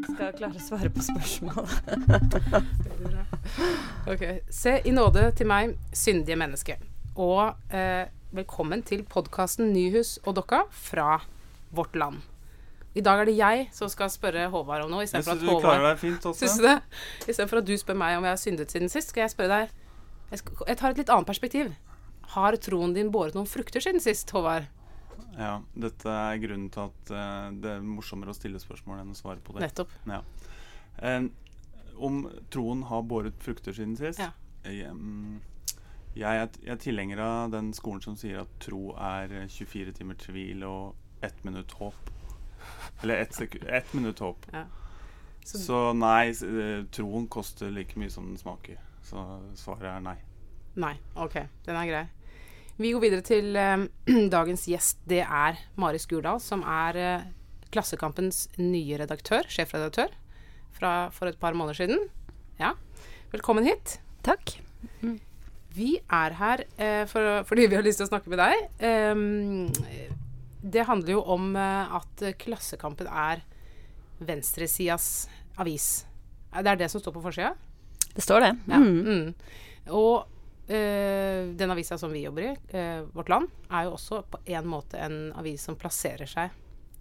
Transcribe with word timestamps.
Skal 0.00 0.32
klare 0.36 0.56
å 0.56 0.62
svare 0.62 0.90
på 0.92 1.04
spørsmål. 1.04 1.66
Ok. 4.10 4.22
Se 4.52 4.72
i 4.86 4.92
nåde 4.94 5.22
til 5.36 5.46
meg, 5.50 5.74
syndige 5.96 6.36
menneske. 6.38 6.76
Og 7.20 7.52
eh, 7.74 8.08
velkommen 8.34 8.82
til 8.86 9.02
podkasten 9.08 9.70
Nyhus 9.74 10.16
og 10.24 10.36
Dokka 10.38 10.62
fra 10.72 11.18
Vårt 11.76 11.98
Land. 11.98 12.22
I 12.96 13.04
dag 13.06 13.22
er 13.22 13.28
det 13.28 13.36
jeg 13.38 13.68
som 13.76 13.90
skal 13.92 14.10
spørre 14.10 14.48
Håvard 14.50 14.86
om 14.86 14.94
noe. 14.94 15.04
Jeg 15.04 15.12
syns 15.12 15.28
du 15.28 15.44
du 15.44 15.46
klarer 15.50 15.60
Håvard 15.60 15.86
deg 15.92 16.00
fint 16.02 16.26
også. 16.32 16.40
Syns 16.42 16.58
du 16.58 16.66
det? 16.66 16.76
Istedenfor 17.26 17.60
at 17.60 17.68
du 17.68 17.74
spør 17.78 18.00
meg 18.02 18.16
om 18.18 18.26
jeg 18.26 18.34
har 18.34 18.42
syndet 18.42 18.74
siden 18.74 18.90
sist, 18.92 19.12
skal 19.12 19.26
jeg 19.26 19.34
spørre 19.36 19.52
deg 19.60 19.76
Jeg, 20.32 20.42
skal, 20.42 20.58
jeg 20.72 20.80
tar 20.80 20.94
et 20.94 21.02
litt 21.04 21.14
annet 21.14 21.30
perspektiv. 21.30 21.72
Har 22.34 22.58
troen 22.62 22.96
din 22.96 23.12
båret 23.14 23.36
noen 23.38 23.50
frukter 23.50 23.84
siden 23.84 24.02
sist, 24.02 24.30
Håvard? 24.34 24.66
Ja, 25.38 25.60
dette 25.78 26.10
er 26.10 26.38
grunnen 26.42 26.70
til 26.74 26.82
at 26.88 27.12
uh, 27.14 27.50
det 27.62 27.70
er 27.76 27.84
morsommere 27.86 28.32
å 28.32 28.36
stille 28.36 28.58
spørsmål 28.60 29.02
enn 29.04 29.12
å 29.14 29.18
svare 29.18 29.40
på 29.44 29.54
det. 29.56 29.62
Nettopp. 29.68 29.92
Ja. 30.10 30.22
Eh, 30.98 31.28
om 32.00 32.22
troen 32.50 32.82
har 32.88 33.02
båret 33.06 33.36
frukter 33.44 33.72
siden 33.76 33.96
sist? 33.98 34.18
Ja. 34.20 34.30
Jeg, 34.64 34.90
mm, 34.92 35.40
jeg, 36.16 36.24
er, 36.42 36.48
jeg 36.64 36.72
er 36.74 36.80
tilhenger 36.82 37.22
av 37.24 37.50
den 37.54 37.70
skolen 37.76 38.02
som 38.04 38.16
sier 38.20 38.42
at 38.42 38.52
tro 38.64 38.90
er 38.98 39.32
eh, 39.42 39.48
24 39.48 39.94
timer 40.00 40.18
tvil 40.20 40.64
og 40.68 40.94
ett 41.24 41.44
minutt 41.44 41.72
håp. 41.78 42.10
Eller 43.02 43.22
ett, 43.22 43.38
et 43.40 43.94
minutt 43.96 44.18
håp. 44.24 44.46
Ja. 44.52 44.64
Så- 45.44 45.58
Så, 45.58 45.78
nei, 45.96 46.28
eh, 46.30 46.84
troen 46.92 47.26
koster 47.32 47.70
like 47.72 47.96
mye 47.98 48.10
som 48.12 48.26
den 48.28 48.36
smaker. 48.38 48.76
Så 49.02 49.22
svaret 49.56 49.88
er 49.88 50.00
nei. 50.04 50.16
Nei. 50.76 50.92
Ok, 51.16 51.34
den 51.66 51.76
er 51.76 51.86
grei. 51.88 52.02
Vi 52.80 52.94
går 52.94 53.02
videre 53.02 53.20
til 53.20 53.56
eh, 53.60 53.82
dagens 54.32 54.62
gjest. 54.70 55.02
Det 55.04 55.20
er 55.20 55.58
Mari 55.80 55.98
Skurdal, 56.00 56.38
som 56.40 56.62
er 56.64 56.96
eh, 56.96 57.26
Klassekampens 57.70 58.46
nye 58.56 58.96
redaktør, 59.02 59.44
sjefredaktør, 59.52 60.14
fra 60.72 61.10
for 61.12 61.28
et 61.28 61.36
par 61.38 61.52
måneder 61.52 61.76
siden. 61.76 62.06
Ja. 62.56 62.72
Velkommen 63.34 63.68
hit. 63.68 63.98
Takk. 64.24 64.54
Vi 65.76 65.90
er 66.00 66.38
her 66.40 66.64
eh, 66.80 67.04
for, 67.10 67.44
fordi 67.50 67.68
vi 67.68 67.76
har 67.76 67.84
lyst 67.84 68.00
til 68.00 68.08
å 68.08 68.12
snakke 68.14 68.32
med 68.32 68.40
deg. 68.40 68.64
Eh, 68.80 70.08
det 70.64 70.88
handler 70.88 71.18
jo 71.18 71.22
om 71.36 71.52
eh, 71.60 71.96
at 72.00 72.26
Klassekampen 72.40 73.12
er 73.12 73.44
venstresidas 74.24 75.28
avis. 75.60 75.92
Det 76.56 76.64
er 76.64 76.80
det 76.80 76.88
som 76.88 77.04
står 77.04 77.18
på 77.18 77.28
forsida? 77.28 77.52
Det 78.16 78.24
står 78.24 78.48
det. 78.48 78.54
Ja. 78.72 78.80
Mm. 78.80 79.00
Mm. 79.04 79.96
Og 80.00 80.39
eh, 80.70 81.50
den 81.56 81.74
avisa 81.74 81.98
som 81.98 82.12
vi 82.14 82.24
jobber 82.24 82.46
i, 82.48 82.54
uh, 82.74 83.02
Vårt 83.14 83.28
Land, 83.32 83.50
er 83.70 83.86
jo 83.86 83.96
også 83.96 84.22
på 84.30 84.40
en 84.54 84.68
måte 84.70 85.00
en 85.02 85.32
avis 85.38 85.66
som 85.66 85.78
plasserer 85.78 86.30
seg 86.30 86.58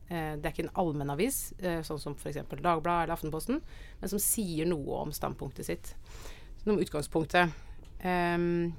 Uh, 0.09 0.33
Det 0.41 0.47
er 0.47 0.53
ikke 0.55 0.63
en 0.63 0.77
allmennavis, 0.81 1.35
uh, 1.61 1.83
sånn 1.85 1.99
som 2.01 2.15
f.eks. 2.17 2.39
Dagbladet 2.49 3.03
eller 3.03 3.13
Aftenposten, 3.13 3.59
men 3.99 4.09
som 4.09 4.17
sier 4.17 4.65
noe 4.65 5.03
om 5.03 5.11
standpunktet 5.13 5.67
sitt. 5.67 5.91
Noe 6.63 6.73
om 6.73 6.81
utgangspunktet. 6.81 7.53
Um, 8.01 8.71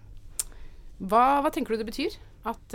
hva, 0.98 1.38
hva 1.38 1.52
tenker 1.54 1.76
du 1.76 1.84
det 1.84 1.86
betyr? 1.86 2.16
At, 2.50 2.74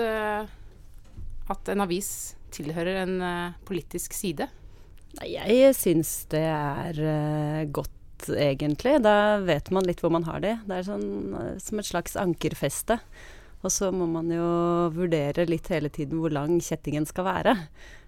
at 1.51 1.73
en 1.73 1.83
avis 1.83 2.13
tilhører 2.55 3.01
en 3.01 3.19
politisk 3.67 4.15
side? 4.15 4.47
Jeg 5.23 5.75
syns 5.77 6.25
det 6.31 6.43
er 6.43 6.97
eh, 6.99 7.61
egentlig. 8.29 8.97
Da 9.05 9.37
vet 9.45 9.71
man 9.75 9.85
litt 9.87 10.01
hvor 10.03 10.13
man 10.13 10.27
har 10.27 10.43
det. 10.43 10.57
Det 10.65 10.79
er 10.79 10.87
sånn 10.87 11.07
eh, 11.39 11.55
som 11.63 11.81
et 11.81 11.89
slags 11.89 12.17
ankerfeste. 12.19 12.99
Og 13.65 13.73
så 13.73 13.89
må 13.93 14.05
man 14.09 14.29
jo 14.29 14.47
vurdere 14.93 15.47
litt 15.49 15.69
hele 15.73 15.89
tiden 15.89 16.21
hvor 16.21 16.33
lang 16.33 16.59
kjettingen 16.61 17.07
skal 17.09 17.25
være. 17.27 17.55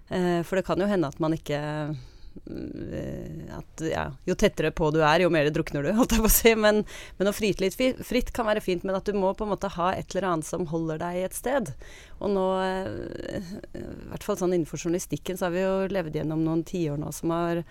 Eh, 0.08 0.42
for 0.46 0.58
det 0.58 0.66
kan 0.68 0.80
jo 0.80 0.88
hende 0.88 1.10
at 1.10 1.18
man 1.20 1.34
ikke 1.36 1.58
eh, 1.58 3.48
at, 3.56 3.82
ja, 3.82 4.04
Jo 4.28 4.36
tettere 4.38 4.70
på 4.72 4.92
du 4.94 5.00
er, 5.02 5.24
jo 5.24 5.32
mer 5.34 5.50
drukner 5.52 5.84
du, 5.84 5.90
holdt 5.98 6.14
jeg 6.14 6.24
på 6.24 6.30
å 6.30 6.36
si. 6.36 6.54
Men, 6.54 6.84
men 7.18 7.30
å 7.30 7.34
fryte 7.34 7.64
litt 7.64 7.76
fritt 8.06 8.32
kan 8.36 8.48
være 8.48 8.62
fint, 8.64 8.86
men 8.86 8.96
at 8.98 9.08
du 9.08 9.18
må 9.18 9.34
på 9.34 9.48
en 9.48 9.52
måte 9.56 9.72
ha 9.74 9.90
et 9.96 10.14
eller 10.14 10.30
annet 10.30 10.48
som 10.48 10.68
holder 10.70 11.02
deg 11.02 11.24
et 11.26 11.36
sted. 11.36 11.74
Og 12.22 12.32
nå, 12.36 12.48
eh, 12.62 13.52
i 13.82 13.84
hvert 14.12 14.26
fall 14.26 14.38
sånn 14.40 14.54
innenfor 14.54 14.80
journalistikken, 14.80 15.40
så 15.40 15.48
har 15.48 15.56
vi 15.56 15.66
jo 15.66 15.76
levd 15.90 16.22
gjennom 16.22 16.46
noen 16.46 16.62
tiår 16.68 17.00
nå 17.02 17.10
som 17.16 17.34
har 17.34 17.64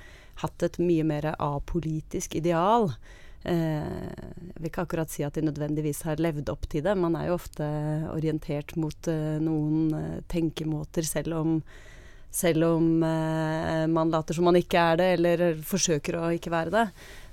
hatt 0.43 0.67
et 0.67 0.77
mye 0.81 1.05
mer 1.07 1.31
apolitisk 1.37 2.37
ideal. 2.37 2.91
Eh, 3.47 3.83
jeg 3.83 4.59
vil 4.59 4.69
ikke 4.71 4.83
akkurat 4.83 5.11
si 5.11 5.23
at 5.23 5.37
de 5.37 5.45
nødvendigvis 5.45 6.03
har 6.07 6.21
levd 6.21 6.49
opp 6.51 6.67
til 6.71 6.83
det. 6.85 6.97
Man 6.99 7.15
er 7.15 7.29
jo 7.29 7.37
ofte 7.37 7.67
orientert 8.11 8.75
mot 8.79 9.11
eh, 9.11 9.37
noen 9.43 9.93
eh, 9.95 10.17
tenkemåter, 10.31 11.07
selv 11.07 11.37
om, 11.37 11.53
selv 12.33 12.67
om 12.73 12.89
eh, 13.07 13.85
man 13.91 14.11
later 14.11 14.35
som 14.37 14.49
man 14.49 14.59
ikke 14.59 14.83
er 14.91 14.99
det, 14.99 15.13
eller 15.19 15.63
forsøker 15.63 16.19
å 16.19 16.33
ikke 16.35 16.53
være 16.53 16.75
det. 16.75 16.85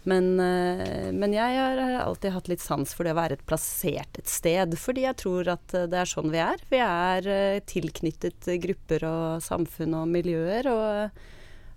Men, 0.04 0.34
eh, 0.38 1.10
men 1.16 1.34
jeg 1.34 1.58
har 1.58 1.82
alltid 2.04 2.36
hatt 2.36 2.50
litt 2.52 2.62
sans 2.62 2.94
for 2.94 3.08
det 3.08 3.16
å 3.16 3.18
være 3.22 3.40
et 3.40 3.46
plassert 3.48 4.20
et 4.20 4.30
sted, 4.30 4.76
fordi 4.78 5.08
jeg 5.08 5.18
tror 5.24 5.54
at 5.56 5.78
det 5.90 5.98
er 5.98 6.10
sånn 6.10 6.30
vi 6.30 6.42
er. 6.44 6.62
Vi 6.70 6.82
er 6.84 7.62
tilknyttet 7.66 8.52
grupper 8.68 9.08
og 9.08 9.42
samfunn 9.42 9.96
og 9.98 10.12
miljøer, 10.12 10.68
og, 10.70 11.24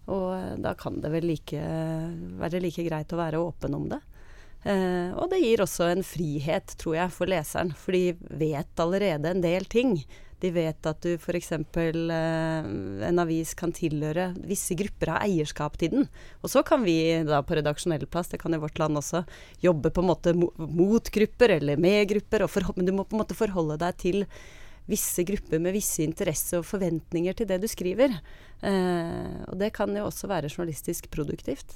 og 0.08 0.62
da 0.64 0.74
kan 0.80 1.02
det 1.04 1.12
vel 1.12 1.28
like, 1.28 1.64
være 2.40 2.62
like 2.64 2.86
greit 2.88 3.12
å 3.12 3.20
være 3.20 3.42
åpen 3.44 3.76
om 3.76 3.90
det. 3.92 4.00
Eh, 4.68 5.12
og 5.16 5.30
det 5.32 5.42
gir 5.44 5.64
også 5.64 5.92
en 5.92 6.06
frihet, 6.06 6.74
tror 6.82 6.98
jeg, 6.98 7.14
for 7.16 7.32
leseren, 7.32 7.74
for 7.78 7.96
de 7.96 8.16
vet 8.40 8.82
allerede 8.84 9.32
en 9.32 9.44
del 9.44 9.68
ting. 9.70 10.00
De 10.44 10.52
vet 10.54 10.90
at 10.90 11.02
du 11.02 11.16
f.eks. 11.16 11.52
Eh, 11.56 12.68
en 13.08 13.22
avis 13.24 13.54
kan 13.58 13.74
tilhøre 13.74 14.30
visse 14.50 14.78
grupper 14.78 15.16
av 15.16 15.24
eierskap 15.26 15.80
til 15.82 15.94
den. 15.94 16.08
Og 16.44 16.52
så 16.54 16.64
kan 16.68 16.84
vi 16.86 16.98
da 17.28 17.42
på 17.46 17.58
redaksjonell 17.58 18.06
plass, 18.12 18.32
det 18.34 18.42
kan 18.44 18.54
i 18.54 18.62
vårt 18.62 18.80
land 18.82 19.00
også, 19.00 19.24
jobbe 19.64 19.94
på 19.94 20.04
en 20.04 20.12
måte 20.12 20.36
mot 20.38 21.14
grupper 21.14 21.58
eller 21.58 21.82
med 21.82 22.08
grupper, 22.12 22.46
og 22.46 22.78
men 22.78 22.90
du 22.90 22.96
må 22.96 23.08
på 23.08 23.18
en 23.18 23.24
måte 23.24 23.38
forholde 23.38 23.80
deg 23.82 24.02
til 24.04 24.26
visse 24.88 25.24
grupper 25.28 25.62
med 25.62 25.76
visse 25.76 26.04
interesser 26.06 26.62
og 26.62 26.68
forventninger 26.68 27.36
til 27.38 27.50
det 27.50 27.60
du 27.64 27.68
skriver. 27.70 28.16
Eh, 28.64 29.38
og 29.48 29.58
det 29.60 29.74
kan 29.76 29.92
jo 29.96 30.08
også 30.08 30.30
være 30.32 30.52
journalistisk 30.52 31.10
produktivt. 31.14 31.76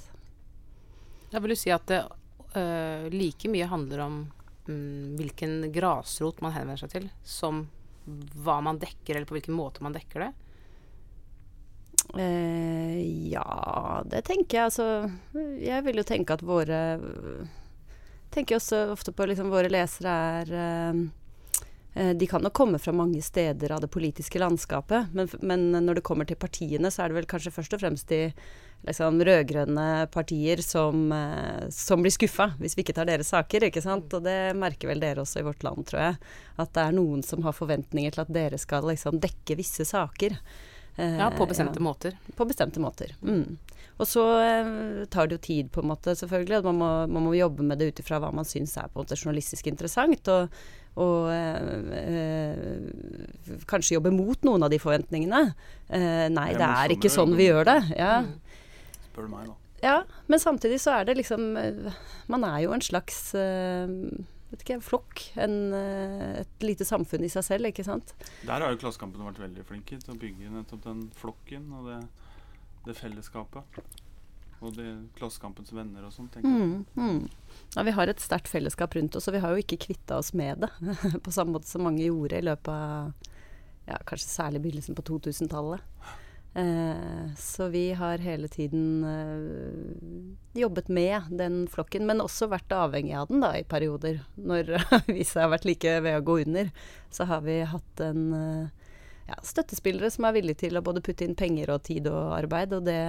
Da 1.32 1.40
vil 1.40 1.54
du 1.54 1.58
si 1.60 1.72
at 1.72 1.86
det 1.88 2.02
uh, 2.56 3.08
like 3.12 3.48
mye 3.48 3.68
handler 3.68 4.02
om 4.04 4.16
um, 4.68 5.14
hvilken 5.16 5.70
grasrot 5.72 6.42
man 6.44 6.52
henvender 6.52 6.82
seg 6.82 6.92
til, 6.92 7.06
som 7.24 7.64
hva 8.44 8.58
man 8.64 8.80
dekker, 8.82 9.14
eller 9.14 9.28
på 9.28 9.38
hvilken 9.38 9.56
måte 9.56 9.84
man 9.84 9.94
dekker 9.96 10.26
det? 10.26 10.32
Eh, 12.18 13.28
ja, 13.32 14.02
det 14.04 14.24
tenker 14.26 14.58
jeg. 14.58 14.64
Altså, 14.68 14.86
jeg 15.62 15.84
vil 15.86 16.00
jo 16.00 16.06
tenke 16.06 16.34
at 16.36 16.44
våre 16.44 16.78
Tenker 18.32 18.56
også 18.56 18.86
ofte 18.94 19.12
på 19.12 19.26
liksom 19.28 19.50
våre 19.52 19.68
lesere 19.68 20.12
er 20.40 20.52
eh, 20.56 21.00
De 21.92 22.26
kan 22.26 22.40
nok 22.40 22.54
komme 22.56 22.78
fra 22.80 22.92
mange 22.96 23.20
steder 23.20 23.74
av 23.74 23.82
det 23.84 23.90
politiske 23.92 24.40
landskapet, 24.40 25.10
men, 25.12 25.28
men 25.44 25.66
når 25.84 25.98
det 25.98 26.04
kommer 26.06 26.24
til 26.24 26.38
partiene, 26.40 26.88
så 26.88 27.02
er 27.04 27.12
det 27.12 27.18
vel 27.18 27.28
kanskje 27.28 27.52
først 27.52 27.76
og 27.76 27.82
fremst 27.82 28.08
de 28.08 28.22
liksom, 28.86 29.20
rød-grønne 29.24 30.06
partier 30.12 30.62
som, 30.62 31.12
eh, 31.12 31.68
som 31.70 32.02
blir 32.02 32.14
skuffa 32.14 32.52
hvis 32.58 32.76
vi 32.76 32.84
ikke 32.84 32.96
tar 32.96 33.08
deres 33.10 33.32
saker, 33.32 33.68
ikke 33.68 33.82
sant. 33.84 34.12
Og 34.12 34.24
det 34.24 34.54
merker 34.58 34.90
vel 34.90 35.02
dere 35.02 35.22
også 35.22 35.42
i 35.42 35.46
vårt 35.46 35.62
land, 35.66 35.86
tror 35.88 36.02
jeg. 36.06 36.20
At 36.62 36.74
det 36.74 36.86
er 36.86 36.98
noen 36.98 37.22
som 37.26 37.44
har 37.46 37.56
forventninger 37.56 38.14
til 38.14 38.24
at 38.24 38.32
dere 38.32 38.60
skal 38.60 38.86
liksom 38.90 39.20
dekke 39.22 39.58
visse 39.58 39.86
saker. 39.88 40.38
Eh, 40.96 41.18
Ja, 41.18 41.30
på 41.36 41.46
bestemte 41.46 41.80
ja. 41.80 41.86
måter. 41.88 42.18
På 42.36 42.48
bestemte 42.48 42.80
måter. 42.80 43.14
Mm. 43.22 43.58
Og 44.00 44.08
så 44.08 44.26
eh, 44.40 45.06
tar 45.12 45.28
det 45.28 45.38
jo 45.38 45.46
tid, 45.46 45.72
på 45.72 45.82
en 45.82 45.92
måte, 45.92 46.16
selvfølgelig. 46.18 46.64
Man 46.64 46.80
må, 46.80 46.92
man 47.06 47.28
må 47.28 47.34
jobbe 47.38 47.62
med 47.66 47.78
det 47.78 47.92
ut 47.92 48.00
ifra 48.02 48.20
hva 48.22 48.32
man 48.34 48.48
syns 48.48 48.76
er 48.76 48.88
på 48.90 48.98
en 48.98 49.04
måte 49.04 49.18
journalistisk 49.18 49.68
interessant. 49.70 50.28
Og, 50.32 50.62
og 51.00 51.30
eh, 51.32 51.96
eh, 51.96 53.62
kanskje 53.70 53.96
jobbe 53.96 54.12
mot 54.12 54.44
noen 54.44 54.66
av 54.66 54.72
de 54.72 54.80
forventningene. 54.82 55.54
Eh, 55.88 56.26
nei, 56.32 56.50
Det 56.52 56.66
er 56.66 56.84
er 56.84 56.94
ikke 56.96 57.12
sånn 57.12 57.32
vi 57.38 57.48
gjør 57.48 57.64
det. 57.70 57.78
Ja. 57.96 58.18
Spør 59.08 59.26
du 59.26 59.32
meg, 59.32 59.48
da. 59.48 59.56
ja. 59.86 59.96
Men 60.28 60.42
samtidig 60.42 60.82
så 60.84 60.98
er 60.98 61.08
det 61.08 61.16
liksom 61.20 61.56
eh, 61.56 61.96
Man 62.28 62.44
er 62.44 62.60
jo 62.66 62.76
en 62.76 62.84
slags 62.84 63.34
eh, 63.34 63.88
vet 64.52 64.66
ikke, 64.66 64.80
flokk. 64.84 65.24
En, 65.40 65.72
et 65.72 66.64
lite 66.66 66.84
samfunn 66.84 67.24
i 67.24 67.32
seg 67.32 67.46
selv, 67.48 67.70
ikke 67.72 67.86
sant. 67.88 68.12
Der 68.44 68.60
har 68.60 68.68
jo 68.68 68.82
Klassekampen 68.84 69.24
vært 69.24 69.40
veldig 69.40 69.64
flinke 69.64 69.96
til 69.96 70.12
å 70.12 70.20
bygge 70.20 70.52
nettopp 70.52 70.84
den 70.84 71.06
flokken 71.16 71.70
og 71.78 71.88
det, 71.88 72.00
det 72.84 72.98
fellesskapet. 73.00 73.80
Og 74.62 74.76
det 74.76 74.90
Klassekampens 75.18 75.72
venner 75.74 76.04
og 76.06 76.12
sånn, 76.14 76.28
tenker 76.30 76.52
jeg. 76.52 76.68
Mm, 76.68 76.84
mm. 76.94 77.41
Ja, 77.72 77.82
vi 77.86 77.94
har 77.96 78.10
et 78.10 78.20
sterkt 78.20 78.50
fellesskap 78.52 78.94
rundt 78.98 79.16
oss, 79.16 79.28
og 79.28 79.36
vi 79.36 79.40
har 79.40 79.54
jo 79.54 79.62
ikke 79.62 79.80
kvitta 79.86 80.18
oss 80.20 80.32
med 80.36 80.66
det. 80.66 80.72
på 81.24 81.32
samme 81.32 81.56
måte 81.56 81.70
som 81.70 81.86
mange 81.86 82.04
gjorde 82.04 82.38
i 82.38 82.44
løpet 82.44 82.72
av 82.72 83.30
ja, 83.88 83.96
kanskje 84.06 84.28
særlig 84.28 84.60
begynnelsen 84.64 84.98
på 84.98 85.04
2000-tallet. 85.08 85.80
Eh, 86.54 87.34
så 87.38 87.68
vi 87.72 87.92
har 87.96 88.18
hele 88.18 88.48
tiden 88.48 89.04
eh, 89.04 90.60
jobbet 90.60 90.88
med 90.88 91.22
den 91.30 91.64
flokken, 91.68 92.04
men 92.06 92.20
også 92.20 92.50
vært 92.52 92.74
avhengig 92.76 93.16
av 93.16 93.32
den 93.32 93.40
da, 93.40 93.54
i 93.56 93.64
perioder. 93.64 94.20
Når 94.36 94.74
avisa 95.00 95.46
har 95.46 95.54
vært 95.54 95.66
like 95.68 95.96
ved 96.04 96.20
å 96.20 96.26
gå 96.28 96.38
under, 96.44 96.68
så 97.10 97.24
har 97.30 97.40
vi 97.46 97.62
hatt 97.64 98.04
en, 98.04 98.28
eh, 98.36 98.92
ja, 99.32 99.40
støttespillere 99.40 100.12
som 100.12 100.28
er 100.28 100.36
villige 100.36 100.66
til 100.66 100.76
å 100.76 100.84
både 100.84 101.04
putte 101.04 101.24
inn 101.24 101.38
penger 101.38 101.72
og 101.72 101.86
tid 101.88 102.10
og 102.12 102.36
arbeid, 102.36 102.76
og 102.76 102.84
det, 102.84 103.00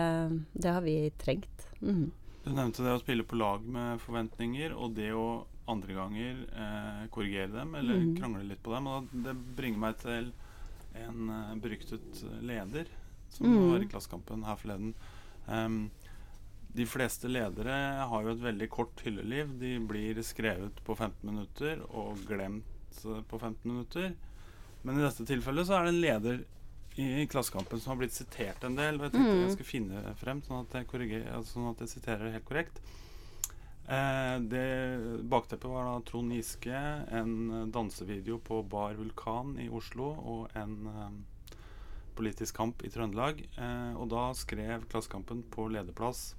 det 0.55 0.71
har 0.71 0.87
vi 0.87 0.97
trengt. 1.19 1.67
Mm. 1.83 2.13
Du 2.43 2.51
nevnte 2.51 2.83
det 2.83 2.93
å 2.93 3.01
spille 3.01 3.23
på 3.23 3.39
lag 3.39 3.63
med 3.63 4.01
forventninger, 4.03 4.73
og 4.75 4.97
det 4.97 5.13
å 5.15 5.45
andre 5.71 5.95
ganger 5.95 6.39
eh, 6.59 7.03
korrigere 7.13 7.53
dem 7.53 7.75
eller 7.79 8.01
mm. 8.01 8.15
krangle 8.17 8.43
litt 8.49 8.63
på 8.63 8.73
dem. 8.73 8.89
Og 8.91 9.13
det 9.25 9.35
bringer 9.57 9.83
meg 9.85 9.99
til 10.01 10.33
en 10.99 11.29
uh, 11.31 11.53
beryktet 11.57 12.19
leder 12.45 12.89
som 13.33 13.47
mm. 13.49 13.61
var 13.71 13.85
i 13.85 13.87
Klassekampen 13.89 14.43
her 14.45 14.59
forleden. 14.59 14.91
Um, 15.47 15.87
de 16.73 16.85
fleste 16.89 17.29
ledere 17.29 17.73
har 18.09 18.25
jo 18.25 18.33
et 18.33 18.43
veldig 18.43 18.67
kort 18.73 19.01
hylleliv. 19.05 19.55
De 19.61 19.75
blir 19.87 20.19
skrevet 20.25 20.83
på 20.85 20.95
15 20.97 21.23
minutter 21.29 21.81
og 21.89 22.21
glemt 22.27 22.99
uh, 23.07 23.21
på 23.29 23.39
15 23.39 23.63
minutter. 23.71 24.13
Men 24.83 24.99
i 24.99 25.05
dette 25.05 25.25
tilfellet 25.25 25.69
så 25.69 25.79
er 25.79 25.87
det 25.87 25.95
en 25.95 26.03
leder 26.03 26.43
i, 26.95 27.27
Klassekampen 27.27 27.79
som 27.79 27.93
har 27.93 28.01
blitt 28.01 28.15
sitert 28.15 28.63
en 28.63 28.77
del. 28.77 28.99
Og 28.99 29.07
jeg 29.07 29.15
tenkte 29.15 29.31
mm. 29.31 29.41
jeg 29.43 29.55
skulle 29.55 29.71
finne 29.71 30.15
frem, 30.19 30.43
sånn 30.45 30.65
at 30.65 30.77
jeg, 30.77 31.23
altså, 31.25 31.55
sånn 31.55 31.71
at 31.71 31.83
jeg 31.85 31.93
siterer 31.95 32.35
helt 32.35 32.47
korrekt. 32.47 32.81
Eh, 33.87 34.35
det 34.53 34.67
Bakteppet 35.31 35.69
var 35.71 35.89
da 35.89 35.97
Trond 36.07 36.35
Giske, 36.35 36.81
en 37.11 37.71
dansevideo 37.73 38.39
på 38.39 38.61
Bar 38.63 38.95
Vulkan 38.99 39.57
i 39.59 39.67
Oslo 39.69 40.13
og 40.13 40.57
en 40.59 40.77
eh, 40.87 41.57
politisk 42.15 42.55
kamp 42.61 42.85
i 42.85 42.91
Trøndelag. 42.93 43.43
Eh, 43.57 43.93
og 43.97 44.07
da 44.13 44.29
skrev 44.37 44.87
Klassekampen 44.91 45.43
på 45.51 45.67
lederplass 45.73 46.31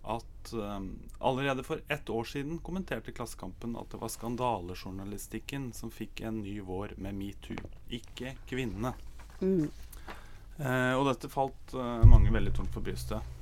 at 0.00 0.52
um, 0.52 0.98
allerede 1.18 1.62
for 1.62 1.80
ett 1.88 2.10
år 2.10 2.24
siden 2.24 2.58
kommenterte 2.58 3.12
Klassekampen 3.12 3.76
at 3.76 3.90
det 3.92 4.00
var 4.00 4.08
skandalejournalistikken 4.08 5.72
som 5.76 5.92
fikk 5.92 6.22
en 6.24 6.40
ny 6.40 6.54
vår 6.64 6.94
med 6.96 7.18
metoo, 7.18 7.68
ikke 7.92 8.32
kvinnene. 8.48 8.94
Mm. 9.40 9.68
Eh, 10.60 10.94
og 10.98 11.06
dette 11.08 11.30
falt 11.32 11.74
eh, 11.74 12.06
mange 12.08 12.32
veldig 12.32 12.52
tungt 12.56 12.74
for 12.74 12.84
brystet. 12.84 13.36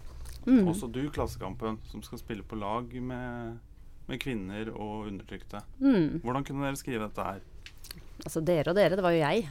Mm. 0.47 0.69
Også 0.71 0.89
du, 0.91 1.03
Klassekampen, 1.13 1.81
som 1.91 2.03
skal 2.05 2.21
spille 2.21 2.47
på 2.47 2.57
lag 2.57 2.95
med, 3.03 3.59
med 4.09 4.21
kvinner 4.23 4.71
og 4.73 5.09
undertrykte. 5.11 5.61
Mm. 5.83 6.21
Hvordan 6.23 6.47
kunne 6.47 6.69
dere 6.69 6.81
skrive 6.81 7.09
dette 7.09 7.27
her? 7.27 7.43
Altså 8.19 8.41
dere 8.43 8.73
og 8.73 8.75
dere, 8.75 8.97
det 8.99 9.03
var 9.05 9.15
jo 9.15 9.21
jeg. 9.21 9.45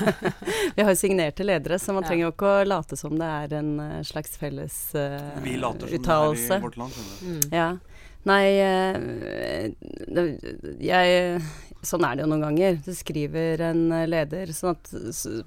vi 0.76 0.84
har 0.84 0.90
jo 0.90 0.98
signerte 0.98 1.44
ledere, 1.46 1.78
så 1.80 1.94
man 1.96 2.04
trenger 2.04 2.26
jo 2.26 2.32
ikke 2.34 2.50
å 2.50 2.66
late 2.66 2.98
som 3.00 3.14
det 3.16 3.28
er 3.40 3.54
en 3.60 3.70
uh, 3.80 4.02
slags 4.04 4.36
felles 4.40 4.76
uh, 4.92 5.38
vi 5.44 5.56
later 5.56 5.88
som 5.88 6.02
uttalelse. 6.02 6.50
Det 6.50 6.58
er 6.58 6.60
i 6.60 6.66
vårt 6.66 6.80
land, 6.82 6.98
mm. 7.24 7.40
Ja. 7.54 7.68
Nei, 8.24 8.46
uh, 8.64 9.72
jeg 10.80 11.40
Sånn 11.84 12.04
er 12.08 12.16
det 12.16 12.24
jo 12.24 12.28
noen 12.30 12.44
ganger. 12.46 12.78
Du 12.80 12.94
skriver 12.96 13.60
en 13.66 13.82
leder 14.08 14.48
sånn 14.56 14.72
at, 14.72 14.88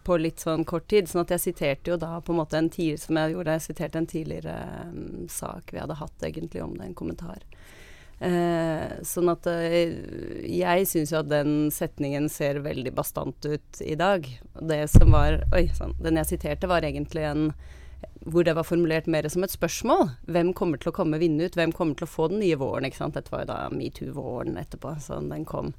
på 0.06 0.18
litt 0.22 0.44
sånn 0.44 0.68
kort 0.70 0.86
tid. 0.92 1.10
Sånn 1.10 1.24
at 1.24 1.34
jeg 1.34 1.42
siterte 1.48 1.90
jo 1.90 1.98
da 1.98 2.20
på 2.22 2.34
en 2.34 2.38
måte 2.44 2.60
en 2.60 2.70
tidligere 2.70 3.02
Som 3.02 3.18
jeg 3.18 3.34
gjorde, 3.34 3.56
jeg 3.58 3.66
siterte 3.66 4.02
en 4.02 4.10
tidligere 4.12 4.58
um, 4.92 5.26
sak 5.34 5.74
vi 5.74 5.82
hadde 5.82 5.98
hatt 5.98 6.28
egentlig 6.28 6.62
om 6.62 6.76
det, 6.78 6.86
en 6.86 7.00
kommentar. 7.00 7.42
Uh, 8.18 8.98
sånn 9.06 9.30
at 9.30 9.46
uh, 9.46 10.46
jeg 10.50 10.86
syns 10.90 11.12
jo 11.14 11.20
at 11.20 11.30
den 11.30 11.72
setningen 11.74 12.30
ser 12.34 12.64
veldig 12.66 12.94
bastant 12.98 13.46
ut 13.46 13.82
i 13.82 13.98
dag. 13.98 14.26
Det 14.58 14.84
som 14.94 15.14
var 15.14 15.44
Oi 15.54 15.68
sann. 15.78 15.98
Den 16.02 16.22
jeg 16.22 16.36
siterte, 16.36 16.70
var 16.70 16.86
egentlig 16.86 17.26
en 17.30 17.52
hvor 18.28 18.44
det 18.44 18.56
var 18.58 18.68
formulert 18.68 19.08
mer 19.08 19.28
som 19.32 19.46
et 19.46 19.54
spørsmål. 19.54 20.10
Hvem 20.28 20.52
kommer 20.58 20.82
til 20.82 20.92
å 20.92 20.96
komme 20.96 21.20
vinne 21.22 21.48
ut? 21.48 21.56
Hvem 21.56 21.72
kommer 21.76 21.96
til 21.98 22.08
å 22.08 22.12
få 22.12 22.28
den 22.32 22.42
nye 22.44 22.58
våren? 22.60 22.88
ikke 22.88 23.00
sant? 23.00 23.16
Dette 23.16 23.32
var 23.32 23.46
jo 23.46 23.52
da 23.54 23.62
metoo-våren 23.72 24.60
etterpå, 24.60 24.98
så 25.04 25.22
den 25.24 25.48
kom. 25.48 25.72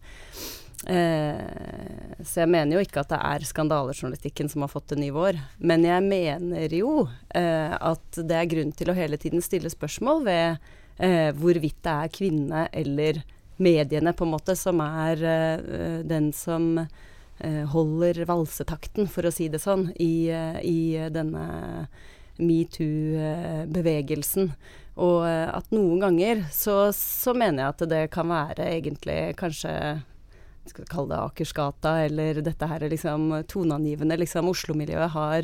Eh, 0.87 2.23
så 2.25 2.45
jeg 2.45 2.51
mener 2.55 2.79
jo 2.79 2.85
ikke 2.87 3.03
at 3.03 3.13
det 3.13 3.19
er 3.19 3.47
skandalejournalistikken 3.49 4.49
som 4.49 4.65
har 4.65 4.73
fått 4.73 4.95
en 4.95 5.03
ny 5.03 5.11
vår. 5.15 5.41
Men 5.59 5.85
jeg 5.85 6.05
mener 6.07 6.77
jo 6.79 6.93
eh, 7.37 7.75
at 7.75 8.21
det 8.23 8.39
er 8.39 8.53
grunn 8.53 8.73
til 8.77 8.93
å 8.93 8.97
hele 8.97 9.21
tiden 9.21 9.45
stille 9.45 9.73
spørsmål 9.73 10.25
ved 10.29 10.71
eh, 10.97 11.35
hvorvidt 11.37 11.83
det 11.85 11.97
er 11.97 12.15
kvinnene 12.15 12.65
eller 12.73 13.21
mediene 13.59 14.15
på 14.15 14.25
en 14.25 14.35
måte 14.37 14.55
som 14.57 14.81
er 14.85 15.25
eh, 15.27 16.01
den 16.07 16.31
som 16.37 16.87
holder 17.73 18.25
valsetakten, 18.27 19.07
for 19.11 19.23
å 19.29 19.35
si 19.35 19.49
det 19.53 19.61
sånn, 19.63 19.85
i, 20.03 20.29
eh, 20.35 20.59
i 20.67 21.09
denne 21.15 21.45
metoo-bevegelsen. 22.39 24.53
Og 24.99 25.23
eh, 25.29 25.55
at 25.55 25.71
noen 25.75 26.01
ganger 26.03 26.45
så, 26.55 26.93
så, 26.95 27.35
mener 27.37 27.63
jeg 27.63 27.69
at 27.75 27.91
det 27.93 28.11
kan 28.15 28.29
være 28.31 28.65
egentlig 28.79 29.37
kanskje 29.39 29.73
skal 30.69 30.85
vi 30.85 30.91
kalle 30.91 31.15
det 31.15 31.23
Akersgata, 31.23 31.91
eller 32.05 32.43
dette 32.45 32.67
her 32.69 32.83
liksom 32.93 33.31
toneangivende. 33.49 34.19
Liksom 34.21 34.51
Oslo-miljøet 34.51 35.11
har 35.15 35.43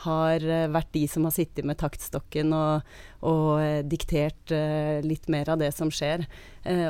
har 0.00 0.40
eh, 0.40 0.72
vært 0.72 0.94
de 0.94 1.02
som 1.12 1.26
har 1.26 1.32
sittet 1.34 1.66
med 1.68 1.76
taktstokken 1.76 2.54
og, 2.56 2.86
og 3.26 3.60
eh, 3.60 3.82
diktert 3.84 4.52
litt 5.04 5.28
mer 5.28 5.50
av 5.52 5.58
det 5.60 5.68
som 5.76 5.90
skjer. 5.92 6.24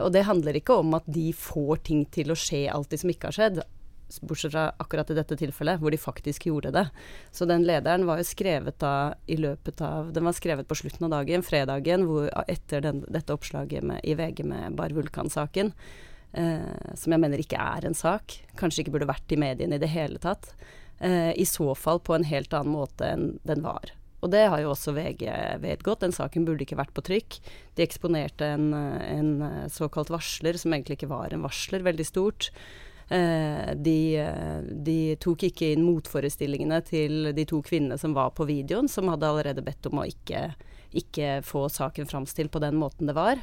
Og 0.04 0.12
det 0.14 0.28
handler 0.28 0.54
ikke 0.58 0.76
om 0.82 0.94
at 0.98 1.06
de 1.10 1.32
får 1.34 1.76
ting 1.88 2.04
til 2.14 2.30
å 2.30 2.38
skje 2.38 2.70
alltid 2.70 2.98
som 3.02 3.10
ikke 3.10 3.28
har 3.30 3.36
skjedd. 3.36 3.58
Bortsett 4.18 4.52
fra 4.52 4.66
akkurat 4.82 5.10
i 5.12 5.16
dette 5.18 5.38
tilfellet, 5.38 5.80
hvor 5.80 5.94
de 5.94 6.00
faktisk 6.00 6.48
gjorde 6.50 6.72
det. 6.74 6.86
Så 7.32 7.46
den 7.48 7.64
lederen 7.68 8.06
var 8.08 8.20
jo 8.20 8.26
skrevet 8.28 8.80
da 8.82 9.14
i 9.30 9.38
løpet 9.38 9.80
av 9.86 10.12
Den 10.16 10.26
var 10.26 10.36
skrevet 10.36 10.68
på 10.68 10.78
slutten 10.82 11.06
av 11.06 11.14
dagen, 11.20 11.46
fredagen, 11.46 12.06
hvor, 12.08 12.28
etter 12.50 12.84
den, 12.84 13.04
dette 13.08 13.34
oppslaget 13.34 13.86
med, 13.86 14.02
i 14.04 14.16
VG 14.18 14.44
med 14.50 14.78
Bar 14.78 14.94
Vulkan-saken. 14.96 15.72
Eh, 16.32 16.92
som 16.94 17.14
jeg 17.14 17.22
mener 17.22 17.42
ikke 17.42 17.58
er 17.60 17.86
en 17.86 17.96
sak. 17.96 18.36
Kanskje 18.58 18.84
ikke 18.84 18.98
burde 18.98 19.10
vært 19.10 19.32
i 19.34 19.40
mediene 19.40 19.78
i 19.78 19.82
det 19.82 19.90
hele 19.90 20.20
tatt 20.22 20.52
eh, 21.02 21.32
i 21.34 21.46
så 21.48 21.72
fall 21.74 22.02
på 22.02 22.14
en 22.14 22.26
helt 22.26 22.54
annen 22.54 22.74
måte 22.74 23.08
enn 23.08 23.32
den 23.46 23.64
var. 23.66 23.94
Og 24.20 24.30
det 24.34 24.44
har 24.52 24.60
jo 24.60 24.74
også 24.74 24.92
VG 24.94 25.24
vedgått. 25.62 26.02
Den 26.04 26.14
saken 26.14 26.44
burde 26.44 26.66
ikke 26.66 26.78
vært 26.78 26.92
på 26.96 27.04
trykk. 27.06 27.38
De 27.78 27.84
eksponerte 27.86 28.50
en, 28.52 28.68
en 28.76 29.30
såkalt 29.72 30.12
varsler, 30.12 30.58
som 30.60 30.74
egentlig 30.76 30.98
ikke 30.98 31.10
var 31.10 31.32
en 31.32 31.46
varsler, 31.46 31.80
veldig 31.86 32.04
stort. 32.04 32.50
Eh, 33.10 33.72
de, 33.74 34.22
de, 34.70 34.98
tok 35.18 35.48
ikke 35.48 35.72
inn 35.74 35.82
motforestillingene 35.82 36.78
til 36.86 37.32
de 37.34 37.44
to 37.48 37.58
kvinnene 37.66 37.98
som 37.98 38.14
var 38.14 38.30
på 38.36 38.46
videoen, 38.46 38.86
som 38.90 39.10
hadde 39.10 39.26
allerede 39.26 39.64
bedt 39.66 39.88
om 39.90 39.98
å 40.02 40.06
ikke, 40.06 40.52
ikke 40.94 41.40
få 41.46 41.66
saken 41.72 42.06
framstilt 42.10 42.54
på 42.54 42.62
den 42.62 42.78
måten 42.78 43.10
det 43.10 43.16
var. 43.18 43.42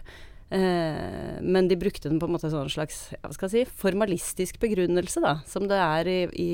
Eh, 0.49 1.39
men 1.43 1.67
de 1.67 1.79
brukte 1.79 2.07
den 2.07 2.21
på 2.21 2.29
en 2.29 2.37
måte 2.37 2.47
en 2.47 2.71
slags 2.71 3.09
si, 3.51 3.65
formalistisk 3.67 4.61
begrunnelse, 4.63 5.23
da, 5.23 5.39
som 5.49 5.67
det 5.67 5.81
er 5.83 6.11
i, 6.13 6.19
i 6.31 6.51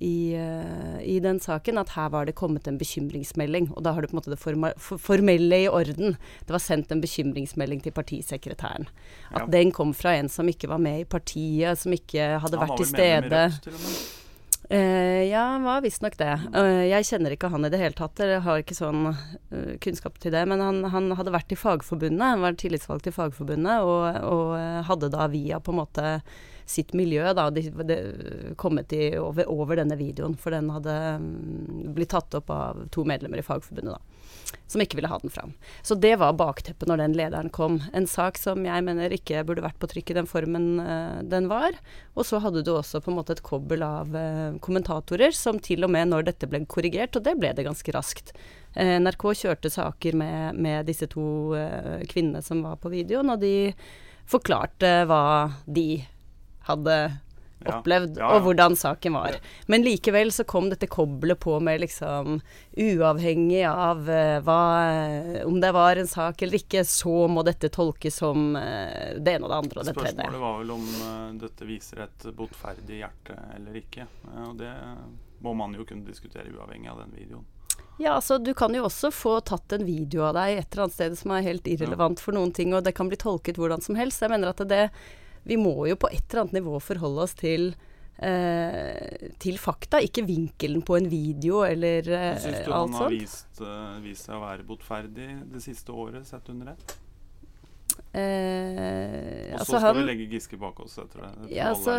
i, 0.00 0.34
uh, 0.36 1.00
i, 1.04 1.18
den 1.20 1.40
saken 1.40 1.80
at 1.80 1.92
her 1.96 2.08
var 2.12 2.28
det 2.28 2.36
kommet 2.38 2.68
en 2.68 2.78
bekymringsmelding. 2.80 3.70
Og 3.76 3.84
da 3.84 3.92
har 3.94 4.02
du 4.02 4.10
på 4.10 4.16
en 4.16 4.20
måte 4.22 4.32
det 4.32 4.40
forma, 4.40 4.72
for, 4.80 5.00
formelle 5.00 5.64
i 5.64 5.68
orden. 5.68 6.16
Det 6.46 6.56
var 6.56 6.64
sendt 6.64 6.92
en 6.92 7.02
bekymringsmelding 7.04 7.82
til 7.84 7.94
partisekretæren. 7.96 8.88
At 9.30 9.44
ja. 9.44 9.50
den 9.58 9.74
kom 9.76 9.92
fra 9.96 10.16
en 10.16 10.32
som 10.32 10.48
ikke 10.48 10.70
var 10.72 10.80
med 10.80 11.02
i 11.02 11.08
partiet, 11.08 11.78
som 11.78 11.92
ikke 11.92 12.32
hadde 12.40 12.62
vært 12.64 12.80
til 12.80 12.90
stede. 12.94 13.44
Uh, 14.70 15.26
ja, 15.26 15.42
han 15.56 15.64
var 15.66 15.80
visstnok 15.82 16.14
det. 16.20 16.30
Uh, 16.54 16.86
jeg 16.86 17.08
kjenner 17.08 17.34
ikke 17.34 17.48
han 17.50 17.66
i 17.66 17.70
det 17.72 17.80
hele 17.80 17.96
tatt, 17.98 18.20
Jeg 18.22 18.44
har 18.44 18.60
ikke 18.62 18.76
sånn 18.78 19.08
uh, 19.10 19.72
kunnskap 19.82 20.20
til 20.22 20.30
det. 20.30 20.44
Men 20.46 20.62
han, 20.62 20.84
han, 20.92 21.10
hadde 21.18 21.34
vært 21.34 21.50
i 21.50 21.58
Fagforbundet, 21.58 22.22
han 22.22 22.44
var 22.44 22.54
tillitsvalgt 22.54 23.10
i 23.10 23.14
Fagforbundet, 23.16 23.82
og, 23.82 24.22
og 24.30 24.86
hadde 24.86 25.10
da 25.10 25.26
via 25.32 25.58
på 25.58 25.74
en 25.74 25.80
måte 25.82 26.14
sitt 26.70 26.92
miljø 26.94 27.32
da, 27.34 27.48
de, 27.50 27.64
de, 27.86 27.98
kommet 28.56 28.92
i, 28.94 29.10
over, 29.18 29.48
over, 29.50 29.80
denne 29.80 29.98
videoen. 29.98 30.36
For 30.38 30.54
den 30.54 30.70
hadde 30.70 30.94
um, 31.18 31.90
blitt 31.96 32.12
tatt 32.14 32.34
opp 32.38 32.50
av 32.54 32.84
to 32.94 33.04
medlemmer 33.08 33.42
i 33.42 33.46
Fagforbundet, 33.46 33.98
da. 33.98 34.56
Som 34.70 34.82
ikke 34.82 34.98
ville 34.98 35.10
ha 35.10 35.18
den 35.18 35.32
fram. 35.34 35.52
Så 35.82 35.96
det 35.98 36.14
var 36.22 36.36
bakteppet 36.38 36.88
når 36.88 37.02
den 37.02 37.16
lederen 37.18 37.50
kom. 37.54 37.80
En 37.96 38.06
sak 38.10 38.38
som 38.38 38.62
jeg 38.66 38.84
mener 38.86 39.12
ikke 39.14 39.42
burde 39.46 39.64
vært 39.64 39.80
på 39.82 39.88
trykk 39.90 40.12
i 40.12 40.16
den 40.20 40.30
formen 40.30 40.68
uh, 40.78 41.18
den 41.26 41.50
var. 41.50 41.74
Og 42.14 42.28
så 42.28 42.38
hadde 42.42 42.62
du 42.66 42.72
også 42.76 43.02
på 43.02 43.12
en 43.12 43.18
måte 43.18 43.34
et 43.36 43.44
kobbel 43.46 43.82
av 43.86 44.14
uh, 44.14 44.54
kommentatorer 44.62 45.34
som 45.36 45.58
til 45.58 45.86
og 45.86 45.92
med 45.94 46.12
når 46.12 46.30
dette 46.30 46.50
ble 46.50 46.62
korrigert, 46.70 47.18
og 47.18 47.26
det 47.26 47.34
ble 47.40 47.50
det 47.56 47.66
ganske 47.66 47.96
raskt. 47.96 48.30
Uh, 48.76 49.00
NRK 49.02 49.26
kjørte 49.42 49.74
saker 49.74 50.18
med, 50.22 50.62
med 50.62 50.86
disse 50.90 51.10
to 51.10 51.26
kvinnene 52.10 52.44
som 52.46 52.62
var 52.62 52.78
på 52.78 52.92
videoen, 52.92 53.34
og 53.34 53.42
de 53.42 53.72
forklarte 54.30 55.00
hva 55.10 55.50
de 55.66 56.04
hadde 56.68 56.96
opplevd, 57.66 58.16
ja, 58.16 58.22
ja, 58.22 58.28
ja. 58.28 58.36
og 58.36 58.46
hvordan 58.46 58.76
saken 58.76 59.14
var. 59.14 59.36
Men 59.66 59.84
likevel 59.84 60.32
så 60.32 60.46
kom 60.48 60.70
dette 60.72 60.88
koblet 60.90 61.40
på 61.40 61.58
med 61.60 61.82
liksom 61.82 62.40
Uavhengig 62.80 63.64
av 63.68 64.08
uh, 64.08 64.38
hva 64.46 64.62
Om 65.44 65.60
det 65.60 65.72
var 65.76 66.00
en 66.00 66.08
sak 66.08 66.42
eller 66.42 66.60
ikke, 66.62 66.84
så 66.88 67.26
må 67.28 67.44
dette 67.46 67.68
tolkes 67.72 68.20
som 68.22 68.54
uh, 68.56 69.12
det 69.18 69.36
ene 69.36 69.44
og 69.44 69.52
det 69.52 69.60
andre 69.60 69.82
og 69.82 69.90
det 69.90 69.96
tredje. 69.98 70.16
Spørsmålet 70.16 70.44
var 70.46 70.60
vel 70.62 70.74
om 70.76 70.86
uh, 71.04 71.30
dette 71.44 71.68
viser 71.68 72.04
et 72.06 72.28
botferdig 72.36 73.02
hjerte 73.02 73.36
eller 73.58 73.80
ikke. 73.84 74.08
og 74.46 74.56
det 74.60 74.74
må 75.40 75.54
man 75.56 75.72
jo 75.76 75.86
kunne 75.88 76.04
diskutere 76.04 76.52
uavhengig 76.52 76.90
av 76.92 77.00
den 77.04 77.16
videoen. 77.16 77.48
Ja, 78.00 78.14
altså 78.14 78.38
du 78.40 78.54
kan 78.56 78.72
jo 78.72 78.86
også 78.86 79.10
få 79.12 79.34
tatt 79.44 79.74
en 79.76 79.84
video 79.84 80.22
av 80.24 80.36
deg 80.38 80.56
et 80.56 80.72
eller 80.72 80.86
annet 80.86 80.96
sted 80.96 81.16
som 81.20 81.34
er 81.36 81.44
helt 81.44 81.66
irrelevant 81.68 82.20
for 82.20 82.32
noen 82.32 82.52
ting, 82.56 82.72
og 82.72 82.84
det 82.86 82.94
kan 82.96 83.10
bli 83.10 83.18
tolket 83.20 83.60
hvordan 83.60 83.84
som 83.84 83.98
helst. 83.98 84.22
Jeg 84.24 84.32
mener 84.32 84.54
at 84.54 84.62
det 84.68 84.86
vi 85.44 85.56
må 85.60 85.74
jo 85.88 85.96
på 86.00 86.10
et 86.12 86.24
eller 86.30 86.44
annet 86.44 86.58
nivå 86.60 86.80
forholde 86.84 87.24
oss 87.24 87.34
til 87.38 87.70
eh, 88.20 89.30
til 89.40 89.58
fakta, 89.58 90.00
ikke 90.04 90.26
vinkelen 90.28 90.82
på 90.86 90.98
en 90.98 91.08
video 91.10 91.62
eller 91.64 92.04
alt 92.12 92.42
sånt. 92.42 92.50
Syns 92.50 92.66
du 92.66 92.72
han 92.74 92.98
har 92.98 93.14
vist, 93.14 93.62
eh, 93.64 93.94
vist 94.04 94.28
seg 94.28 94.36
å 94.36 94.42
være 94.44 94.66
botferdig 94.68 95.30
det 95.52 95.62
siste 95.64 95.94
året, 95.94 96.26
sett 96.28 96.48
under 96.52 96.74
ett? 96.74 96.98
Eh, 98.12 99.54
Og 99.54 99.60
så 99.60 99.76
altså 99.76 99.80
skal 99.80 99.96
vi 100.00 100.04
legge 100.08 100.28
Giske 100.32 100.58
bak 100.58 100.80
oss 100.82 100.98
etter 100.98 101.22
det. 101.24 101.54
Ja, 101.54 101.70
altså. 101.74 101.94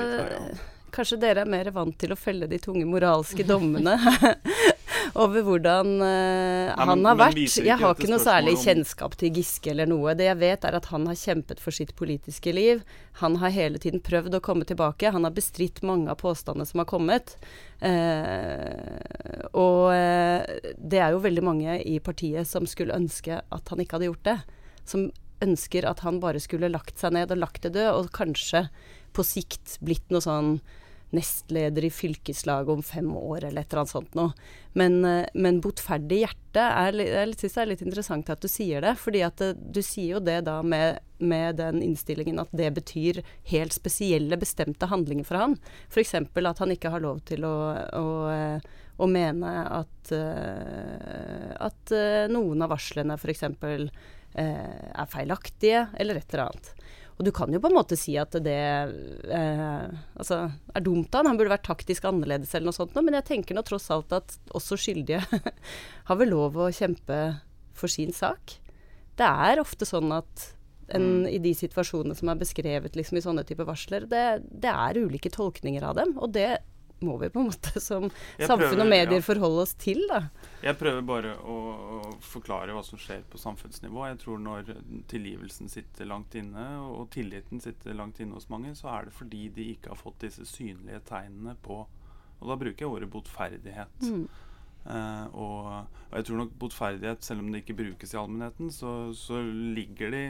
Kanskje 0.91 1.17
dere 1.21 1.45
er 1.45 1.48
mer 1.50 1.69
vant 1.71 1.95
til 2.00 2.12
å 2.12 2.17
felle 2.19 2.50
de 2.51 2.57
tunge 2.60 2.83
moralske 2.83 3.45
dommene 3.48 3.93
over 5.15 5.43
hvordan 5.46 5.89
uh, 6.00 6.05
men- 6.05 6.77
han 6.77 7.05
har 7.05 7.15
men 7.15 7.20
vært. 7.22 7.58
Jeg 7.65 7.77
har 7.81 7.96
ikke 7.96 8.10
noe 8.12 8.22
særlig 8.24 8.55
om- 8.58 8.63
kjennskap 8.63 9.15
til 9.20 9.34
Giske 9.36 9.72
eller 9.74 9.89
noe. 9.89 10.15
Det 10.15 10.27
jeg 10.29 10.39
vet, 10.41 10.65
er 10.65 10.77
at 10.77 10.89
han 10.91 11.08
har 11.08 11.15
kjempet 11.20 11.60
for 11.60 11.72
sitt 11.75 11.96
politiske 11.96 12.53
liv. 12.53 12.84
Han 13.22 13.36
har 13.41 13.50
hele 13.55 13.77
tiden 13.81 14.01
prøvd 14.01 14.38
å 14.38 14.41
komme 14.41 14.65
tilbake. 14.65 15.12
Han 15.12 15.24
har 15.27 15.31
bestridt 15.36 15.81
mange 15.84 16.10
av 16.10 16.20
påstandene 16.22 16.67
som 16.67 16.79
har 16.84 16.89
kommet. 16.89 17.36
Uh, 17.81 19.50
og 19.58 19.91
uh, 19.91 20.41
det 20.77 21.01
er 21.01 21.12
jo 21.15 21.24
veldig 21.24 21.43
mange 21.46 21.79
i 21.84 21.98
partiet 22.03 22.48
som 22.48 22.67
skulle 22.70 22.96
ønske 22.98 23.41
at 23.41 23.74
han 23.74 23.81
ikke 23.84 23.98
hadde 23.98 24.10
gjort 24.12 24.27
det. 24.27 24.38
Som 24.88 25.10
ønsker 25.41 25.88
at 25.89 26.03
han 26.05 26.20
bare 26.22 26.41
skulle 26.41 26.70
lagt 26.70 27.01
seg 27.01 27.15
ned 27.17 27.31
og 27.34 27.41
lagt 27.41 27.63
det 27.65 27.74
død, 27.74 27.89
og 27.98 28.12
kanskje 28.13 28.67
på 29.12 29.25
sikt 29.25 29.79
blitt 29.84 30.05
noe 30.13 30.22
sånn 30.24 30.60
nestleder 31.15 31.85
i 31.85 31.91
fylkeslaget 31.93 32.73
om 32.73 32.83
fem 32.83 33.09
år, 33.17 33.45
eller 33.47 33.61
et 33.61 33.71
eller 33.71 33.83
annet 33.83 33.93
sånt 33.93 34.17
noe. 34.17 34.33
Men, 34.77 34.99
eh, 35.05 35.25
men 35.33 35.61
botferdig 35.63 36.21
hjerte 36.23 36.63
er, 36.63 36.93
Jeg 36.93 37.35
syns 37.39 37.53
det 37.53 37.61
er 37.61 37.71
litt 37.71 37.81
interessant 37.85 38.29
at 38.29 38.41
du 38.41 38.47
sier 38.47 38.81
det. 38.81 38.95
fordi 38.97 39.21
at 39.21 39.41
eh, 39.41 39.53
du 39.53 39.81
sier 39.81 40.17
jo 40.17 40.19
det 40.19 40.41
da 40.45 40.61
med, 40.61 40.99
med 41.19 41.57
den 41.57 41.81
innstillingen 41.81 42.39
at 42.39 42.49
det 42.51 42.73
betyr 42.73 43.23
helt 43.51 43.73
spesielle, 43.73 44.37
bestemte 44.37 44.87
handlinger 44.87 45.25
for 45.25 45.37
han. 45.37 45.57
F.eks. 45.89 46.15
at 46.15 46.59
han 46.59 46.71
ikke 46.71 46.89
har 46.89 47.01
lov 47.01 47.19
til 47.25 47.43
å, 47.43 47.75
å, 47.75 48.07
eh, 48.31 48.59
å 48.97 49.07
mene 49.07 49.51
at, 49.67 50.11
at 50.11 51.93
noen 52.29 52.61
av 52.61 52.69
varslene 52.69 53.15
f.eks. 53.17 53.43
Eh, 54.33 54.91
er 54.95 55.07
feilaktige, 55.11 55.87
eller 55.99 56.15
et 56.15 56.33
eller 56.33 56.45
annet. 56.45 56.69
Og 57.21 57.27
du 57.27 57.29
kan 57.37 57.53
jo 57.53 57.59
på 57.61 57.69
en 57.69 57.75
måte 57.77 57.93
si 57.99 58.15
at 58.17 58.33
det 58.41 58.57
eh, 58.57 59.83
altså, 60.17 60.39
er 60.73 60.81
dumt 60.81 61.13
av 61.13 61.21
han. 61.21 61.29
Han 61.29 61.37
burde 61.37 61.53
vært 61.53 61.67
taktisk 61.67 62.07
annerledes 62.09 62.55
eller 62.55 62.71
noe 62.71 62.77
sånt, 62.79 62.97
men 62.97 63.13
jeg 63.19 63.27
tenker 63.27 63.53
nå 63.53 63.61
tross 63.67 63.91
alt 63.93 64.15
at 64.17 64.33
også 64.57 64.79
skyldige 64.81 65.21
har 66.09 66.17
vel 66.17 66.33
lov 66.33 66.57
å 66.57 66.71
kjempe 66.73 67.19
for 67.77 67.93
sin 67.93 68.09
sak. 68.09 68.57
Det 69.21 69.29
er 69.29 69.61
ofte 69.61 69.85
sånn 69.85 70.09
at 70.17 70.47
en, 70.97 71.27
i 71.29 71.37
de 71.45 71.53
situasjonene 71.55 72.17
som 72.17 72.33
er 72.33 72.41
beskrevet 72.41 72.97
liksom, 72.97 73.21
i 73.21 73.23
sånne 73.23 73.45
typer 73.45 73.69
varsler, 73.69 74.09
det, 74.09 74.25
det 74.49 74.73
er 74.73 75.03
ulike 75.05 75.29
tolkninger 75.29 75.85
av 75.85 76.01
dem. 76.01 76.17
Og 76.17 76.33
det 76.33 76.49
må 77.05 77.17
vi 77.22 77.29
på 77.34 77.41
en 77.41 77.50
måte 77.50 77.81
som 77.81 78.08
Jeg 78.08 78.50
samfunn 78.50 78.67
prøver, 78.67 78.84
og 78.84 78.91
medier 78.91 79.17
ja. 79.20 79.25
forholde 79.25 79.63
oss 79.65 79.74
til, 79.81 80.03
da. 80.10 80.22
Jeg 80.63 80.77
prøver 80.79 81.08
bare 81.08 81.34
å, 81.39 81.58
å 81.98 82.00
forklare 82.25 82.75
hva 82.75 82.84
som 82.86 83.01
skjer 83.01 83.24
på 83.31 83.41
samfunnsnivå. 83.41 84.05
Jeg 84.12 84.22
tror 84.24 84.43
når 84.43 84.75
tilgivelsen 85.12 85.72
sitter 85.72 86.10
langt 86.10 86.38
inne, 86.38 86.67
og 86.86 87.10
tilliten 87.15 87.63
sitter 87.63 87.98
langt 87.98 88.22
inne 88.22 88.38
hos 88.38 88.50
mange, 88.53 88.75
så 88.77 88.91
er 88.93 89.10
det 89.10 89.17
fordi 89.17 89.48
de 89.55 89.72
ikke 89.75 89.93
har 89.93 90.01
fått 90.01 90.22
disse 90.27 90.46
synlige 90.50 91.01
tegnene 91.10 91.58
på 91.65 91.84
Og 92.41 92.48
da 92.50 92.55
bruker 92.58 92.81
jeg 92.81 92.89
ordet 92.89 93.12
botferdighet. 93.13 94.00
Mm. 94.01 94.24
Uh, 94.81 95.27
og, 95.38 95.67
og 96.10 96.15
jeg 96.17 96.25
tror 96.25 96.39
nok 96.39 96.55
botferdighet, 96.63 97.22
selv 97.22 97.43
om 97.43 97.51
det 97.53 97.62
ikke 97.62 97.75
brukes 97.77 98.15
i 98.15 98.17
allmennheten, 98.17 98.72
så, 98.74 99.12
så 99.13 99.38
ligger 99.46 100.10
de 100.10 100.24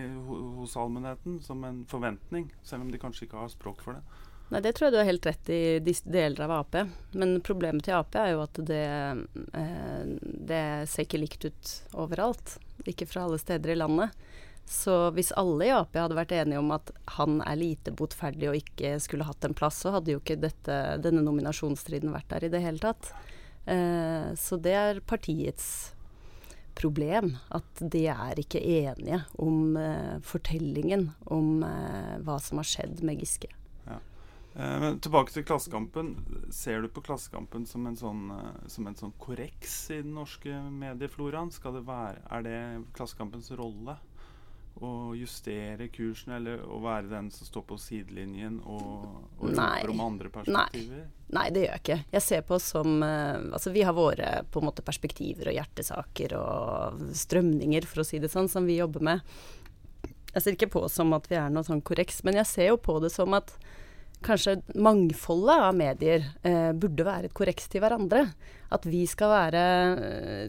hos 0.58 0.76
allmennheten 0.76 1.40
som 1.46 1.64
en 1.64 1.86
forventning, 1.88 2.50
selv 2.68 2.84
om 2.84 2.92
de 2.92 3.00
kanskje 3.00 3.30
ikke 3.30 3.40
har 3.40 3.54
språk 3.54 3.80
for 3.86 3.96
det. 3.96 4.28
Nei, 4.52 4.60
det 4.60 4.74
tror 4.76 4.90
jeg 4.90 4.94
du 4.94 5.00
har 5.00 5.08
helt 5.08 5.28
rett 5.30 5.50
i 5.54 5.62
de 5.80 5.94
deler 6.12 6.44
av 6.44 6.52
Ap. 6.58 6.76
Men 7.16 7.38
problemet 7.46 7.86
til 7.88 7.96
Ap 7.96 8.18
er 8.20 8.34
jo 8.34 8.42
at 8.44 8.60
det, 8.68 8.84
eh, 9.56 10.02
det 10.52 10.64
ser 10.92 11.08
ikke 11.08 11.22
likt 11.22 11.48
ut 11.48 11.72
overalt. 11.96 12.58
Ikke 12.84 13.08
fra 13.08 13.24
alle 13.24 13.40
steder 13.40 13.72
i 13.72 13.80
landet. 13.80 14.12
Så 14.68 15.12
hvis 15.16 15.32
alle 15.40 15.70
i 15.70 15.72
Ap 15.76 15.96
hadde 15.96 16.18
vært 16.20 16.36
enige 16.36 16.60
om 16.60 16.74
at 16.76 16.92
han 17.18 17.40
er 17.48 17.60
lite 17.60 17.94
botferdig 17.96 18.50
og 18.52 18.60
ikke 18.60 18.98
skulle 19.04 19.28
hatt 19.28 19.48
en 19.48 19.56
plass, 19.56 19.80
så 19.84 19.96
hadde 19.96 20.14
jo 20.14 20.20
ikke 20.22 20.40
dette, 20.40 20.78
denne 21.04 21.24
nominasjonsstriden 21.24 22.12
vært 22.12 22.30
der 22.36 22.48
i 22.48 22.52
det 22.52 22.64
hele 22.64 22.84
tatt. 22.84 23.14
Eh, 23.72 24.36
så 24.36 24.60
det 24.60 24.76
er 24.76 25.02
partiets 25.08 25.94
problem. 26.76 27.38
At 27.56 27.84
de 27.94 28.04
er 28.12 28.44
ikke 28.44 28.60
enige 28.60 29.24
om 29.40 29.80
eh, 29.80 30.20
fortellingen 30.28 31.10
om 31.32 31.64
eh, 31.68 32.20
hva 32.26 32.40
som 32.44 32.60
har 32.62 32.68
skjedd 32.68 33.04
med 33.08 33.24
Giske. 33.24 33.52
Eh, 34.56 34.80
men 34.80 35.00
tilbake 35.00 35.32
til 35.32 35.46
Klassekampen. 35.48 36.16
Ser 36.52 36.82
du 36.82 36.92
på 36.92 37.04
Klassekampen 37.06 37.66
som 37.66 37.88
en 37.88 37.98
sånn, 37.98 38.24
eh, 38.36 38.68
som 38.68 38.88
en 38.88 38.98
sånn 39.00 39.14
korreks 39.20 39.76
i 39.92 40.02
den 40.02 40.16
norske 40.18 40.52
mediefloraen? 40.52 41.52
Skal 41.56 41.80
det 41.80 41.86
være, 41.88 42.24
er 42.30 42.48
det 42.48 42.62
Klassekampens 42.98 43.52
rolle 43.56 43.98
å 44.82 45.14
justere 45.14 45.90
kursen, 45.94 46.32
eller 46.38 46.62
å 46.64 46.80
være 46.82 47.10
den 47.12 47.28
som 47.32 47.48
står 47.48 47.64
på 47.70 47.78
sidelinjen 47.78 48.62
og, 48.64 49.26
og 49.38 49.52
roper 49.52 49.92
om 49.92 50.04
andre 50.06 50.32
perspektiver? 50.34 51.04
Nei, 51.36 51.48
det 51.54 51.66
gjør 51.66 51.74
jeg 51.76 51.84
ikke. 51.84 51.98
Jeg 52.16 52.26
ser 52.26 52.46
på 52.48 52.60
som 52.60 53.04
eh, 53.06 53.40
Altså, 53.52 53.72
vi 53.76 53.86
har 53.88 53.96
våre 53.96 54.32
på 54.52 54.60
en 54.60 54.68
måte 54.68 54.84
perspektiver 54.84 55.52
og 55.52 55.58
hjertesaker 55.60 56.36
og 56.40 57.04
strømninger, 57.16 57.88
for 57.88 58.04
å 58.04 58.08
si 58.08 58.20
det 58.20 58.32
sånn, 58.34 58.52
som 58.52 58.68
vi 58.68 58.80
jobber 58.82 59.06
med. 59.12 59.36
Jeg 60.32 60.44
ser 60.44 60.56
ikke 60.56 60.72
på 60.72 60.86
som 60.92 61.12
at 61.16 61.28
vi 61.32 61.40
er 61.40 61.52
noe 61.52 61.68
sånn 61.68 61.84
korreks, 61.84 62.24
men 62.28 62.40
jeg 62.40 62.50
ser 62.50 62.72
jo 62.72 62.82
på 62.82 63.00
det 63.04 63.12
som 63.14 63.36
at 63.36 63.54
kanskje 64.26 64.60
mangfoldet 64.76 65.68
av 65.68 65.76
medier 65.78 66.26
eh, 66.48 66.72
burde 66.78 67.06
være 67.06 67.30
et 67.30 67.36
korreks 67.38 67.70
til 67.72 67.84
hverandre. 67.84 68.26
At 68.72 68.86
vi 68.88 69.02
skal 69.10 69.32
være 69.34 69.62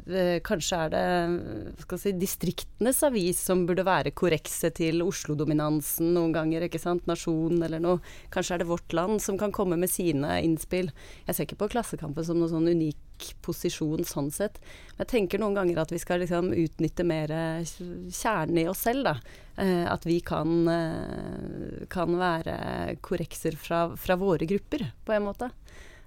eh, 0.06 0.36
Kanskje 0.46 0.78
er 0.84 0.92
det 0.92 1.98
si, 1.98 2.12
distriktenes 2.14 3.02
avis 3.06 3.40
som 3.42 3.64
burde 3.66 3.86
være 3.86 4.14
korrekset 4.14 4.76
til 4.78 5.02
Oslo-dominansen 5.04 6.12
noen 6.14 6.34
ganger, 6.36 6.68
ikke 6.68 6.82
sant. 6.82 7.08
Nasjonen 7.10 7.64
eller 7.66 7.82
noe. 7.82 8.02
Kanskje 8.34 8.58
er 8.58 8.62
det 8.62 8.70
Vårt 8.70 8.94
Land 8.96 9.22
som 9.24 9.40
kan 9.40 9.54
komme 9.54 9.80
med 9.80 9.90
sine 9.90 10.38
innspill. 10.44 10.92
Jeg 11.26 11.34
ser 11.36 11.48
ikke 11.48 11.64
på 11.64 11.72
Klassekampen 11.76 12.26
som 12.26 12.38
noe 12.40 12.52
sånn 12.52 12.70
unik 12.70 13.00
posisjon 13.44 14.04
sånn 14.08 14.30
sett. 14.34 14.60
Jeg 14.98 15.08
tenker 15.10 15.40
noen 15.42 15.56
ganger 15.58 15.82
at 15.82 15.94
vi 15.94 16.00
skal 16.02 16.22
liksom 16.22 16.52
utnytte 16.56 17.06
mer 17.06 17.32
kjernen 17.64 18.62
i 18.62 18.68
oss 18.70 18.84
selv, 18.86 19.08
da. 19.08 19.16
Eh, 19.56 19.84
at 19.88 20.06
vi 20.08 20.20
kan, 20.24 20.68
eh, 20.68 21.86
kan 21.92 22.16
være 22.18 22.56
korrekser 23.04 23.56
fra, 23.60 23.84
fra 23.96 24.16
våre 24.20 24.48
grupper, 24.48 24.90
på 25.04 25.16
en 25.16 25.26
måte. 25.28 25.50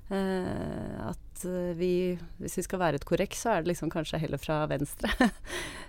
Eh, 0.10 1.08
at 1.10 1.46
eh, 1.46 1.74
vi, 1.78 1.94
hvis 2.38 2.60
vi 2.60 2.64
skal 2.66 2.82
være 2.82 3.00
et 3.00 3.08
korreks, 3.08 3.42
så 3.42 3.56
er 3.56 3.64
det 3.64 3.74
liksom 3.74 3.90
kanskje 3.94 4.22
heller 4.22 4.42
fra 4.42 4.62
venstre. 4.70 5.10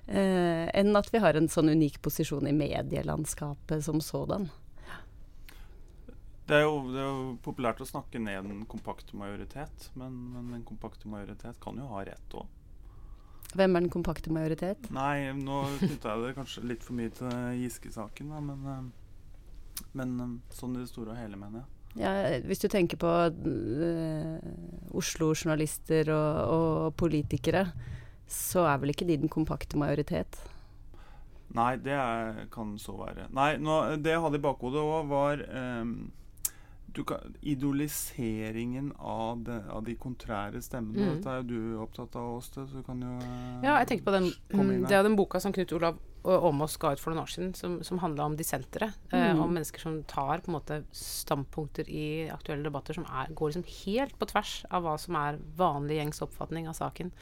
eh, 0.07 0.67
enn 0.73 0.97
at 0.97 1.11
vi 1.13 1.21
har 1.25 1.37
en 1.37 1.51
sånn 1.53 1.73
unik 1.75 2.01
posisjon 2.05 2.49
i 2.49 2.57
medielandskapet 2.57 3.85
som 3.85 4.01
sådan. 4.05 4.49
Det 6.47 6.55
er, 6.55 6.63
jo, 6.63 6.77
det 6.95 7.01
er 7.03 7.09
jo 7.11 7.31
populært 7.43 7.81
å 7.83 7.89
snakke 7.89 8.21
ned 8.23 8.45
den 8.47 8.61
kompakte 8.71 9.17
majoritet, 9.19 9.89
men, 9.99 10.15
men 10.31 10.53
den 10.55 10.63
kompakte 10.67 11.11
majoritet 11.11 11.59
kan 11.63 11.79
jo 11.81 11.89
ha 11.91 12.05
rett 12.07 12.37
òg. 12.39 12.47
Hvem 13.57 13.75
er 13.75 13.83
den 13.83 13.91
kompakte 13.91 14.31
majoritet? 14.35 14.87
Nei, 14.95 15.33
nå 15.35 15.65
knytta 15.81 16.13
jeg 16.13 16.23
det 16.23 16.35
kanskje 16.37 16.63
litt 16.71 16.85
for 16.87 16.95
mye 16.99 17.11
til 17.15 17.33
Giske-saken, 17.63 18.31
men, 18.47 18.69
eh, 18.71 19.81
men 19.99 20.13
eh, 20.23 20.35
sånn 20.55 20.77
i 20.77 20.85
det 20.85 20.91
store 20.91 21.17
og 21.17 21.19
hele, 21.19 21.39
mener 21.41 21.65
jeg. 21.65 21.73
Ja, 21.97 22.13
hvis 22.45 22.61
du 22.61 22.69
tenker 22.69 23.01
på 23.01 23.09
uh, 23.09 24.51
Oslo-journalister 25.01 26.11
og, 26.13 26.41
og 26.53 26.99
politikere, 27.01 27.65
så 28.31 28.67
er 28.69 28.83
vel 28.83 28.93
ikke 28.93 29.09
de 29.09 29.17
den 29.23 29.33
kompakte 29.33 29.81
majoritet? 29.81 30.39
Nei, 31.57 31.73
det 31.81 31.97
er, 31.97 32.45
kan 32.53 32.77
så 32.79 32.95
være. 33.01 33.31
Nei, 33.35 33.57
nå, 33.59 33.81
det 34.05 34.13
jeg 34.13 34.23
hadde 34.23 34.39
i 34.39 34.45
bakhodet 34.45 34.85
òg, 34.85 35.11
var 35.11 35.43
du 35.43 36.26
kan, 37.05 37.35
idoliseringen 37.43 38.93
av, 38.99 39.43
det, 39.45 39.61
av 39.71 39.83
de 39.85 39.95
kontrære 40.01 40.63
stemmene. 40.63 40.97
Mm. 41.03 41.15
Dette 41.19 41.31
er 41.35 41.43
jo 41.43 41.47
du 41.51 41.79
opptatt 41.83 42.17
av, 42.17 42.37
Åste, 42.39 42.65
så 42.67 42.81
du 42.81 42.83
kan 42.87 43.01
jo 43.03 43.15
eh, 43.21 43.65
Ja, 43.67 43.79
jeg 43.83 43.89
tenker 43.93 44.05
på 44.09 44.15
den, 44.17 44.31
det 44.87 44.93
er 44.97 45.03
den 45.07 45.17
boka 45.19 45.41
som 45.43 45.53
Knut 45.53 45.73
Olav 45.77 45.99
Åmås 46.27 46.75
ga 46.83 46.91
ut 46.97 46.99
for 46.99 47.13
noen 47.15 47.23
år 47.23 47.31
siden, 47.31 47.53
som, 47.55 47.77
som 47.87 48.01
handla 48.03 48.25
om 48.27 48.35
dissentere. 48.37 48.89
Eh, 49.13 49.29
Mm. 49.37 49.41
om 49.45 49.53
mennesker 49.55 49.79
som 49.81 50.01
tar 50.11 50.41
på 50.43 50.51
en 50.51 50.57
måte 50.57 50.81
standpunkter 50.93 51.87
i 51.89 52.29
aktuelle 52.35 52.65
debatter 52.67 52.95
som 52.99 53.05
er, 53.07 53.31
går 53.31 53.53
liksom 53.53 53.67
helt 53.85 54.17
på 54.19 54.27
tvers 54.33 54.65
av 54.75 54.83
hva 54.83 54.97
som 54.99 55.15
er 55.21 55.39
vanlig 55.57 56.01
gjengs 56.01 56.23
oppfatning 56.27 56.67
av 56.67 56.75
saken. 56.75 57.13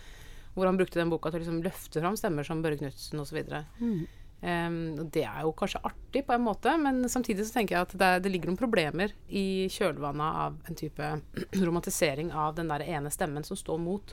Hvor 0.54 0.66
han 0.70 0.76
brukte 0.78 1.00
den 1.00 1.10
boka 1.12 1.30
til 1.30 1.40
å 1.40 1.44
liksom 1.44 1.62
løfte 1.66 2.00
fram 2.00 2.16
stemmer 2.16 2.46
som 2.46 2.62
Børre 2.62 2.78
Knutsen 2.80 3.20
osv. 3.20 3.42
Mm. 3.80 4.06
Um, 4.44 4.98
og 5.00 5.06
det 5.14 5.22
er 5.24 5.40
jo 5.40 5.54
kanskje 5.56 5.80
artig 5.88 6.20
på 6.26 6.34
en 6.34 6.42
måte, 6.44 6.74
men 6.76 7.00
samtidig 7.08 7.46
så 7.48 7.54
tenker 7.54 7.78
jeg 7.78 7.86
at 7.86 7.94
det, 7.96 8.10
det 8.26 8.32
ligger 8.32 8.50
noen 8.50 8.60
problemer 8.60 9.14
i 9.32 9.70
kjølvannet 9.72 10.40
av 10.44 10.58
en 10.68 10.76
type 10.76 11.12
romantisering 11.64 12.28
av 12.28 12.58
den 12.58 12.68
der 12.68 12.84
ene 12.84 13.12
stemmen 13.14 13.46
som 13.46 13.56
står 13.56 13.80
mot. 13.80 14.12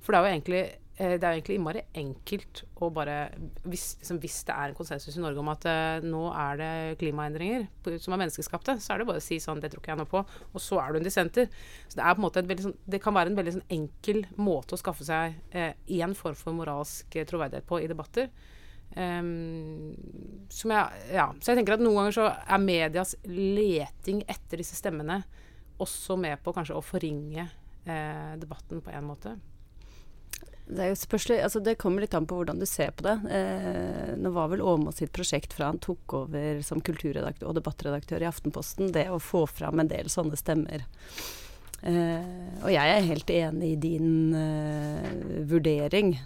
For 0.00 0.14
det 0.14 0.18
er 0.18 0.24
jo 0.24 0.32
egentlig 0.32 0.62
eh, 0.62 1.12
det 1.18 1.26
er 1.26 1.34
jo 1.34 1.42
egentlig 1.42 1.58
innmari 1.58 1.82
enkelt 2.00 2.62
å 2.80 2.88
bare 2.94 3.18
hvis, 3.66 3.84
liksom, 4.00 4.22
hvis 4.24 4.40
det 4.48 4.56
er 4.56 4.72
en 4.72 4.78
konsensus 4.80 5.20
i 5.20 5.26
Norge 5.26 5.44
om 5.44 5.52
at 5.52 5.68
uh, 5.68 6.08
nå 6.08 6.24
er 6.32 6.62
det 6.62 6.72
klimaendringer 7.04 7.68
som 8.00 8.16
er 8.16 8.24
menneskeskapte, 8.24 8.78
så 8.80 8.94
er 8.94 9.02
det 9.02 9.10
bare 9.12 9.20
å 9.20 9.28
si 9.28 9.42
sånn 9.42 9.60
Det 9.60 9.74
tror 9.74 9.84
ikke 9.84 9.92
jeg 9.92 10.00
noe 10.06 10.12
på. 10.16 10.24
Og 10.54 10.62
så 10.62 10.80
er 10.80 10.92
du 10.94 11.02
en 11.02 11.08
dissenter. 11.10 11.52
Så 11.84 12.00
det 12.00 12.04
er 12.06 12.16
på 12.16 12.22
en 12.22 12.30
måte 12.30 12.40
et 12.40 12.48
veldig 12.48 12.70
sånn 12.70 12.78
Det 12.96 13.04
kan 13.04 13.20
være 13.20 13.34
en 13.34 13.40
veldig 13.44 13.58
sånn 13.58 13.70
enkel 13.82 14.24
måte 14.40 14.78
å 14.78 14.80
skaffe 14.80 15.04
seg 15.04 15.36
én 15.52 16.16
form 16.16 16.38
for 16.38 16.56
moralsk 16.56 17.20
eh, 17.20 17.28
troverdighet 17.28 17.68
på 17.68 17.84
i 17.84 17.90
debatter. 17.92 18.32
Ehm, 18.96 19.96
som 20.48 20.72
jeg, 20.72 21.02
ja. 21.16 21.26
Så 21.40 21.52
jeg 21.52 21.60
tenker 21.60 21.76
at 21.76 21.84
noen 21.84 21.98
ganger 22.00 22.16
så 22.16 22.28
er 22.32 22.62
medias 22.62 23.16
leting 23.28 24.22
etter 24.28 24.62
disse 24.62 24.78
stemmene 24.78 25.22
også 25.82 26.16
med 26.20 26.40
på 26.44 26.54
kanskje 26.56 26.78
å 26.78 26.84
forringe 26.84 27.44
eh, 27.44 28.32
debatten 28.40 28.80
på 28.80 28.94
en 28.94 29.08
måte. 29.10 29.34
Det, 30.66 30.82
er 30.82 30.96
spørsmål, 30.98 31.40
altså 31.46 31.60
det 31.62 31.76
kommer 31.78 32.02
litt 32.02 32.14
an 32.16 32.26
på 32.26 32.40
hvordan 32.40 32.58
du 32.58 32.66
ser 32.66 32.90
på 32.96 33.04
det. 33.06 33.16
Eh, 33.30 34.14
nå 34.18 34.32
var 34.34 34.50
vel 34.50 34.64
Åmås 34.66 34.98
sitt 35.02 35.12
prosjekt 35.14 35.54
fra 35.54 35.68
han 35.70 35.82
tok 35.82 36.16
over 36.24 36.62
som 36.66 36.82
kulturredaktør 36.82 37.52
og 37.52 37.58
debattredaktør 37.60 38.24
i 38.24 38.30
Aftenposten, 38.30 38.90
det 38.96 39.06
å 39.12 39.20
få 39.22 39.44
fram 39.50 39.82
en 39.82 39.92
del 39.92 40.10
sånne 40.10 40.38
stemmer. 40.40 40.88
Eh, 41.86 42.64
og 42.64 42.72
jeg 42.72 42.96
er 42.96 43.10
helt 43.12 43.30
enig 43.30 43.74
i 43.74 43.78
din 43.84 44.34
eh, 44.34 45.44
vurdering. 45.46 46.16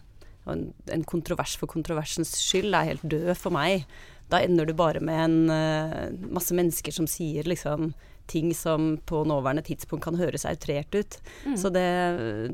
En, 0.48 0.70
en 0.92 1.04
kontrovers 1.04 1.56
for 1.60 1.70
kontroversens 1.70 2.32
skyld 2.40 2.74
er 2.74 2.92
helt 2.92 3.04
død 3.04 3.34
for 3.38 3.54
meg. 3.54 3.84
Da 4.30 4.40
ender 4.44 4.68
du 4.68 4.74
bare 4.78 5.02
med 5.02 5.24
en 5.24 5.52
eh, 5.52 6.06
masse 6.30 6.54
mennesker 6.56 6.94
som 6.94 7.08
sier 7.10 7.48
liksom 7.48 7.90
ting 8.30 8.52
som 8.54 8.92
på 9.06 9.24
nåværende 9.26 9.64
tidspunkt 9.66 10.04
kan 10.04 10.18
høres 10.18 10.46
outrert 10.46 10.94
ut. 10.94 11.16
Så 11.58 11.70
det, 11.74 11.86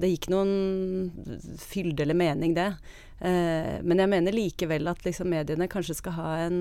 det 0.00 0.08
gikk 0.08 0.30
noen 0.32 1.10
fylde 1.60 2.06
eller 2.06 2.16
mening, 2.16 2.54
det. 2.56 2.70
Eh, 3.20 3.76
men 3.84 4.00
jeg 4.00 4.12
mener 4.12 4.36
likevel 4.36 4.88
at 4.88 5.04
liksom 5.04 5.28
mediene 5.32 5.68
kanskje 5.68 5.98
skal 6.00 6.16
ha 6.16 6.30
en, 6.46 6.58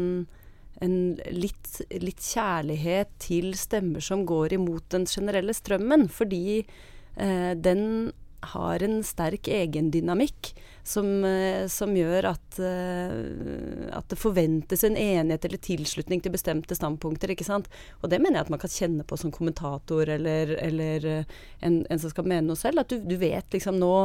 en 0.83 0.97
litt, 1.31 1.79
litt 2.03 2.19
kjærlighet 2.19 3.15
til 3.23 3.53
stemmer 3.59 4.03
som 4.03 4.27
går 4.27 4.57
imot 4.59 4.89
den 4.91 5.07
generelle 5.07 5.55
strømmen. 5.55 6.09
Fordi 6.11 6.45
eh, 6.59 7.51
den 7.55 8.11
har 8.51 8.83
en 8.85 8.99
sterk 9.05 9.47
egendynamikk 9.49 10.53
som, 10.85 11.25
eh, 11.25 11.65
som 11.67 11.95
gjør 11.97 12.27
at, 12.29 12.59
eh, 12.61 13.89
at 13.97 14.07
det 14.11 14.19
forventes 14.21 14.83
en 14.85 14.97
enighet 14.97 15.45
eller 15.47 15.57
tilslutning 15.57 16.21
til 16.21 16.33
bestemte 16.35 16.77
standpunkter. 16.77 17.33
ikke 17.33 17.47
sant? 17.47 17.67
Og 18.03 18.09
det 18.09 18.21
mener 18.21 18.39
jeg 18.39 18.45
at 18.45 18.53
man 18.53 18.61
kan 18.61 18.69
kjenne 18.69 19.03
på 19.03 19.17
som 19.17 19.33
kommentator 19.33 20.07
eller, 20.07 20.55
eller 20.61 21.05
eh, 21.05 21.35
en, 21.61 21.85
en 21.89 21.99
som 21.99 22.13
skal 22.13 22.29
mene 22.29 22.45
noe 22.47 22.59
selv. 22.59 22.83
At 22.85 22.93
du, 22.93 22.99
du 23.01 23.17
vet 23.17 23.49
liksom 23.51 23.81
nå 23.81 23.95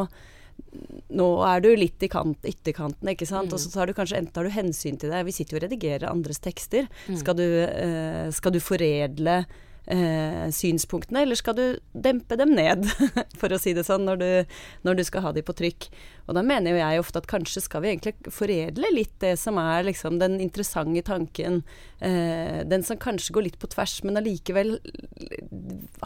nå 1.09 1.27
er 1.47 1.63
du 1.65 1.71
litt 1.73 2.03
i 2.05 2.09
kant, 2.13 2.45
ytterkanten, 2.45 3.09
ikke 3.09 3.29
sant. 3.29 3.53
Og 3.53 3.61
så 3.63 3.71
tar 3.73 3.89
du 3.89 3.95
kanskje 3.97 4.19
enten 4.21 4.35
tar 4.35 4.45
du 4.45 4.53
hensyn 4.53 4.99
til 5.01 5.09
det 5.13 5.23
Vi 5.25 5.33
sitter 5.33 5.57
jo 5.57 5.61
og 5.61 5.65
redigerer 5.65 6.11
andres 6.11 6.43
tekster. 6.45 6.89
Skal, 7.17 7.39
du, 7.39 7.47
eh, 7.65 8.29
skal 8.35 8.53
du 8.53 8.61
foredle 8.61 9.39
synspunktene, 10.55 11.25
eller 11.25 11.35
skal 11.35 11.57
du 11.59 11.65
dempe 11.91 12.37
dem 12.39 12.53
ned, 12.55 12.85
for 13.41 13.51
å 13.51 13.59
si 13.59 13.73
det 13.75 13.83
sånn, 13.89 14.05
når 14.07 14.21
du, 14.21 14.57
når 14.87 15.01
du 15.01 15.03
skal 15.07 15.25
ha 15.25 15.33
de 15.35 15.43
på 15.43 15.55
trykk. 15.59 15.89
Og 16.31 16.37
da 16.37 16.45
mener 16.47 16.71
jo 16.71 16.79
jeg 16.79 17.03
ofte 17.03 17.19
at 17.19 17.29
kanskje 17.31 17.63
skal 17.65 17.83
vi 17.83 17.91
egentlig 17.91 18.31
foredle 18.31 18.93
litt 18.95 19.17
det 19.23 19.33
som 19.41 19.59
er 19.59 19.89
liksom 19.89 20.21
den 20.21 20.39
interessante 20.43 21.03
tanken. 21.09 21.63
Eh, 21.99 22.63
den 22.71 22.87
som 22.87 23.01
kanskje 23.03 23.35
går 23.35 23.49
litt 23.49 23.59
på 23.59 23.71
tvers, 23.73 23.97
men 24.07 24.21
allikevel 24.21 24.77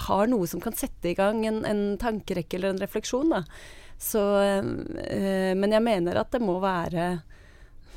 har 0.09 0.31
noe 0.33 0.49
som 0.49 0.64
kan 0.64 0.76
sette 0.79 1.12
i 1.12 1.17
gang 1.19 1.45
en, 1.45 1.61
en 1.69 1.85
tankerekke 2.00 2.57
eller 2.57 2.73
en 2.73 2.81
refleksjon. 2.81 3.35
Da. 3.37 3.43
Så, 4.00 4.23
eh, 4.41 5.53
men 5.61 5.76
jeg 5.76 5.85
mener 5.85 6.23
at 6.23 6.33
det 6.35 6.43
må 6.43 6.57
være 6.62 7.05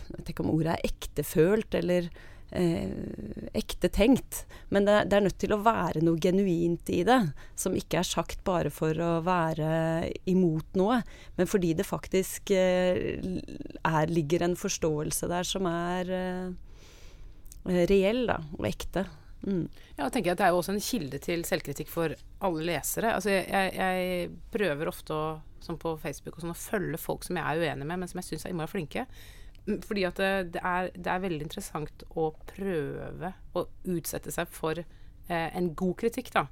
Jeg 0.07 0.13
vet 0.13 0.29
ikke 0.31 0.43
om 0.45 0.53
ordet 0.53 0.75
er 0.75 0.85
ektefølt 0.87 1.79
eller 1.79 2.11
eh, 2.55 2.91
ekte 3.57 3.89
tenkt. 3.93 4.43
Men 4.73 4.87
det, 4.87 4.97
det 5.11 5.17
er 5.17 5.25
nødt 5.25 5.39
til 5.41 5.53
å 5.55 5.61
være 5.65 6.03
noe 6.05 6.19
genuint 6.21 6.89
i 6.93 7.01
det. 7.07 7.19
Som 7.59 7.77
ikke 7.77 8.01
er 8.01 8.07
sagt 8.07 8.43
bare 8.47 8.71
for 8.73 8.97
å 9.03 9.11
være 9.25 9.69
imot 10.29 10.77
noe, 10.79 11.01
men 11.37 11.49
fordi 11.49 11.73
det 11.77 11.87
faktisk 11.87 12.53
eh, 12.55 13.17
er, 13.81 14.11
ligger 14.13 14.47
en 14.47 14.57
forståelse 14.59 15.29
der 15.31 15.47
som 15.47 15.69
er 15.69 16.11
eh, 16.17 17.87
reell 17.87 18.25
da, 18.29 18.41
og 18.57 18.69
ekte. 18.69 19.07
Mm. 19.45 19.65
Ja, 19.95 20.07
jeg 20.07 20.13
tenker 20.15 20.33
at 20.33 20.39
Det 20.39 20.45
er 20.47 20.53
jo 20.53 20.61
også 20.61 20.73
en 20.73 20.83
kilde 20.83 21.19
til 21.21 21.43
selvkritikk 21.47 21.91
for 21.91 22.15
alle 22.45 22.63
lesere. 22.67 23.13
Altså, 23.15 23.35
jeg, 23.35 23.73
jeg 23.77 24.31
prøver 24.53 24.89
ofte 24.89 25.13
å, 25.15 25.25
som 25.63 25.77
på 25.81 25.93
Facebook 26.01 26.39
sånn, 26.41 26.55
å 26.55 26.57
følge 26.57 26.99
folk 27.01 27.27
som 27.27 27.39
jeg 27.39 27.45
er 27.45 27.61
uenig 27.61 27.87
med, 27.87 28.01
men 28.01 28.09
som 28.09 28.21
jeg 28.21 28.31
syns 28.31 28.47
er 28.47 28.55
innmari 28.55 28.73
flinke. 28.73 29.05
Mm, 29.67 29.81
Fordi 29.83 30.03
at 30.07 30.15
det, 30.21 30.31
det, 30.55 30.63
er, 30.63 30.89
det 30.95 31.11
er 31.11 31.23
veldig 31.25 31.43
interessant 31.49 32.03
å 32.15 32.29
prøve 32.47 33.33
å 33.53 33.65
utsette 33.91 34.31
seg 34.31 34.47
for 34.51 34.79
eh, 34.79 35.49
en 35.59 35.73
god 35.75 35.97
kritikk, 35.99 36.31
da. 36.33 36.45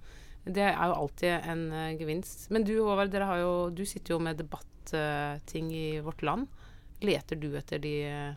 Det 0.46 0.66
er 0.68 0.90
jo 0.92 0.98
alltid 1.00 1.48
en 1.50 1.64
eh, 1.74 1.94
gevinst. 1.98 2.50
Men 2.54 2.68
du 2.68 2.76
Håvard, 2.84 3.16
jo, 3.40 3.54
du 3.74 3.86
sitter 3.88 4.14
jo 4.16 4.20
med 4.22 4.38
debatting 4.38 5.72
i 5.74 6.00
Vårt 6.06 6.22
Land. 6.28 6.52
Leter 7.02 7.40
du 7.40 7.50
etter 7.58 7.80
de 7.82 7.96
eh, 8.06 8.36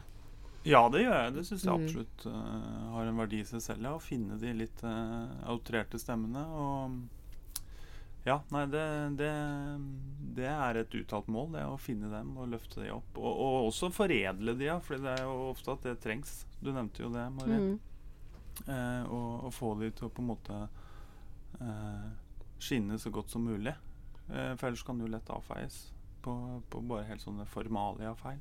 Ja, 0.68 0.86
det 0.92 1.04
gjør 1.04 1.18
jeg. 1.24 1.34
Det 1.36 1.46
syns 1.48 1.64
jeg 1.64 1.74
Mm. 1.74 1.84
absolutt 1.84 2.26
eh, 2.26 2.88
har 2.94 3.06
en 3.10 3.20
verdi 3.20 3.42
i 3.42 3.44
seg 3.50 3.62
selv. 3.62 3.82
Ja, 3.84 3.94
å 3.98 4.02
finne 4.02 4.38
de 4.40 4.54
litt 4.56 4.82
uh, 4.84 5.28
outrerte 5.52 5.98
stemmene. 6.00 6.42
Og 6.48 6.96
ja, 8.28 8.36
nei, 8.54 8.64
det, 8.70 8.84
det, 9.18 9.30
det 10.38 10.46
er 10.52 10.78
et 10.82 10.94
uttalt 11.00 11.28
mål, 11.32 11.50
det 11.56 11.64
å 11.66 11.78
finne 11.80 12.10
dem 12.12 12.34
og 12.38 12.50
løfte 12.52 12.82
de 12.84 12.92
opp. 12.94 13.16
Og, 13.18 13.28
og 13.32 13.68
også 13.70 13.90
foredle 13.94 14.54
de, 14.58 14.68
ja, 14.68 14.78
for 14.84 15.00
det 15.00 15.16
er 15.16 15.24
jo 15.26 15.36
ofte 15.50 15.74
at 15.74 15.86
det 15.88 15.96
trengs. 16.04 16.42
Du 16.60 16.70
nevnte 16.74 17.02
jo 17.04 17.10
det, 17.14 17.24
Marie. 17.38 17.58
Mm. 17.58 17.78
Eh, 18.68 19.02
og, 19.08 19.48
og 19.48 19.52
få 19.54 19.72
de 19.80 19.90
til 19.94 20.08
å 20.08 20.12
på 20.14 20.22
en 20.24 20.30
måte 20.32 20.60
eh, 21.60 22.08
skinne 22.62 22.98
så 22.98 23.10
godt 23.14 23.30
som 23.34 23.44
mulig. 23.46 23.74
Eh, 24.28 24.54
for 24.58 24.68
ellers 24.68 24.82
kan 24.86 25.00
jo 25.00 25.08
lett 25.10 25.30
avfeies 25.32 25.78
på, 26.24 26.34
på 26.70 26.82
bare 26.90 27.06
helt 27.08 27.22
sånne 27.22 27.46
formalia-feil. 27.48 28.40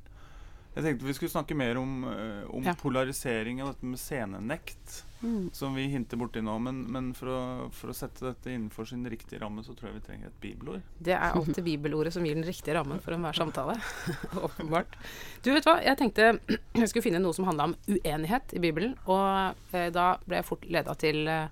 Jeg 0.74 0.84
tenkte 0.84 1.06
vi 1.08 1.14
skulle 1.16 1.32
snakke 1.32 1.56
mer 1.58 1.78
om, 1.80 2.02
eh, 2.10 2.42
om 2.54 2.66
Ja. 2.66 2.74
polarisering 2.78 3.62
og 3.64 3.72
dette 3.72 3.86
med 3.88 3.98
scenenekt, 4.02 4.98
Mm. 5.20 5.48
som 5.52 5.74
vi 5.74 5.88
hinter 5.90 6.16
borti 6.20 6.38
nå. 6.44 6.52
Men, 6.62 6.84
men 6.94 7.08
for, 7.18 7.30
å, 7.32 7.40
for 7.74 7.90
å 7.90 7.96
sette 7.96 8.22
dette 8.28 8.52
innenfor 8.52 8.86
sin 8.86 9.02
riktige 9.10 9.40
ramme, 9.42 9.64
så 9.66 9.74
tror 9.74 9.90
jeg 9.90 9.96
vi 9.98 10.04
trenger 10.06 10.30
et 10.30 10.40
bibelord. 10.42 10.84
Det 11.02 11.14
er 11.16 11.34
alltid 11.34 11.64
bibelordet 11.66 12.12
som 12.14 12.26
gir 12.26 12.38
den 12.38 12.46
riktige 12.46 12.76
rammen 12.78 13.00
for 13.02 13.16
enhver 13.16 13.34
samtale. 13.34 13.74
Åpenbart. 14.46 14.94
Du, 15.42 15.50
vet 15.54 15.66
hva? 15.66 15.78
Jeg 15.82 15.98
tenkte 15.98 16.28
jeg 16.82 16.90
skulle 16.92 17.06
finne 17.08 17.22
noe 17.24 17.34
som 17.34 17.48
handla 17.48 17.70
om 17.72 17.76
uenighet 17.90 18.54
i 18.54 18.62
Bibelen. 18.62 18.94
Og 19.10 19.74
eh, 19.74 19.88
da 19.94 20.12
ble 20.26 20.38
jeg 20.42 20.48
fort 20.52 20.68
leda 20.70 20.94
til 20.98 21.24
eh, 21.26 21.48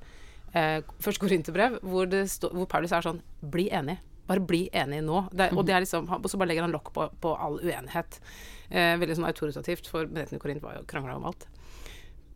første 0.55 1.03
Først 1.05 1.21
Korinterbrev, 1.21 1.81
hvor, 1.85 2.07
stå- 2.31 2.53
hvor 2.55 2.69
Paulus 2.71 2.95
er 2.97 3.05
sånn 3.05 3.19
Bli 3.43 3.67
enig. 3.77 3.99
Bare 4.27 4.43
bli 4.43 4.65
enig 4.75 5.03
nå. 5.07 5.27
Det, 5.35 5.51
og, 5.55 5.67
det 5.69 5.75
er 5.77 5.83
liksom, 5.85 6.07
og 6.11 6.31
så 6.31 6.39
bare 6.41 6.49
legger 6.51 6.65
han 6.67 6.73
lokk 6.75 6.89
på, 6.95 7.05
på 7.23 7.35
all 7.39 7.59
uenighet. 7.61 8.17
Eh, 8.71 8.95
veldig 8.99 9.19
sånn 9.21 9.29
autoritativt, 9.29 9.87
for 9.91 10.09
menighetene 10.09 10.41
i 10.41 10.43
Korint 10.43 10.65
var 10.65 10.79
jo 10.81 10.87
krangla 10.91 11.15
om 11.19 11.29
alt. 11.29 11.45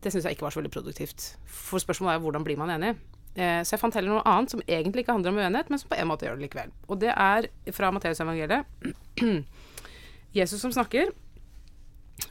Det 0.00 0.12
syns 0.12 0.24
jeg 0.24 0.36
ikke 0.36 0.46
var 0.46 0.54
så 0.54 0.60
veldig 0.62 0.72
produktivt. 0.72 1.34
For 1.44 1.82
spørsmålet 1.82 2.16
er 2.16 2.22
hvordan 2.24 2.44
blir 2.46 2.60
man 2.60 2.72
enig? 2.72 2.94
Eh, 3.34 3.60
så 3.62 3.76
jeg 3.76 3.82
fant 3.82 3.94
heller 3.94 4.16
noe 4.16 4.24
annet 4.26 4.54
som 4.54 4.62
egentlig 4.66 5.04
ikke 5.04 5.14
handler 5.14 5.34
om 5.34 5.38
uenighet, 5.38 5.70
men 5.70 5.80
som 5.80 5.90
på 5.92 5.98
en 6.00 6.08
måte 6.10 6.26
gjør 6.26 6.38
det 6.38 6.46
likevel. 6.48 6.72
Og 6.88 7.02
det 7.02 7.12
er 7.12 7.50
fra 7.76 7.92
Matteusevangeliet. 7.94 8.88
Jesus 10.38 10.62
som 10.62 10.72
snakker, 10.74 11.12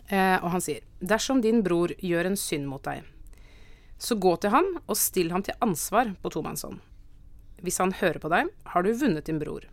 eh, 0.08 0.38
og 0.42 0.50
han 0.56 0.64
sier 0.64 0.84
Dersom 1.00 1.44
din 1.44 1.64
bror 1.64 1.94
gjør 2.04 2.32
en 2.32 2.40
synd 2.40 2.68
mot 2.68 2.84
deg, 2.84 3.06
så 4.00 4.16
gå 4.16 4.34
til 4.40 4.52
han 4.54 4.68
og 4.86 4.98
still 5.00 5.32
ham 5.32 5.44
til 5.44 5.56
ansvar 5.64 6.14
på 6.24 6.32
tomannshånd. 6.34 6.80
Hvis 7.64 7.80
han 7.84 7.94
hører 8.00 8.20
på 8.24 8.32
deg, 8.32 8.52
har 8.72 8.84
du 8.84 8.94
vunnet 8.96 9.28
din 9.28 9.40
bror. 9.40 9.66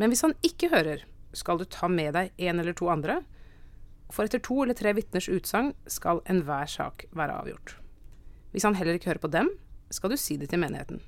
Men 0.00 0.12
hvis 0.12 0.24
han 0.24 0.34
ikke 0.44 0.70
hører, 0.72 1.04
skal 1.36 1.60
du 1.60 1.66
ta 1.68 1.88
med 1.92 2.14
deg 2.16 2.32
en 2.48 2.60
eller 2.60 2.76
to 2.76 2.88
andre, 2.92 3.20
for 4.12 4.26
etter 4.26 4.42
to 4.42 4.60
eller 4.62 4.76
tre 4.78 4.92
vitners 4.96 5.28
utsagn 5.32 5.72
skal 5.90 6.22
enhver 6.30 6.70
sak 6.70 7.06
være 7.16 7.36
avgjort. 7.42 7.76
Hvis 8.54 8.66
han 8.66 8.76
heller 8.78 8.96
ikke 8.96 9.10
hører 9.10 9.24
på 9.24 9.32
dem, 9.32 9.50
skal 9.90 10.10
du 10.12 10.18
si 10.20 10.38
det 10.40 10.50
til 10.50 10.62
menigheten. 10.62 11.02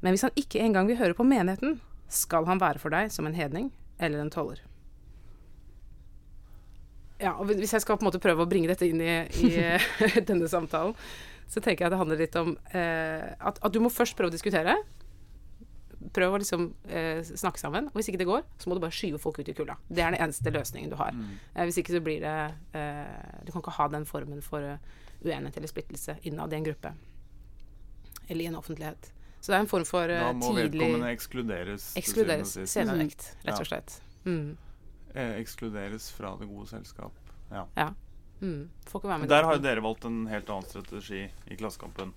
Men 0.00 0.14
hvis 0.14 0.24
han 0.26 0.36
ikke 0.38 0.62
engang 0.62 0.88
vil 0.88 1.00
høre 1.00 1.16
på 1.16 1.26
menigheten, 1.26 1.80
skal 2.08 2.46
han 2.48 2.60
være 2.60 2.80
for 2.80 2.94
deg 2.94 3.10
som 3.12 3.26
en 3.28 3.36
hedning 3.36 3.72
eller 3.98 4.22
en 4.22 4.32
toller. 4.32 4.60
Ja, 7.18 7.34
og 7.34 7.50
Hvis 7.50 7.72
jeg 7.74 7.82
skal 7.82 7.98
på 7.98 8.04
en 8.04 8.08
måte 8.12 8.22
prøve 8.22 8.44
å 8.44 8.50
bringe 8.50 8.70
dette 8.70 8.86
inn 8.86 9.00
i, 9.02 9.26
i 9.42 9.50
denne 10.28 10.46
samtalen, 10.48 10.94
så 11.48 11.60
tenker 11.64 11.84
jeg 11.84 11.88
at 11.88 11.96
det 11.96 12.00
handler 12.02 12.20
litt 12.20 12.36
om 12.38 12.52
eh, 12.76 13.32
at, 13.34 13.58
at 13.58 13.74
du 13.74 13.80
må 13.82 13.90
først 13.90 14.14
prøve 14.16 14.30
å 14.30 14.36
diskutere. 14.36 14.76
Prøv 16.14 16.36
å 16.36 16.38
liksom 16.38 16.68
eh, 16.86 17.20
snakke 17.26 17.58
sammen. 17.58 17.88
Og 17.90 17.98
hvis 17.98 18.10
ikke 18.12 18.20
det 18.20 18.28
går, 18.28 18.44
så 18.60 18.70
må 18.70 18.76
du 18.76 18.82
bare 18.84 18.94
skyve 18.94 19.18
folk 19.18 19.40
ut 19.40 19.50
i 19.50 19.54
kulda. 19.56 19.74
Det 19.88 20.02
er 20.04 20.14
den 20.14 20.22
eneste 20.22 20.52
løsningen 20.54 20.92
du 20.92 20.96
har. 21.00 21.16
Eh, 21.54 21.64
hvis 21.66 21.80
ikke 21.82 21.96
så 21.96 22.02
blir 22.04 22.22
det 22.22 22.36
eh, 22.78 23.42
Du 23.46 23.52
kan 23.52 23.64
ikke 23.64 23.74
ha 23.80 23.88
den 23.92 24.06
formen 24.08 24.42
for 24.44 24.62
uh, 24.62 24.78
uenighet 25.24 25.56
eller 25.56 25.70
splittelse 25.70 26.18
innad 26.22 26.52
i 26.52 26.56
en 26.60 26.68
gruppe. 26.68 26.92
Eller 28.28 28.44
i 28.44 28.50
en 28.52 28.58
offentlighet. 28.60 29.12
Så 29.40 29.52
det 29.52 29.58
er 29.58 29.64
en 29.64 29.70
form 29.70 29.86
for 29.88 30.10
eh, 30.10 30.22
Da 30.22 30.32
må 30.36 30.52
tidlig 30.52 30.80
vedkommende 30.82 31.12
ekskluderes. 31.14 31.90
Ekskluderes. 31.98 32.54
syvende 32.70 33.06
og 33.06 33.46
rett 33.48 33.60
og 33.60 33.70
slett. 33.70 34.00
Mm. 34.24 34.56
eh, 35.14 35.34
ekskluderes 35.40 36.10
fra 36.14 36.34
det 36.40 36.48
gode 36.50 36.66
selskap. 36.70 37.14
Ja. 37.50 37.66
Ja. 37.78 37.92
Mm. 38.40 38.68
Får 38.86 39.00
ikke 39.00 39.08
være 39.08 39.18
med. 39.18 39.30
Der 39.30 39.46
har 39.46 39.58
jo 39.58 39.62
dere 39.62 39.82
valgt 39.82 40.04
en 40.06 40.26
helt 40.30 40.50
annen 40.50 40.66
strategi 40.68 41.24
i 41.26 41.58
Klassekampen. 41.58 42.12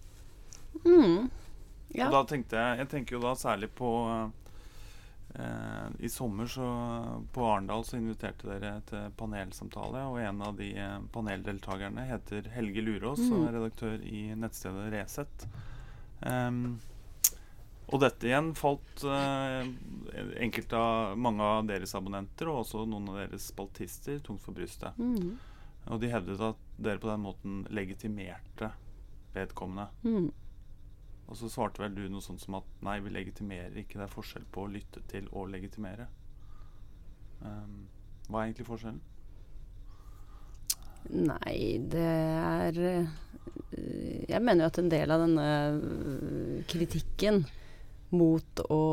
Mm. 0.85 1.29
Ja. 1.93 2.07
Og 2.07 2.13
da 2.15 2.21
tenkte 2.29 2.55
jeg 2.55 2.77
Jeg 2.83 2.89
tenker 2.93 3.17
jo 3.17 3.23
da 3.23 3.33
særlig 3.35 3.67
på 3.75 3.89
eh, 5.35 5.87
I 5.99 6.09
sommer 6.11 6.47
så 6.47 6.67
på 7.33 7.45
Arendal 7.47 7.83
så 7.87 7.97
inviterte 7.99 8.47
dere 8.47 8.77
til 8.87 9.09
panelsamtale, 9.19 10.05
og 10.07 10.19
en 10.23 10.41
av 10.45 10.55
de 10.59 10.71
eh, 10.77 10.97
paneldeltakerne 11.15 12.07
heter 12.09 12.47
Helge 12.55 12.81
Lurås 12.85 13.19
og 13.27 13.37
Mm. 13.41 13.47
er 13.47 13.57
redaktør 13.59 14.07
i 14.07 14.23
nettstedet 14.35 14.91
Resett. 14.93 15.47
Um, 16.21 16.79
og 17.91 17.99
dette 17.99 18.27
igjen 18.29 18.53
falt 18.55 19.03
eh, 19.03 19.65
enkelte 20.39 20.77
av 20.79 21.17
mange 21.19 21.43
av 21.43 21.65
deres 21.67 21.95
abonnenter 21.97 22.47
og 22.47 22.61
også 22.61 22.85
noen 22.87 23.09
av 23.11 23.17
deres 23.23 23.49
spaltister 23.51 24.19
tungt 24.23 24.43
for 24.45 24.55
brystet. 24.55 24.95
Mm. 24.97 25.33
Og 25.91 25.99
de 25.99 26.11
hevdet 26.11 26.39
at 26.45 26.61
dere 26.77 27.01
på 27.01 27.09
den 27.09 27.23
måten 27.25 27.65
legitimerte 27.73 28.69
vedkommende. 29.33 29.89
Mm. 30.05 30.29
Og 31.31 31.37
så 31.39 31.47
svarte 31.47 31.79
vel 31.79 31.95
du 31.95 32.03
noe 32.11 32.23
sånt 32.23 32.43
som 32.43 32.57
at 32.59 32.67
nei, 32.83 32.97
vi 32.99 33.13
legitimerer 33.15 33.77
ikke. 33.79 34.01
Det 34.01 34.03
er 34.03 34.11
forskjell 34.11 34.49
på 34.51 34.65
å 34.65 34.71
lytte 34.73 34.99
til 35.07 35.29
og 35.31 35.47
legitimere. 35.53 36.09
Um, 37.39 37.85
hva 38.27 38.41
er 38.41 38.49
egentlig 38.49 38.67
forskjellen? 38.67 38.99
Nei, 41.09 41.81
det 41.89 42.03
er 42.05 42.77
øh, 42.77 43.07
Jeg 44.29 44.41
mener 44.43 44.65
jo 44.65 44.69
at 44.69 44.79
en 44.79 44.91
del 44.91 45.11
av 45.11 45.23
denne 45.23 45.47
øh, 45.73 46.59
kritikken 46.69 47.41
mot 48.13 48.61
å 48.69 48.83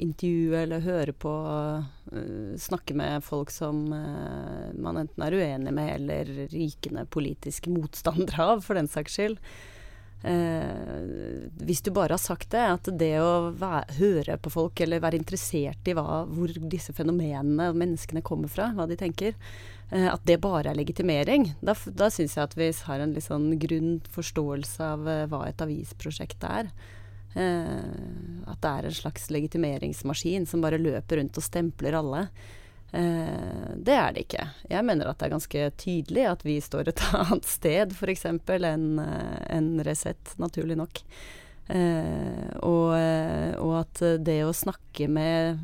intervjue 0.00 0.62
eller 0.64 0.82
høre 0.82 1.12
på 1.12 1.34
øh, 2.14 2.54
Snakke 2.58 2.96
med 2.96 3.26
folk 3.26 3.52
som 3.54 3.84
man 3.90 4.98
enten 5.02 5.26
er 5.26 5.36
uenig 5.36 5.74
med 5.74 5.92
eller 5.98 6.32
rykende 6.54 7.04
politiske 7.06 7.70
motstandere 7.70 8.48
av, 8.54 8.64
for 8.64 8.78
den 8.78 8.90
saks 8.90 9.18
skyld. 9.18 9.38
Eh, 10.24 11.48
hvis 11.68 11.82
du 11.84 11.90
bare 11.92 12.16
har 12.16 12.22
sagt 12.22 12.54
det, 12.54 12.62
at 12.64 12.88
det 12.96 13.12
å 13.20 13.50
være, 13.60 13.96
høre 13.98 14.38
på 14.40 14.52
folk 14.54 14.80
eller 14.80 15.02
være 15.04 15.18
interessert 15.20 15.90
i 15.90 15.94
hva, 15.96 16.22
hvor 16.24 16.54
disse 16.72 16.94
fenomenene 16.96 17.68
og 17.68 17.78
menneskene 17.82 18.24
kommer 18.24 18.48
fra, 18.48 18.70
hva 18.72 18.88
de 18.88 18.96
tenker, 18.96 19.36
eh, 19.90 20.08
at 20.08 20.24
det 20.24 20.40
bare 20.40 20.72
er 20.72 20.80
legitimering, 20.80 21.50
da, 21.60 21.76
da 21.92 22.08
syns 22.08 22.38
jeg 22.38 22.48
at 22.48 22.56
vi 22.56 22.70
har 22.88 23.04
en 23.04 23.12
litt 23.12 23.28
sånn 23.28 23.50
grunn 23.60 23.98
forståelse 24.16 24.90
av 24.96 25.08
eh, 25.12 25.24
hva 25.28 25.44
et 25.50 25.64
avisprosjekt 25.66 26.48
er. 26.48 26.72
Eh, 27.34 28.48
at 28.48 28.64
det 28.64 28.72
er 28.72 28.88
en 28.88 29.00
slags 29.02 29.28
legitimeringsmaskin 29.34 30.48
som 30.48 30.64
bare 30.64 30.80
løper 30.80 31.20
rundt 31.20 31.36
og 31.36 31.44
stempler 31.44 32.00
alle. 32.00 32.28
Eh, 32.94 33.70
det 33.76 33.94
er 33.98 34.12
det 34.14 34.26
ikke. 34.28 34.44
Jeg 34.70 34.86
mener 34.86 35.08
at 35.10 35.18
det 35.18 35.26
er 35.26 35.34
ganske 35.34 35.62
tydelig 35.82 36.26
at 36.30 36.44
vi 36.46 36.60
står 36.62 36.92
et 36.92 37.06
annet 37.24 37.48
sted, 37.48 37.94
f.eks., 37.96 38.28
enn 38.28 38.86
en 39.00 39.72
Resett, 39.86 40.36
naturlig 40.38 40.78
nok. 40.78 41.02
Eh, 41.74 42.48
og, 42.60 42.92
eh, 42.94 43.54
og 43.56 43.74
at 43.80 44.02
det 44.22 44.38
å 44.44 44.54
snakke 44.54 45.08
med 45.10 45.58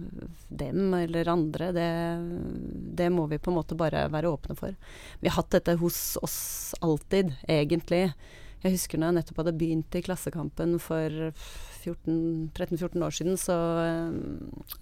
dem 0.48 0.94
eller 0.96 1.28
andre, 1.30 1.70
det, 1.76 1.88
det 2.98 3.10
må 3.14 3.28
vi 3.30 3.38
på 3.38 3.52
en 3.52 3.60
måte 3.60 3.78
bare 3.78 4.08
være 4.10 4.32
åpne 4.32 4.58
for. 4.58 4.74
Vi 5.20 5.30
har 5.30 5.38
hatt 5.38 5.54
dette 5.54 5.78
hos 5.78 6.16
oss 6.24 6.40
alltid, 6.80 7.36
egentlig. 7.46 8.08
Jeg 8.60 8.74
husker 8.74 9.00
når 9.00 9.08
jeg 9.08 9.16
nettopp 9.16 9.38
hadde 9.40 9.56
begynt 9.56 9.96
i 9.96 10.02
Klassekampen 10.04 10.74
for 10.82 11.14
13-14 11.80 13.04
år 13.06 13.14
siden, 13.16 13.38
så 13.40 13.56
eh, 13.80 14.10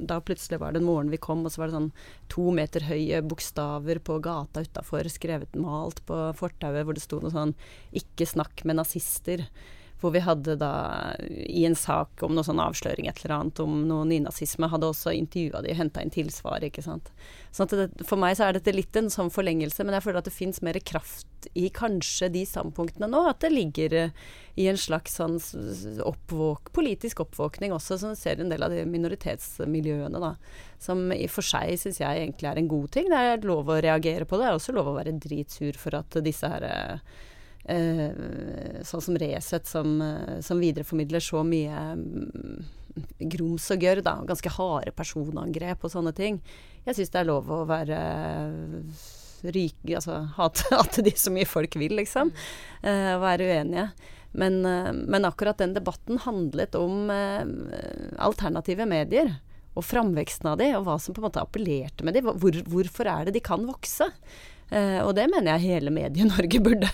da 0.02 0.18
plutselig 0.18 0.58
var 0.58 0.74
det 0.74 0.82
en 0.82 0.88
morgen 0.88 1.12
vi 1.12 1.20
kom, 1.22 1.44
og 1.46 1.54
så 1.54 1.62
var 1.62 1.70
det 1.70 1.76
sånn 1.76 1.92
to 2.32 2.48
meter 2.54 2.88
høye 2.88 3.22
bokstaver 3.22 4.02
på 4.02 4.18
gata 4.24 4.64
utafor, 4.66 5.06
skrevet 5.12 5.54
malt 5.54 6.02
på 6.10 6.18
fortauet, 6.38 6.82
hvor 6.82 6.98
det 6.98 7.04
sto 7.06 7.20
noe 7.22 7.34
sånn 7.34 7.54
'Ikke 7.94 8.26
snakk 8.26 8.64
med 8.66 8.80
nazister'. 8.80 9.46
Hvor 9.98 10.12
vi 10.14 10.22
hadde 10.22 10.54
da, 10.60 10.70
i 11.26 11.64
en 11.66 11.74
sak 11.74 12.22
om 12.22 12.36
noe 12.36 12.46
sånn 12.46 12.60
avsløring 12.62 13.08
et 13.10 13.18
eller 13.24 13.34
annet 13.38 13.62
om 13.64 13.80
noe 13.88 14.06
nynazisme, 14.06 14.68
hadde 14.70 14.90
også 14.92 15.14
intervjua 15.16 15.64
de 15.64 15.72
og 15.74 15.80
henta 15.80 16.04
inn 16.04 16.12
tilsvar, 16.14 16.62
ikke 16.62 16.84
sant. 16.84 17.10
Så 17.50 17.66
det, 17.72 17.88
for 18.06 18.20
meg 18.20 18.36
så 18.38 18.46
er 18.46 18.58
dette 18.58 18.74
litt 18.76 18.94
en 18.98 19.10
sånn 19.10 19.32
forlengelse, 19.34 19.82
men 19.82 19.96
jeg 19.96 20.06
føler 20.06 20.20
at 20.22 20.28
det 20.28 20.36
fins 20.36 20.62
mer 20.62 20.78
kraft 20.86 21.48
i 21.58 21.68
kanskje 21.74 22.28
de 22.34 22.44
standpunktene 22.46 23.08
nå. 23.10 23.22
At 23.30 23.42
det 23.42 23.50
ligger 23.52 23.94
eh, 23.96 24.14
i 24.58 24.68
en 24.70 24.78
slags 24.78 25.16
sånn 25.18 25.38
oppvåk, 26.06 26.72
politisk 26.76 27.22
oppvåkning 27.24 27.74
også, 27.74 27.98
som 28.02 28.14
ser 28.18 28.42
en 28.42 28.52
del 28.52 28.64
av 28.64 28.74
de 28.74 28.84
minoritetsmiljøene, 28.88 30.22
da. 30.22 30.34
Som 30.82 31.08
i 31.14 31.24
og 31.26 31.34
for 31.34 31.46
seg 31.46 31.74
syns 31.80 32.02
jeg 32.02 32.22
egentlig 32.22 32.50
er 32.50 32.60
en 32.60 32.70
god 32.70 32.92
ting. 32.94 33.10
Det 33.10 33.24
er 33.32 33.48
lov 33.48 33.70
å 33.70 33.80
reagere 33.82 34.28
på 34.28 34.38
det. 34.38 34.46
Det 34.46 34.52
er 34.52 34.60
også 34.60 34.76
lov 34.76 34.92
å 34.92 34.98
være 34.98 35.18
dritsur 35.18 35.78
for 35.80 35.98
at 35.98 36.20
disse 36.24 36.50
her 36.50 36.66
eh, 36.68 37.18
sånn 37.68 39.04
som 39.04 39.18
Resett, 39.20 39.68
som, 39.68 40.00
eh, 40.02 40.40
som 40.44 40.60
videreformidler 40.62 41.20
så 41.20 41.42
mye 41.44 41.84
mm, 42.00 42.64
grums 43.30 43.68
og 43.74 43.84
gørr, 43.84 44.02
da, 44.04 44.16
ganske 44.28 44.52
harde 44.56 44.94
personangrep 44.96 45.84
og 45.84 45.92
sånne 45.92 46.14
ting. 46.16 46.40
Jeg 46.86 46.98
syns 46.98 47.12
det 47.14 47.22
er 47.22 47.28
lov 47.28 47.50
å 47.52 47.64
være 47.68 47.98
ryk, 49.54 49.76
altså 49.92 50.22
hate, 50.38 50.64
hate 50.78 51.04
de 51.06 51.14
så 51.16 51.32
mye 51.34 51.48
folk 51.48 51.76
vil, 51.78 51.98
liksom. 52.00 52.32
eh, 52.82 53.14
være 53.22 53.50
uenige. 53.50 53.90
Men, 54.38 54.60
eh, 54.66 54.92
men 54.92 55.28
akkurat 55.28 55.60
den 55.60 55.76
debatten 55.76 56.20
handlet 56.24 56.74
om 56.78 57.10
eh, 57.12 57.44
alternative 58.18 58.88
medier. 58.88 59.36
Og 59.78 59.84
framveksten 59.86 60.48
av 60.50 60.58
de, 60.58 60.72
og 60.74 60.88
hva 60.88 60.96
som 60.98 61.14
på 61.14 61.20
en 61.22 61.28
måte 61.28 61.42
appellerte 61.42 62.06
med 62.06 62.16
de. 62.16 62.24
Hvor, 62.26 62.56
hvorfor 62.66 63.10
er 63.12 63.28
det 63.28 63.36
de 63.36 63.44
kan 63.44 63.62
vokse? 63.68 64.08
Eh, 64.70 64.98
og 65.00 65.14
det 65.16 65.24
mener 65.32 65.54
jeg 65.56 65.70
hele 65.78 65.90
Medie-Norge 65.94 66.60
burde 66.66 66.90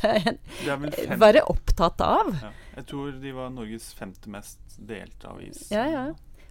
Det 0.65 1.19
være 1.19 1.43
opptatt 1.51 2.01
av. 2.07 2.35
ja. 2.43 2.53
Jeg 2.75 2.87
tror 2.91 3.13
de 3.23 3.31
var 3.37 3.51
Norges 3.55 3.93
femte 3.95 4.27
mest 4.31 4.59
delte 4.83 5.29
avis. 5.31 5.69
Ja, 5.71 5.85
ja. 5.87 6.05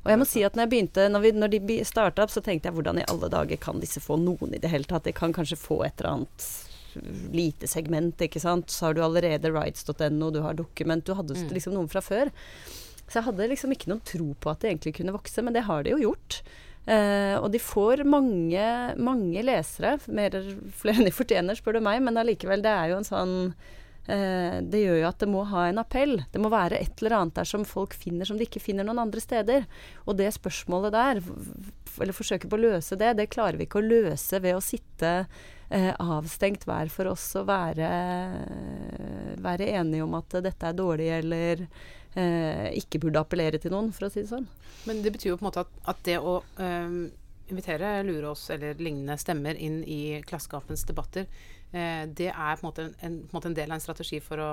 Og 0.03 0.11
jeg 0.11 0.19
må 0.19 0.25
si 0.27 0.41
at 0.43 0.55
når 0.55 0.65
jeg 0.65 0.71
begynte, 0.71 1.07
når, 1.11 1.21
vi, 1.23 1.31
når 1.35 1.51
de 1.53 1.77
starta 1.87 2.23
opp, 2.23 2.31
så 2.31 2.39
tenkte 2.43 2.67
jeg 2.69 2.75
hvordan 2.77 2.99
i 3.01 3.05
alle 3.11 3.27
dager 3.31 3.59
kan 3.59 3.79
disse 3.83 3.99
få 4.03 4.15
noen 4.19 4.53
i 4.55 4.59
det 4.63 4.71
hele 4.71 4.87
tatt? 4.87 5.03
De 5.07 5.11
kan 5.15 5.31
kanskje 5.35 5.55
få 5.59 5.81
et 5.83 5.99
eller 5.99 6.13
annet 6.17 6.47
lite 7.33 7.67
segment, 7.67 8.19
ikke 8.21 8.39
sant. 8.39 8.69
Så 8.71 8.85
har 8.89 8.93
du 8.95 9.01
allerede 9.03 9.51
rights.no, 9.51 10.29
du 10.31 10.41
har 10.43 10.53
dokument, 10.59 11.03
du 11.07 11.13
hadde 11.17 11.35
Mm. 11.39 11.49
liksom 11.55 11.73
noen 11.75 11.89
fra 11.91 12.01
før. 12.03 12.31
Så 13.07 13.19
jeg 13.19 13.23
hadde 13.27 13.47
liksom 13.51 13.71
ikke 13.75 13.89
noen 13.91 14.03
tro 14.07 14.33
på 14.39 14.51
at 14.51 14.59
det 14.63 14.71
egentlig 14.71 14.95
kunne 14.99 15.15
vokse, 15.15 15.41
men 15.43 15.53
det 15.53 15.63
har 15.67 15.83
de 15.83 15.91
jo 15.95 15.97
gjort. 16.07 16.41
Eh, 16.83 17.35
og 17.39 17.47
de 17.53 17.61
får 17.63 18.03
mange, 18.03 18.65
mange 18.99 19.43
lesere, 19.45 19.95
mer, 20.11 20.35
flere 20.75 20.99
enn 20.99 21.07
de 21.07 21.15
fortjener, 21.15 21.55
spør 21.55 21.79
du 21.79 21.85
meg, 21.85 22.01
men 22.03 22.19
allikevel, 22.19 22.63
det 22.63 22.73
er 22.73 22.91
jo 22.91 22.97
en 22.99 23.07
sånn 23.07 23.35
eh, 24.11 24.59
Det 24.59 24.81
gjør 24.81 24.99
jo 24.99 25.07
at 25.07 25.23
det 25.23 25.29
må 25.31 25.45
ha 25.47 25.69
en 25.69 25.79
appell. 25.79 26.17
Det 26.33 26.43
må 26.43 26.51
være 26.51 26.81
et 26.83 26.99
eller 26.99 27.17
annet 27.21 27.39
der 27.39 27.47
som 27.47 27.63
folk 27.67 27.95
finner 27.95 28.27
som 28.27 28.39
de 28.39 28.47
ikke 28.49 28.63
finner 28.63 28.87
noen 28.87 29.05
andre 29.05 29.23
steder. 29.23 29.67
Og 30.03 30.19
det 30.19 30.33
spørsmålet 30.35 30.95
der, 30.95 31.23
eller 32.03 32.19
forsøket 32.19 32.51
på 32.51 32.59
å 32.59 32.65
løse 32.65 32.99
det, 32.99 33.15
det 33.15 33.31
klarer 33.31 33.59
vi 33.59 33.69
ikke 33.69 33.79
å 33.79 33.87
løse 33.87 34.43
ved 34.43 34.59
å 34.59 34.63
sitte 34.63 35.15
eh, 35.69 35.91
avstengt 36.03 36.67
hver 36.67 36.91
for 36.91 37.13
oss 37.15 37.29
og 37.39 37.47
være, 37.47 37.89
være 39.39 39.71
enige 39.79 40.03
om 40.03 40.19
at 40.19 40.41
dette 40.43 40.67
er 40.67 40.81
dårlig 40.83 41.13
eller 41.21 41.67
ikke 42.13 42.99
burde 43.01 43.21
appellere 43.23 43.57
til 43.57 43.71
noen, 43.73 43.87
for 43.95 44.05
å 44.05 44.11
si 44.13 44.21
det 44.21 44.29
sånn. 44.29 44.45
Men 44.85 44.99
det 45.01 45.13
betyr 45.15 45.31
jo 45.31 45.37
på 45.39 45.45
en 45.45 45.47
måte 45.47 45.63
at, 45.63 45.71
at 45.89 46.01
det 46.05 46.19
å 46.21 46.35
øhm, 46.61 47.07
invitere 47.51 48.03
Lurås 48.03 48.45
eller 48.53 48.79
lignende 48.79 49.17
stemmer 49.19 49.57
inn 49.59 49.81
i 49.83 50.21
Klassekampens 50.27 50.85
debatter, 50.87 51.27
eh, 51.71 52.05
det 52.07 52.29
er 52.31 52.59
på 52.59 52.63
en, 52.63 52.69
måte 52.69 52.87
en, 53.01 53.19
på 53.23 53.33
en 53.33 53.37
måte 53.37 53.51
en 53.51 53.57
del 53.57 53.71
av 53.71 53.77
en 53.77 53.83
strategi 53.83 54.19
for 54.23 54.41
å, 54.41 54.51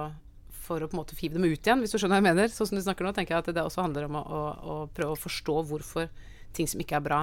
for 0.67 0.83
å 0.83 0.91
på 0.91 0.97
en 0.97 1.03
måte 1.03 1.19
five 1.19 1.37
dem 1.37 1.47
ut 1.47 1.59
igjen, 1.59 1.83
hvis 1.83 1.95
du 1.95 1.99
skjønner 1.99 2.19
hva 2.19 2.23
jeg 2.23 2.29
mener. 2.31 2.55
Sånn 2.55 2.71
som 2.71 2.79
du 2.79 2.85
snakker 2.85 3.07
nå, 3.07 3.15
tenker 3.17 3.37
jeg 3.37 3.45
at 3.45 3.53
det 3.57 3.65
også 3.65 3.85
handler 3.85 4.09
om 4.09 4.21
å, 4.21 4.25
å, 4.25 4.45
å 4.75 4.79
prøve 4.95 5.17
å 5.17 5.21
forstå 5.21 5.59
hvorfor 5.71 6.11
ting 6.57 6.71
som 6.71 6.83
ikke 6.83 6.99
er 6.99 7.07
bra, 7.07 7.21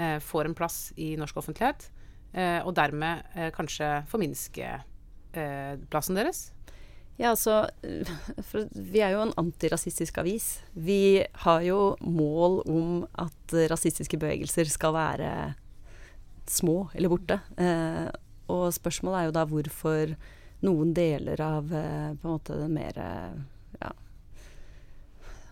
eh, 0.00 0.18
får 0.24 0.48
en 0.48 0.56
plass 0.56 0.78
i 1.00 1.12
norsk 1.20 1.42
offentlighet, 1.42 1.90
eh, 2.32 2.60
og 2.64 2.74
dermed 2.78 3.26
eh, 3.34 3.50
kanskje 3.54 3.92
forminske 4.10 4.70
eh, 4.70 5.74
plassen 5.92 6.18
deres. 6.18 6.48
Ja, 7.20 7.34
altså 7.34 7.66
for 8.48 8.64
Vi 8.72 9.02
er 9.04 9.12
jo 9.12 9.26
en 9.26 9.36
antirasistisk 9.40 10.22
avis. 10.22 10.62
Vi 10.72 11.20
har 11.44 11.60
jo 11.66 11.80
mål 12.00 12.62
om 12.64 13.02
at 13.20 13.56
rasistiske 13.68 14.16
bevegelser 14.20 14.70
skal 14.72 14.96
være 14.96 15.30
små 16.48 16.88
eller 16.96 17.12
borte. 17.12 17.36
Eh, 17.60 18.08
og 18.50 18.72
spørsmålet 18.74 19.20
er 19.20 19.24
jo 19.28 19.36
da 19.36 19.44
hvorfor 19.46 20.16
noen 20.64 20.94
deler 20.96 21.40
av 21.44 21.72
eh, 21.72 22.12
på 22.16 22.24
en 22.24 22.34
måte 22.34 22.58
den 22.58 22.74
mer 22.74 22.98
eh, 23.00 23.36
ja, 23.80 23.90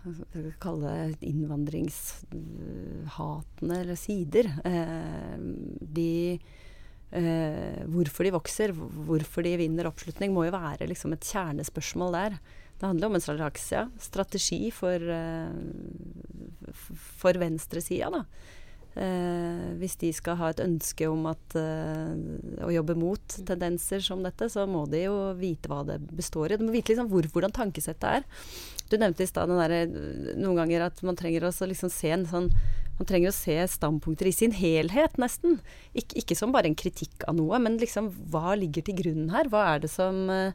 hva 0.03 0.11
skal 0.15 0.51
kalle 0.63 0.91
det 1.13 1.27
innvandringshatende 1.29 3.75
eller 3.83 3.97
sider. 3.99 4.45
Eh, 4.65 5.37
de 5.99 6.39
Eh, 7.09 7.81
hvorfor 7.89 8.27
de 8.27 8.35
vokser, 8.35 8.73
hvorfor 8.73 9.45
de 9.45 9.55
vinner 9.57 9.89
oppslutning, 9.89 10.33
må 10.33 10.45
jo 10.45 10.53
være 10.53 10.89
liksom 10.91 11.15
et 11.15 11.25
kjernespørsmål 11.25 12.17
der. 12.17 12.39
Det 12.79 12.87
handler 12.87 13.09
om 13.09 13.17
en 13.17 13.23
slags 13.23 13.71
ja, 13.73 13.87
strategi 13.99 14.69
for, 14.71 14.95
eh, 14.95 15.49
for 17.19 17.39
venstresida, 17.41 18.11
da. 18.13 18.23
Eh, 18.99 19.65
hvis 19.79 19.97
de 20.01 20.09
skal 20.15 20.37
ha 20.39 20.49
et 20.49 20.61
ønske 20.63 21.07
om 21.07 21.27
at, 21.29 21.55
eh, 21.55 22.13
å 22.65 22.71
jobbe 22.73 22.95
mot 22.97 23.35
tendenser 23.47 24.01
som 24.03 24.23
dette, 24.25 24.49
så 24.49 24.65
må 24.67 24.85
de 24.89 25.05
jo 25.05 25.33
vite 25.37 25.69
hva 25.69 25.83
det 25.85 25.99
består 26.09 26.51
i. 26.51 26.57
De 26.57 26.65
må 26.65 26.73
vite 26.73 26.93
liksom 26.93 27.09
hvor, 27.11 27.27
hvordan 27.29 27.53
tankesettet 27.53 28.03
er. 28.03 28.23
Du 28.89 28.97
nevnte 28.97 29.23
i 29.23 29.29
stad 29.29 29.51
noen 29.51 30.57
ganger 30.57 30.87
at 30.87 31.03
man 31.05 31.15
trenger 31.15 31.45
å 31.45 31.53
liksom 31.53 31.91
se 31.93 32.09
en 32.15 32.25
sånn 32.25 32.49
man 32.99 33.07
trenger 33.07 33.31
å 33.31 33.35
se 33.35 33.55
standpunkter 33.71 34.27
i 34.27 34.35
sin 34.35 34.53
helhet, 34.55 35.15
nesten. 35.21 35.61
Ik 35.97 36.13
ikke 36.19 36.35
som 36.35 36.51
bare 36.51 36.67
en 36.67 36.77
kritikk 36.77 37.23
av 37.31 37.37
noe, 37.37 37.59
men 37.63 37.79
liksom 37.79 38.11
hva 38.33 38.57
ligger 38.59 38.83
til 38.85 38.97
grunn 38.99 39.29
her? 39.31 39.47
Hva 39.51 39.65
er 39.73 39.85
det 39.85 39.91
som 39.93 40.27
uh, 40.29 40.51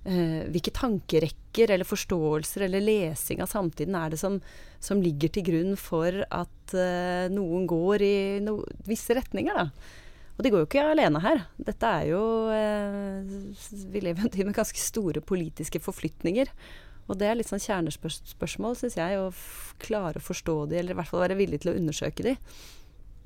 Hvilke 0.00 0.72
tankerekker 0.72 1.74
eller 1.74 1.84
forståelser 1.84 2.62
eller 2.64 2.80
lesing 2.80 3.42
av 3.44 3.50
samtiden 3.50 3.98
er 3.98 4.14
det 4.14 4.20
som, 4.22 4.38
som 4.80 5.02
ligger 5.04 5.28
til 5.34 5.44
grunn 5.50 5.74
for 5.76 6.22
at 6.24 6.72
uh, 6.72 7.26
noen 7.28 7.66
går 7.68 8.06
i 8.06 8.14
no 8.40 8.62
visse 8.86 9.12
retninger, 9.18 9.58
da? 9.58 9.98
Og 10.38 10.46
de 10.46 10.54
går 10.54 10.62
jo 10.62 10.68
ikke 10.70 10.86
alene 10.94 11.20
her. 11.20 11.42
Dette 11.60 11.90
er 11.98 12.06
jo 12.14 12.22
uh, 12.48 13.82
Vi 13.92 14.00
lever 14.00 14.22
i 14.22 14.30
en 14.30 14.32
tid 14.32 14.48
med 14.48 14.56
ganske 14.56 14.80
store 14.80 15.20
politiske 15.20 15.82
forflytninger. 15.84 16.48
Og 17.10 17.18
det 17.18 17.26
er 17.26 17.38
litt 17.38 17.50
sånn 17.50 17.62
kjernespørsmål, 17.62 18.76
syns 18.78 18.96
jeg, 18.98 19.18
å 19.18 19.32
klare 19.82 20.20
å 20.20 20.24
forstå 20.24 20.56
de, 20.70 20.78
eller 20.78 20.94
i 20.94 21.00
hvert 21.00 21.10
fall 21.10 21.24
være 21.24 21.38
villig 21.40 21.62
til 21.64 21.72
å 21.72 21.78
undersøke 21.80 22.26
de. 22.26 22.36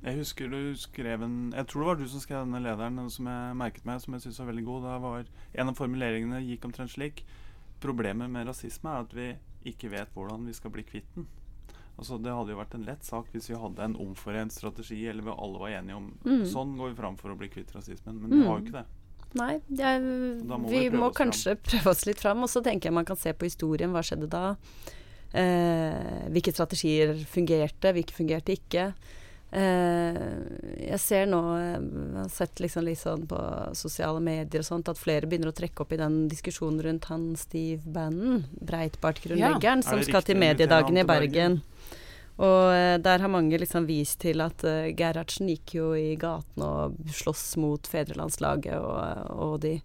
Jeg 0.04 0.18
husker 0.18 0.50
du 0.52 0.74
skrev 0.76 1.22
en 1.24 1.36
Jeg 1.56 1.64
tror 1.70 1.80
det 1.80 1.88
var 1.88 2.00
du 2.00 2.08
som 2.12 2.20
skrev 2.20 2.42
denne 2.42 2.60
lederen 2.60 3.08
som 3.12 3.28
jeg 3.28 3.56
merket 3.56 3.86
meg, 3.88 4.02
som 4.02 4.16
jeg 4.16 4.26
syns 4.26 4.40
var 4.42 4.50
veldig 4.50 4.64
god. 4.66 4.84
Da 4.84 4.98
var 5.00 5.30
En 5.54 5.72
av 5.72 5.78
formuleringene 5.78 6.42
gikk 6.44 6.66
omtrent 6.68 6.92
slik. 6.92 7.24
Problemet 7.80 8.32
med 8.32 8.48
rasisme 8.48 8.92
er 8.92 9.06
at 9.06 9.16
vi 9.16 9.30
ikke 9.70 9.92
vet 9.92 10.12
hvordan 10.12 10.44
vi 10.48 10.56
skal 10.56 10.72
bli 10.74 10.84
kvitt 10.84 11.08
den. 11.16 11.28
Altså, 11.94 12.18
det 12.18 12.32
hadde 12.34 12.52
jo 12.52 12.58
vært 12.58 12.74
en 12.74 12.84
lett 12.84 13.06
sak 13.06 13.28
hvis 13.32 13.48
vi 13.52 13.58
hadde 13.58 13.84
en 13.84 13.96
omforent 14.02 14.52
strategi, 14.52 15.04
eller 15.08 15.24
vi 15.24 15.36
alle 15.36 15.60
var 15.62 15.76
enige 15.76 15.96
om 16.00 16.10
mm. 16.24 16.44
sånn 16.50 16.74
går 16.76 16.90
vi 16.90 16.98
fram 16.98 17.16
for 17.20 17.32
å 17.32 17.38
bli 17.38 17.48
kvitt 17.52 17.72
rasismen. 17.76 18.18
Men 18.18 18.32
mm. 18.32 18.36
vi 18.36 18.46
har 18.48 18.58
jo 18.58 18.64
ikke 18.66 18.78
det. 18.80 18.86
Nei, 19.34 19.56
jeg, 19.74 20.02
må 20.46 20.60
vi, 20.68 20.84
vi 20.86 21.00
må 21.00 21.10
kanskje 21.14 21.56
fram. 21.56 21.64
prøve 21.70 21.94
oss 21.94 22.04
litt 22.06 22.22
fram. 22.22 22.44
Og 22.46 22.52
så 22.52 22.62
tenker 22.64 22.90
jeg 22.90 22.96
man 22.96 23.08
kan 23.08 23.18
se 23.18 23.34
på 23.34 23.48
historien. 23.48 23.92
Hva 23.94 24.04
skjedde 24.06 24.30
da? 24.30 24.54
Eh, 25.34 26.30
hvilke 26.30 26.54
strategier 26.54 27.16
fungerte, 27.30 27.90
hvilke 27.96 28.14
fungerte 28.14 28.54
ikke. 28.54 28.92
Eh, 29.54 30.16
jeg 30.82 30.98
ser 30.98 31.28
nå, 31.30 31.40
jeg 31.58 31.82
har 32.16 32.30
sett 32.32 32.62
liksom 32.62 32.86
litt 32.88 32.98
sånn 32.98 33.26
på 33.30 33.38
sosiale 33.78 34.22
medier 34.22 34.64
og 34.64 34.66
sånt, 34.66 34.90
at 34.90 34.98
flere 34.98 35.28
begynner 35.30 35.52
å 35.52 35.54
trekke 35.54 35.84
opp 35.84 35.94
i 35.94 36.00
den 36.00 36.24
diskusjonen 36.30 36.80
rundt 36.86 37.06
han 37.10 37.28
Steve 37.38 37.82
Bannon, 37.86 38.42
Breitbart-grunnleggeren, 38.58 39.84
ja. 39.84 39.86
som 39.86 40.02
skal 40.06 40.26
til 40.26 40.40
mediedagene 40.42 41.04
i 41.04 41.08
Bergen. 41.08 41.60
Og 42.42 42.74
uh, 42.74 42.96
der 42.98 43.22
har 43.22 43.30
mange 43.30 43.58
liksom 43.60 43.86
vist 43.86 44.18
til 44.24 44.42
at 44.42 44.64
uh, 44.66 44.90
Gerhardsen 44.96 45.50
gikk 45.52 45.76
jo 45.76 45.92
i 45.94 46.16
gatene 46.18 46.66
og 46.66 47.14
sloss 47.14 47.54
mot 47.62 47.86
fedrelandslaget 47.86 48.74
og, 48.74 49.30
og 49.30 49.60
de. 49.62 49.76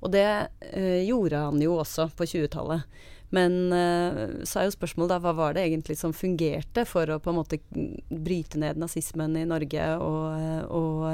Og 0.00 0.12
det 0.14 0.24
uh, 0.24 1.00
gjorde 1.04 1.44
han 1.44 1.60
jo 1.60 1.76
også 1.82 2.08
på 2.16 2.28
20-tallet. 2.30 2.86
Men 3.30 3.70
så 4.42 4.58
er 4.58 4.64
jo 4.66 4.72
spørsmålet 4.74 5.12
da 5.12 5.16
hva 5.22 5.30
var 5.38 5.52
det 5.54 5.62
egentlig 5.62 5.94
som 6.00 6.10
fungerte 6.10 6.82
for 6.82 7.06
å 7.14 7.20
på 7.22 7.30
en 7.30 7.36
måte 7.36 7.60
bryte 8.10 8.58
ned 8.58 8.80
nazismen 8.82 9.36
i 9.38 9.44
Norge 9.46 9.84
og, 10.02 10.66
og 10.74 11.04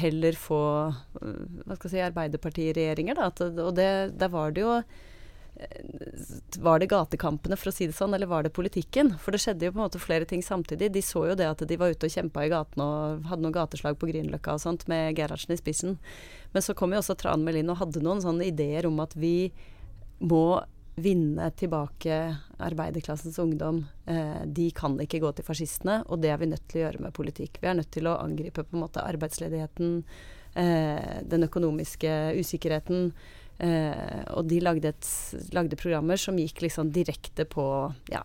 heller 0.00 0.34
få 0.34 0.58
hva 0.90 1.76
skal 1.76 1.86
jeg 1.86 1.92
si, 1.92 2.02
arbeiderpartiregjeringer, 2.08 3.14
da. 3.14 3.30
At, 3.30 3.44
og 3.62 3.70
det, 3.78 3.86
der 4.18 4.34
var 4.34 4.50
det 4.56 4.66
jo 4.66 4.74
var 6.58 6.78
det 6.78 6.88
gatekampene, 6.90 7.56
for 7.58 7.70
å 7.70 7.74
si 7.74 7.88
det 7.88 7.96
sånn, 7.96 8.14
eller 8.14 8.30
var 8.30 8.44
det 8.46 8.54
politikken? 8.54 9.10
For 9.22 9.34
det 9.34 9.40
skjedde 9.42 9.66
jo 9.66 9.74
på 9.74 9.80
en 9.80 9.86
måte 9.86 10.00
flere 10.02 10.28
ting 10.28 10.42
samtidig. 10.44 10.92
De 10.94 11.02
så 11.02 11.24
jo 11.30 11.36
det 11.38 11.48
at 11.48 11.64
de 11.66 11.78
var 11.80 11.90
ute 11.90 12.06
og 12.06 12.14
kjempa 12.14 12.44
i 12.46 12.52
gatene 12.52 12.86
og 12.86 13.28
hadde 13.30 13.44
noen 13.44 13.56
gateslag 13.56 13.98
på 13.98 14.10
Grünerløkka 14.10 14.54
og 14.54 14.62
sånt, 14.62 14.86
med 14.90 15.18
Gerhardsen 15.18 15.56
i 15.56 15.60
spissen. 15.60 15.98
Men 16.54 16.64
så 16.64 16.76
kom 16.78 16.94
jo 16.94 17.02
også 17.02 17.18
Tran 17.18 17.44
Melin 17.46 17.70
og 17.72 17.80
hadde 17.82 18.04
noen 18.04 18.22
sånne 18.24 18.46
ideer 18.48 18.86
om 18.88 19.00
at 19.02 19.16
vi 19.18 19.50
må 20.18 20.60
vinne 20.98 21.50
tilbake 21.54 22.14
arbeiderklassens 22.58 23.38
ungdom. 23.38 23.84
Eh, 24.06 24.42
de 24.46 24.70
kan 24.74 24.96
ikke 25.02 25.20
gå 25.22 25.30
til 25.34 25.46
fascistene, 25.46 26.00
og 26.06 26.22
det 26.22 26.32
er 26.34 26.40
vi 26.40 26.50
nødt 26.50 26.66
til 26.70 26.80
å 26.80 26.84
gjøre 26.86 27.04
med 27.06 27.14
politikk. 27.14 27.60
Vi 27.62 27.70
er 27.70 27.78
nødt 27.78 27.92
til 27.94 28.10
å 28.10 28.18
angripe 28.18 28.64
på 28.66 28.76
en 28.76 28.82
måte 28.82 29.04
arbeidsledigheten, 29.04 30.02
eh, 30.54 31.20
den 31.22 31.46
økonomiske 31.46 32.14
usikkerheten. 32.38 33.12
Uh, 33.58 34.22
og 34.38 34.46
de 34.46 34.60
lagde, 34.62 34.92
et, 34.92 35.08
lagde, 35.50 35.74
programmer 35.80 36.20
som 36.20 36.36
gikk 36.38 36.60
liksom 36.62 36.92
direkte 36.94 37.42
på 37.50 37.64
ja, 38.06 38.20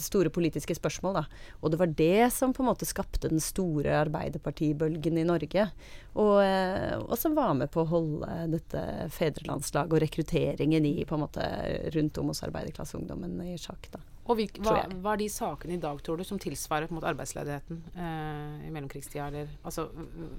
store 0.00 0.32
politiske 0.34 0.74
spørsmål. 0.74 1.20
Da. 1.20 1.52
Og 1.60 1.70
det 1.70 1.78
var 1.78 1.92
det 2.00 2.32
som 2.34 2.54
på 2.56 2.64
en 2.64 2.70
måte 2.72 2.88
skapte 2.88 3.30
den 3.30 3.42
store 3.42 3.94
arbeiderpartibølgen 4.00 5.20
i 5.22 5.26
Norge. 5.28 5.68
Og, 6.16 6.34
eh, 6.42 6.96
og 6.98 7.14
som 7.20 7.36
var 7.38 7.54
med 7.58 7.70
på 7.70 7.84
å 7.84 7.90
holde 7.92 8.40
dette 8.56 8.82
fedrelandslaget 9.14 9.94
og 9.94 10.02
rekrutteringen 10.02 10.88
i 10.88 11.06
på 11.06 11.14
en 11.14 11.24
måte 11.26 11.46
rundt 11.94 12.18
om 12.18 12.32
hos 12.32 12.42
arbeiderklasseungdommen 12.46 13.38
i 13.46 13.56
sjakk. 13.60 13.90
da. 13.94 14.02
Og 14.26 14.40
hvilk, 14.40 14.58
hva, 14.64 14.80
hva, 14.90 15.12
er 15.14 15.20
de 15.22 15.28
sakene 15.30 15.76
i 15.76 15.82
dag, 15.82 16.00
tror 16.02 16.18
du, 16.18 16.24
som 16.26 16.38
tilsvarer 16.42 16.90
mot 16.90 17.04
arbeidsledigheten 17.06 17.82
eh, 17.94 18.66
i 18.66 18.72
mellomkrigstida? 18.74 19.46
altså, 19.62 19.86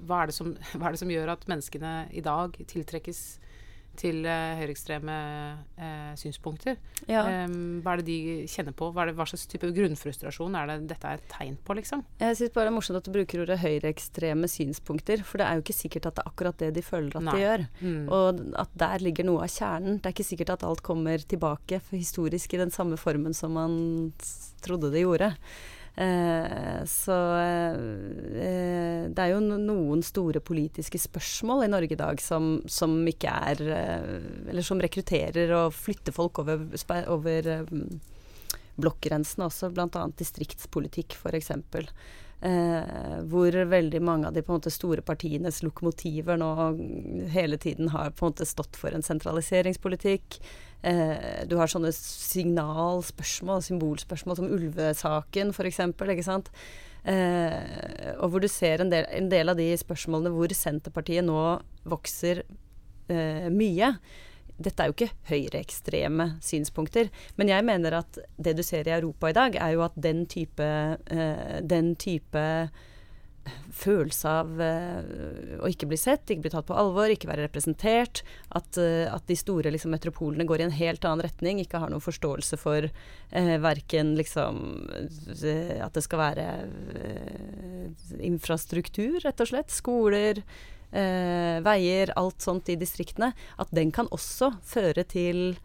hva 0.04 0.24
er, 0.26 0.32
hva 0.76 0.90
er, 0.90 0.92
det 0.92 1.00
som, 1.00 1.12
gjør 1.14 1.32
at 1.32 1.48
menneskene 1.48 1.94
i 2.12 2.24
dag 2.24 2.58
tiltrekkes 2.68 3.22
til 3.98 4.20
uh, 4.26 4.56
høyreekstreme 4.58 5.16
uh, 5.78 6.12
synspunkter. 6.18 6.78
Ja. 7.10 7.24
Um, 7.46 7.78
hva 7.84 7.94
er 7.94 8.02
det 8.02 8.08
de 8.08 8.48
kjenner 8.50 8.76
på? 8.76 8.90
Hva, 8.94 9.08
det, 9.08 9.16
hva, 9.18 9.26
slags 9.28 9.48
type 9.50 9.70
grunnfrustrasjon 9.74 10.58
er 10.58 10.70
det 10.70 10.78
dette 10.92 11.10
er 11.10 11.20
et 11.20 11.28
tegn 11.32 11.56
på, 11.64 11.76
liksom? 11.78 12.04
Jeg 12.22 12.38
syns 12.38 12.54
bare 12.54 12.68
det 12.68 12.72
er 12.72 12.76
morsomt 12.78 13.00
at 13.00 13.08
du 13.08 13.14
bruker 13.14 13.44
ordet 13.44 13.60
høyreekstreme 13.62 14.50
synspunkter, 14.50 15.24
for 15.26 15.42
det 15.42 15.48
er 15.48 15.58
jo 15.58 15.66
ikke 15.66 15.78
sikkert 15.78 16.10
at 16.10 16.18
det 16.18 16.24
er 16.24 16.32
akkurat 16.32 16.62
det 16.62 16.70
de 16.78 16.84
føler 16.84 17.18
at 17.18 17.26
Nei. 17.28 17.34
de 17.34 17.44
gjør. 17.44 17.66
Mm. 17.80 18.04
Og 18.18 18.44
at 18.64 18.76
der 18.84 19.06
ligger 19.08 19.28
noe 19.28 19.46
av 19.46 19.54
kjernen. 19.54 19.98
Det 19.98 20.10
er 20.10 20.16
ikke 20.16 20.30
sikkert 20.30 20.54
at 20.58 20.68
alt 20.68 20.84
kommer 20.86 21.24
tilbake 21.34 21.82
historisk 21.90 22.54
i 22.54 22.62
den 22.62 22.74
samme 22.74 23.00
formen 23.00 23.36
som 23.36 23.56
man 23.58 23.74
trodde 24.64 24.92
det 24.94 25.04
gjorde. 25.04 25.34
Eh, 25.98 26.84
så 26.86 27.14
eh, 27.42 29.08
det 29.10 29.24
er 29.24 29.32
jo 29.32 29.40
noen 29.42 30.04
store 30.06 30.38
politiske 30.38 31.00
spørsmål 31.02 31.64
i 31.64 31.70
Norge 31.72 31.96
i 31.96 31.98
dag 31.98 32.22
som, 32.22 32.60
som 32.70 32.94
ikke 33.10 33.32
er 33.50 33.62
eh, 33.66 34.12
Eller 34.52 34.62
som 34.62 34.78
rekrutterer 34.78 35.50
og 35.58 35.74
flytter 35.74 36.14
folk 36.14 36.38
over, 36.44 36.68
over 37.10 37.50
blokkgrensene 38.78 39.48
også, 39.48 39.72
bl.a. 39.74 40.06
distriktspolitikk 40.22 41.18
f.eks. 41.18 41.50
Eh, 42.40 43.18
hvor 43.26 43.56
veldig 43.66 44.00
mange 44.06 44.28
av 44.28 44.36
de 44.36 44.44
måte 44.46 44.70
store 44.70 45.02
partienes 45.02 45.64
lokomotiver 45.66 46.38
nå 46.38 46.52
hele 47.34 47.58
tiden 47.58 47.90
har 47.90 48.14
måte 48.22 48.46
stått 48.46 48.78
for 48.78 48.94
en 48.94 49.02
sentraliseringspolitikk. 49.02 50.38
Eh, 50.86 51.46
du 51.50 51.56
har 51.58 51.70
sånne 51.70 51.90
signalspørsmål, 51.94 53.64
symbolspørsmål 53.66 54.38
som 54.38 54.52
ulvesaken 54.54 55.50
f.eks. 55.54 55.82
Ikke 55.90 56.26
sant. 56.26 56.52
Eh, 57.08 58.14
og 58.18 58.30
hvor 58.32 58.42
du 58.42 58.48
ser 58.52 58.84
en 58.84 58.92
del, 58.92 59.08
en 59.14 59.30
del, 59.32 59.50
av 59.50 59.58
de 59.58 59.70
spørsmålene 59.80 60.34
hvor 60.34 60.52
Senterpartiet 60.54 61.26
nå 61.26 61.42
vokser 61.88 62.44
eh, 63.10 63.46
mye 63.54 63.94
dette 64.58 64.82
er 64.82 64.90
jo 64.90 64.96
ikke 64.96 65.14
høyreekstreme 65.30 66.24
synspunkter. 66.42 67.12
Men 67.38 67.52
jeg 67.52 67.66
mener 67.66 68.00
at 68.00 68.18
det 68.42 68.56
du 68.58 68.64
ser 68.66 68.88
i 68.88 68.94
Europa 68.96 69.30
i 69.30 69.36
dag, 69.36 69.54
er 69.54 69.76
jo 69.76 69.84
at 69.86 69.94
den 69.94 70.24
type, 70.26 70.66
uh, 70.98 71.58
den 71.62 71.92
type 71.94 72.42
følelse 73.74 74.32
av 74.42 74.62
uh, 74.62 75.58
å 75.62 75.70
ikke 75.70 75.88
bli 75.90 75.98
sett, 76.00 76.24
ikke 76.28 76.46
bli 76.46 76.54
tatt 76.54 76.68
på 76.68 76.76
alvor, 76.78 77.10
ikke 77.12 77.30
være 77.30 77.46
representert. 77.48 78.22
At, 78.48 78.78
uh, 78.80 79.06
at 79.12 79.26
de 79.30 79.36
store 79.38 79.72
liksom, 79.74 79.92
metropolene 79.94 80.46
går 80.48 80.62
i 80.62 80.68
en 80.68 80.78
helt 80.78 81.04
annen 81.08 81.26
retning, 81.26 81.62
ikke 81.62 81.82
har 81.82 81.92
noen 81.92 82.04
forståelse 82.04 82.60
for 82.60 82.88
uh, 82.88 83.54
verken 83.64 84.14
liksom 84.18 84.64
At 84.88 85.94
det 85.94 86.02
skal 86.04 86.20
være 86.20 86.48
infrastruktur, 88.24 89.20
rett 89.24 89.40
og 89.40 89.50
slett. 89.50 89.72
Skoler 89.74 90.42
eh, 90.92 91.58
veier, 91.64 92.12
alt 92.16 92.42
sånt 92.42 92.68
i 92.68 92.76
distriktene, 92.80 93.32
at 93.56 93.72
den 93.74 93.92
kan 93.94 94.08
også 94.14 94.52
føre 94.66 95.04
til 95.08 95.58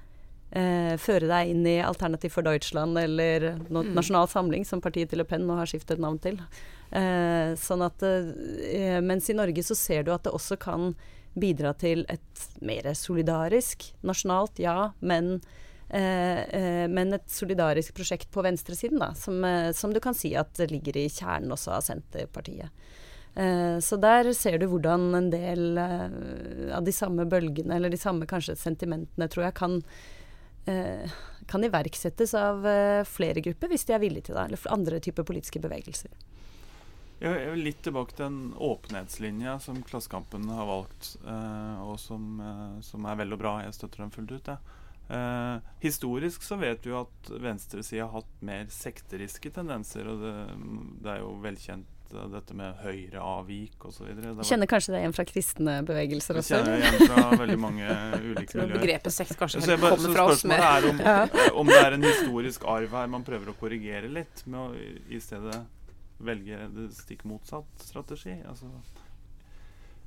eh, 0.51 0.93
Føre 1.01 1.29
deg 1.29 1.53
inn 1.53 1.65
i 1.69 1.79
Alternativ 1.83 2.35
for 2.35 2.45
Deutschland 2.45 2.99
eller 2.99 3.53
no, 3.69 3.83
mm. 3.83 3.93
Nasjonal 3.97 4.29
Samling, 4.31 4.67
som 4.67 4.83
partiet 4.83 5.11
til 5.11 5.23
Le 5.23 5.27
Pen 5.27 5.47
nå 5.47 5.57
har 5.59 5.69
skiftet 5.69 6.01
navn 6.01 6.19
til. 6.23 6.39
Eh, 6.93 7.56
sånn 7.58 7.82
at 7.82 8.03
eh, 8.06 8.99
Mens 9.01 9.29
i 9.32 9.34
Norge 9.34 9.63
så 9.65 9.73
ser 9.77 10.06
du 10.06 10.12
at 10.13 10.27
det 10.27 10.34
også 10.36 10.60
kan 10.62 10.91
bidra 11.34 11.71
til 11.73 12.03
et 12.13 12.43
mer 12.62 12.91
solidarisk 12.93 13.88
nasjonalt, 14.06 14.62
ja, 14.62 14.93
men 15.01 15.39
Eh, 15.93 16.88
men 16.89 17.13
et 17.13 17.27
solidarisk 17.29 17.93
prosjekt 17.93 18.32
på 18.34 18.41
venstresiden, 18.41 18.97
da, 18.97 19.12
som, 19.13 19.43
som, 19.77 19.91
du 19.93 19.99
kan 20.01 20.15
si 20.17 20.32
at 20.34 20.58
ligger 20.71 20.95
i 20.97 21.03
kjernen 21.06 21.53
også 21.53 21.75
av 21.75 21.84
Senterpartiet. 21.86 22.71
Så 23.84 23.99
der 24.01 24.32
ser 24.34 24.58
du 24.58 24.65
hvordan 24.71 25.03
en 25.19 25.27
del 25.29 25.77
av 25.77 26.82
de 26.82 26.93
samme 26.95 27.27
bølgene, 27.29 27.75
eller 27.75 27.93
de 27.93 27.99
samme 28.01 28.25
kanskje 28.29 28.56
sentimentene, 28.58 29.27
tror 29.29 29.47
jeg, 29.47 29.56
kan 29.60 29.77
kan 31.45 31.65
iverksettes 31.67 32.34
av 32.39 32.65
flere 33.10 33.43
grupper 33.43 33.69
hvis 33.73 33.86
de 33.86 33.93
er 33.93 34.01
villige 34.01 34.32
til 34.32 34.39
det, 34.39 34.47
eller 34.47 34.73
andre 34.73 35.01
typer 35.03 35.29
politiske 35.29 35.62
bevegelser. 35.62 36.10
Jeg 37.23 37.51
vil 37.53 37.62
litt 37.69 37.79
tilbake 37.86 38.15
til 38.17 38.25
den 38.25 38.39
åpenhetslinja 38.59 39.55
som 39.63 39.79
Klassekampen 39.88 40.49
har 40.51 40.67
valgt, 40.67 41.13
eh, 41.23 41.83
og 41.86 41.95
som, 42.01 42.39
eh, 42.43 42.81
som, 42.83 43.05
er 43.07 43.19
vel 43.21 43.36
og 43.36 43.39
bra. 43.39 43.53
Jeg 43.63 43.77
støtter 43.77 44.03
den 44.03 44.12
fullt 44.12 44.33
ut. 44.33 44.49
Ja. 44.51 44.57
Eh, 45.13 45.71
historisk 45.83 46.43
så 46.43 46.57
vet 46.59 46.83
vi 46.83 46.91
jo 46.91 46.99
at 47.05 47.31
venstresida 47.43 48.09
har 48.09 48.19
hatt 48.19 48.41
mer 48.43 48.67
sekteriske 48.67 49.53
tendenser. 49.55 50.07
og 50.07 50.19
det, 50.19 50.36
det 51.03 51.12
er 51.15 51.23
jo 51.23 51.36
velkjent 51.43 51.89
dette 52.13 52.53
med 52.53 52.75
høyreavvik 52.83 53.86
osv. 53.88 54.09
Kjenner 54.45 54.69
kanskje 54.69 54.93
det 54.93 54.99
igjen 54.99 55.15
fra 55.15 55.23
kristne 55.25 55.77
bevegelser 55.88 56.38
også? 56.41 56.59
Kjenner 56.59 56.83
igjen 56.83 57.07
fra 57.09 57.38
veldig 57.39 57.57
mange 57.57 57.88
ulike 58.27 58.59
miljøer. 58.59 58.75
Begrepet 58.75 59.15
sekt 59.15 59.38
kanskje 59.39 59.63
så 59.63 59.77
bare, 59.77 59.95
kommer 59.95 60.13
fra 60.17 60.25
oss. 60.27 60.43
mer. 60.43 60.59
Spørsmålet 60.59 61.07
er 61.07 61.23
om, 61.23 61.39
ja. 61.39 61.53
om, 61.63 61.71
det 61.71 61.79
er 61.79 61.97
en 61.97 62.05
historisk 62.05 62.67
arv 62.75 62.99
her 62.99 63.15
man 63.15 63.25
prøver 63.25 63.49
å 63.49 63.55
korrigere 63.57 64.12
litt, 64.12 64.43
med 64.45 64.59
å 64.59 64.67
i 65.09 65.23
stedet 65.23 65.63
velge 66.25 66.67
det 66.73 66.89
stikk 66.97 67.25
motsatt 67.29 67.86
strategi. 67.86 68.36
Altså 68.49 68.69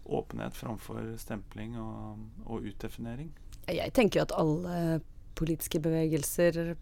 åpenhet 0.07 0.55
framfor 0.55 1.17
stempling 1.19 1.75
og, 1.81 2.23
og 2.47 2.67
utdefinering. 2.69 3.33
Jeg 3.67 3.93
tenker 3.95 4.21
jo 4.21 4.27
at 4.29 4.35
alle 4.39 5.01
politiske 5.37 5.81
bevegelser 5.83 6.77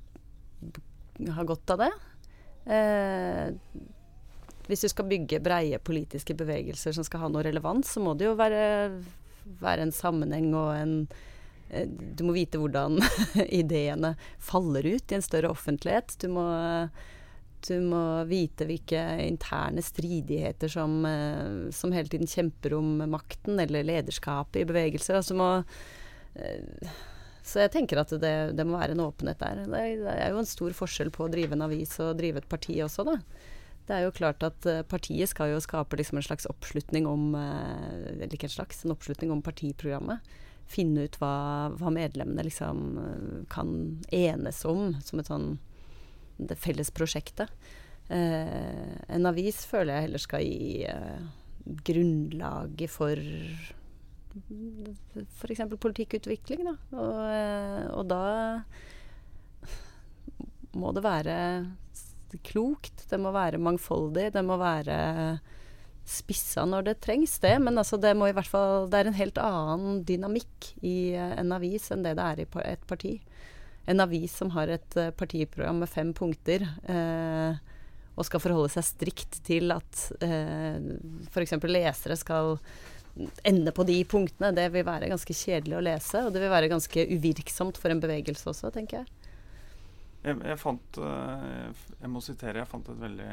har 1.34 1.48
godt 1.48 1.72
av 1.74 1.84
det. 1.84 1.92
Eh, 2.74 3.52
hvis 4.68 4.84
du 4.84 4.88
skal 4.88 5.08
bygge 5.08 5.42
breie 5.44 5.78
politiske 5.78 6.36
bevegelser 6.36 6.96
som 6.96 7.04
skal 7.04 7.24
ha 7.24 7.30
noe 7.32 7.44
relevans, 7.44 7.90
så 7.92 8.02
må 8.04 8.14
det 8.16 8.28
jo 8.30 8.36
være, 8.38 8.64
være 9.60 9.88
en 9.88 9.94
sammenheng 9.94 10.52
og 10.56 10.70
en 10.76 10.94
eh, 11.70 11.88
Du 11.88 12.24
må 12.24 12.36
vite 12.36 12.60
hvordan 12.60 13.00
ideene 13.62 14.14
faller 14.38 14.86
ut 14.94 15.12
i 15.12 15.18
en 15.18 15.24
større 15.24 15.52
offentlighet. 15.52 16.16
Du 16.20 16.30
må, 16.32 16.46
du 17.68 17.76
må 17.84 18.04
vite 18.28 18.66
hvilke 18.68 19.02
interne 19.24 19.82
stridigheter 19.84 20.70
som, 20.72 21.00
eh, 21.08 21.70
som 21.74 21.92
hele 21.94 22.10
tiden 22.12 22.30
kjemper 22.30 22.76
om 22.78 22.96
makten 23.10 23.60
eller 23.60 23.86
lederskapet 23.86 24.62
i 24.62 24.68
bevegelser. 24.68 25.20
Altså 25.20 25.38
må 25.38 25.50
Eh, 26.34 26.94
så 27.44 27.64
jeg 27.64 27.74
tenker 27.74 28.00
at 28.00 28.12
det, 28.22 28.36
det, 28.56 28.64
må 28.66 28.78
være 28.80 28.96
en 28.96 29.04
åpenhet 29.04 29.40
der. 29.42 29.64
Det 29.68 29.80
er, 29.80 29.98
det 30.00 30.14
er, 30.14 30.30
jo 30.32 30.40
en 30.40 30.48
stor 30.48 30.76
forskjell 30.76 31.12
på 31.14 31.26
å 31.26 31.32
drive 31.32 31.56
en 31.56 31.66
avis 31.66 31.92
og 32.02 32.16
drive 32.18 32.40
et 32.40 32.48
parti 32.50 32.78
også, 32.84 33.04
da. 33.06 33.18
Det 33.84 33.92
er 33.92 34.06
jo 34.06 34.14
klart 34.16 34.40
at 34.46 34.64
uh, 34.64 34.80
partiet 34.88 35.28
skal 35.28 35.50
jo 35.52 35.60
skape 35.60 35.98
liksom 36.00 36.16
en 36.16 36.24
slags 36.24 36.46
oppslutning 36.48 37.04
om 37.04 37.34
Eller 37.36 38.32
ikke 38.32 38.48
en 38.48 38.54
slags, 38.54 38.80
en 38.80 38.94
oppslutning 38.94 39.34
om 39.34 39.42
partiprogrammet. 39.44 40.24
Finne 40.64 41.04
ut 41.04 41.18
hva, 41.20 41.34
hva 41.76 41.92
medlemmene 41.92 42.46
liksom 42.46 42.80
kan 43.52 43.74
enes 44.08 44.62
om 44.64 44.94
som 45.04 45.20
et 45.20 45.28
sånn 45.28 45.50
det 46.38 46.58
felles 46.58 46.90
prosjektet. 46.90 47.50
en 48.08 49.26
avis 49.26 49.64
føler 49.64 49.94
jeg 49.94 50.04
heller 50.04 50.20
skal 50.20 50.42
gi 50.44 50.84
grunnlaget 51.64 52.90
for 52.92 53.16
f.eks. 55.38 55.62
politikkutvikling. 55.80 56.64
Da. 56.66 56.74
Og, 56.98 57.18
eh, 57.30 57.86
og, 57.94 58.06
da 58.10 58.62
må 60.74 60.92
det 60.94 61.04
være 61.04 61.36
klokt, 62.42 63.06
det 63.10 63.20
må 63.22 63.30
være 63.34 63.62
mangfoldig, 63.62 64.32
det 64.34 64.42
må 64.42 64.58
være 64.58 64.96
spissa 66.04 66.66
når 66.68 66.88
det 66.90 67.00
trengs, 67.04 67.38
det. 67.40 67.54
Men 67.62 67.78
altså 67.80 67.96
det 68.00 68.16
må 68.18 68.28
i 68.28 68.34
hvert 68.36 68.50
fall 68.50 68.90
Det 68.90 68.98
er 69.00 69.08
en 69.08 69.20
helt 69.20 69.38
annen 69.40 70.02
dynamikk 70.04 70.74
i 70.82 71.14
eh, 71.14 71.38
en 71.40 71.54
avis 71.54 71.90
enn 71.94 72.04
det 72.04 72.16
det 72.18 72.26
er 72.26 72.44
i 72.44 72.48
et 72.66 72.86
parti. 72.90 73.18
En 73.90 74.00
avis 74.00 74.32
som 74.32 74.50
har 74.54 74.72
et 74.72 74.96
uh, 74.96 75.10
partiprogram 75.12 75.82
med 75.82 75.90
fem 75.92 76.12
punkter, 76.16 76.64
eh, 76.88 77.56
og 78.14 78.26
skal 78.28 78.42
forholde 78.42 78.70
seg 78.72 78.86
strikt 78.86 79.40
til 79.46 79.74
at 79.74 80.04
eh, 80.22 80.78
f.eks. 81.34 81.56
lesere 81.66 82.16
skal 82.16 82.54
ende 83.46 83.74
på 83.74 83.86
de 83.86 83.96
punktene, 84.06 84.52
det 84.54 84.68
vil 84.74 84.86
være 84.86 85.10
ganske 85.10 85.34
kjedelig 85.34 85.76
å 85.78 85.82
lese. 85.84 86.22
Og 86.22 86.32
det 86.34 86.42
vil 86.42 86.52
være 86.52 86.70
ganske 86.70 87.06
uvirksomt 87.10 87.78
for 87.80 87.94
en 87.94 88.02
bevegelse 88.02 88.48
også, 88.50 88.70
tenker 88.74 89.02
jeg. 89.02 89.30
Jeg, 90.24 90.38
jeg 90.40 90.56
fant 90.56 90.98
eh, 91.04 91.84
Jeg 92.00 92.10
må 92.10 92.22
sitere. 92.24 92.62
Jeg 92.62 92.70
fant 92.70 92.86
et 92.88 93.02
veldig 93.02 93.30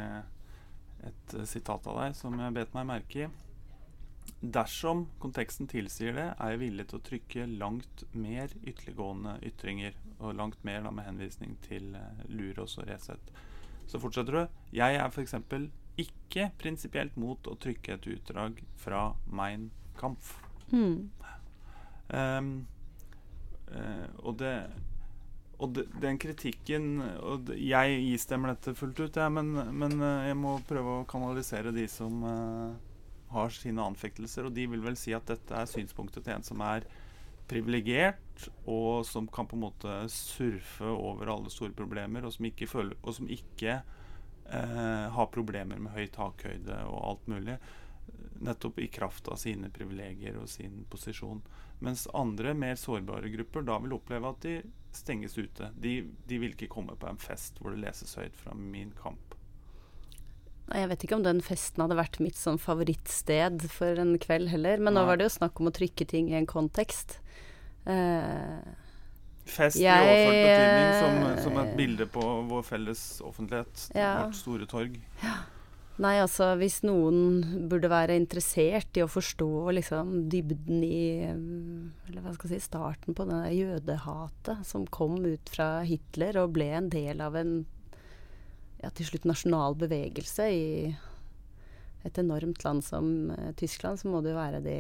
et 1.07 1.37
eh, 1.37 1.47
sitat 1.49 1.87
av 1.87 2.01
deg 2.03 2.17
som 2.17 2.35
jeg 2.37 2.57
bet 2.57 2.75
meg 2.77 2.89
merke 2.89 3.25
i. 3.25 3.29
Dersom 4.41 5.05
konteksten 5.21 5.67
tilsier 5.69 6.15
det, 6.17 6.27
er 6.33 6.53
jeg 6.53 6.61
villig 6.63 6.87
til 6.89 6.97
å 6.97 7.05
trykke 7.05 7.45
langt 7.61 8.05
mer 8.13 8.53
ytterliggående 8.63 9.37
ytringer. 9.51 9.97
Og 10.21 10.35
langt 10.37 10.63
mer 10.65 10.83
da 10.85 10.93
med 10.93 11.05
henvisning 11.05 11.57
til 11.65 11.93
uh, 11.97 12.25
Lurås 12.29 12.77
og 12.81 12.87
Resett. 12.89 13.31
Så 13.89 13.99
fortsetter 14.01 14.37
du. 14.37 14.59
Jeg 14.77 14.97
er 14.97 15.07
f.eks 15.09 15.35
ikke 15.99 16.51
prinsipielt 16.61 17.17
mot 17.19 17.47
å 17.51 17.57
trykke 17.59 17.97
et 17.97 18.07
utdrag 18.13 18.61
fra 18.79 19.09
Mein 19.27 19.69
Kampf. 19.99 20.37
Mm. 20.71 21.09
Um, 22.11 22.53
uh, 23.71 24.07
og 24.23 24.39
det 24.39 24.55
og 25.61 25.75
de, 25.75 25.83
den 26.01 26.17
kritikken 26.17 27.03
og 27.21 27.43
de, 27.47 27.57
Jeg 27.61 27.99
istemmer 28.15 28.55
dette 28.55 28.73
fullt 28.75 28.97
ut, 29.03 29.17
ja, 29.17 29.27
men, 29.29 29.53
men 29.77 29.99
uh, 30.01 30.25
jeg 30.25 30.37
må 30.39 30.55
prøve 30.67 30.95
å 31.01 31.09
kanalisere 31.09 31.73
de 31.75 31.85
som 31.91 32.23
uh, 32.25 32.71
har 33.33 33.53
sine 33.55 33.83
anfektelser. 33.83 34.47
Og 34.47 34.55
de 34.55 34.67
vil 34.71 34.83
vel 34.83 34.97
si 34.99 35.15
at 35.17 35.27
dette 35.29 35.55
er 35.55 35.69
synspunktet 35.69 36.25
til 36.25 36.35
en 36.35 36.45
som 36.45 36.63
er 36.65 36.87
privilegert, 37.51 38.47
og 38.69 39.05
som 39.05 39.27
kan 39.27 39.47
på 39.49 39.57
en 39.57 39.65
måte 39.65 39.95
surfe 40.13 40.87
over 40.87 41.33
alle 41.33 41.51
store 41.51 41.75
problemer, 41.75 42.23
og 42.23 42.33
som 42.35 42.47
ikke, 42.47 42.69
føler, 42.69 42.95
og 43.03 43.17
som 43.17 43.27
ikke 43.31 43.81
eh, 43.81 45.07
har 45.15 45.31
problemer 45.33 45.81
med 45.81 45.91
høy 45.95 46.07
takhøyde 46.15 46.77
og 46.87 47.01
alt 47.09 47.27
mulig. 47.33 47.57
Nettopp 48.41 48.79
i 48.81 48.87
kraft 48.87 49.27
av 49.29 49.37
sine 49.41 49.69
privilegier 49.73 50.39
og 50.39 50.47
sin 50.49 50.85
posisjon. 50.89 51.43
Mens 51.83 52.07
andre, 52.17 52.53
mer 52.53 52.79
sårbare 52.79 53.29
grupper 53.33 53.67
da 53.67 53.77
vil 53.83 53.97
oppleve 53.97 54.31
at 54.31 54.47
de 54.47 54.55
stenges 54.95 55.37
ute. 55.37 55.71
De, 55.75 55.97
de 56.27 56.39
vil 56.41 56.55
ikke 56.55 56.71
komme 56.71 56.95
på 56.99 57.09
en 57.09 57.19
fest 57.21 57.59
hvor 57.59 57.75
det 57.75 57.83
leses 57.83 58.15
høyt 58.19 58.37
fra 58.37 58.55
min 58.57 58.95
kamp. 58.97 59.30
Jeg 60.77 60.91
vet 60.91 61.05
ikke 61.05 61.17
om 61.17 61.25
den 61.25 61.41
festen 61.45 61.83
hadde 61.83 61.97
vært 61.99 62.19
mitt 62.23 62.37
sånn 62.39 62.59
favorittsted 62.61 63.65
for 63.73 63.99
en 64.01 64.15
kveld 64.21 64.51
heller. 64.53 64.79
Men 64.79 64.95
Nei. 64.95 65.01
nå 65.01 65.07
var 65.09 65.19
det 65.19 65.27
jo 65.27 65.37
snakk 65.37 65.59
om 65.61 65.71
å 65.71 65.75
trykke 65.75 66.07
ting 66.09 66.31
i 66.31 66.37
en 66.39 66.49
kontekst. 66.49 67.19
Uh, 67.85 68.61
Fest 69.51 69.79
i 69.81 69.87
overført 69.89 70.37
betydning 70.37 70.91
som, 71.01 71.23
som, 71.47 71.57
et 71.63 71.73
bilde 71.79 72.05
på 72.13 72.27
vår 72.51 72.67
felles 72.67 73.01
offentlighet. 73.25 73.87
Ja. 73.97 74.13
Vårt 74.25 74.37
store 74.39 74.69
torg. 74.69 74.99
Ja. 75.23 75.39
Nei, 76.01 76.15
altså 76.23 76.53
hvis 76.57 76.79
noen 76.87 77.67
burde 77.69 77.91
være 77.91 78.15
interessert 78.17 78.95
i 78.97 79.03
å 79.03 79.09
forstå 79.11 79.49
liksom 79.75 80.13
dybden 80.31 80.79
i 80.87 81.01
Eller 81.27 82.23
hva 82.23 82.31
skal 82.33 82.47
jeg 82.55 82.63
si 82.63 82.69
starten 82.71 83.17
på 83.17 83.27
det 83.29 83.51
jødehatet 83.53 84.63
som 84.65 84.87
kom 84.89 85.19
ut 85.25 85.51
fra 85.51 85.83
Hitler 85.85 86.39
og 86.41 86.55
ble 86.55 86.71
en 86.79 86.89
del 86.93 87.21
av 87.21 87.37
en 87.37 87.53
ja, 88.81 88.89
til 88.89 89.07
slutt 89.07 89.27
nasjonal 89.29 89.77
bevegelse 89.79 90.47
i 90.51 90.67
et 92.07 92.17
enormt 92.17 92.63
land 92.65 92.83
som 92.85 93.31
uh, 93.31 93.51
Tyskland, 93.57 94.01
så 94.01 94.09
må 94.09 94.23
det 94.25 94.33
jo 94.33 94.39
være 94.39 94.61
de 94.65 94.77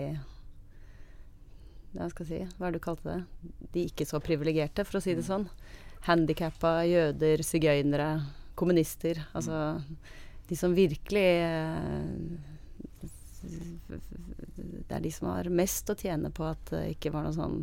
ja, 1.91 2.07
skal 2.09 2.27
si, 2.27 2.39
hva 2.57 2.67
er 2.67 2.73
det 2.73 2.79
du 2.79 2.85
kalte 2.85 3.09
det? 3.09 3.21
De 3.75 3.85
ikke 3.89 4.07
så 4.07 4.21
privilegerte, 4.23 4.85
for 4.87 4.99
å 4.99 5.03
si 5.03 5.15
det 5.17 5.25
sånn. 5.27 5.47
Handikappa, 6.07 6.81
jøder, 6.87 7.43
sigøynere, 7.45 8.13
kommunister. 8.57 9.19
Altså 9.37 9.81
de 10.49 10.57
som 10.59 10.73
virkelig 10.75 11.27
eh, 11.43 12.07
Det 13.41 14.95
er 14.97 15.03
de 15.03 15.11
som 15.13 15.29
har 15.31 15.49
mest 15.51 15.89
å 15.89 15.97
tjene 15.97 16.31
på 16.35 16.45
at 16.45 16.71
det 16.73 16.81
ikke 16.95 17.13
var 17.13 17.25
noe 17.25 17.35
sånn 17.35 17.61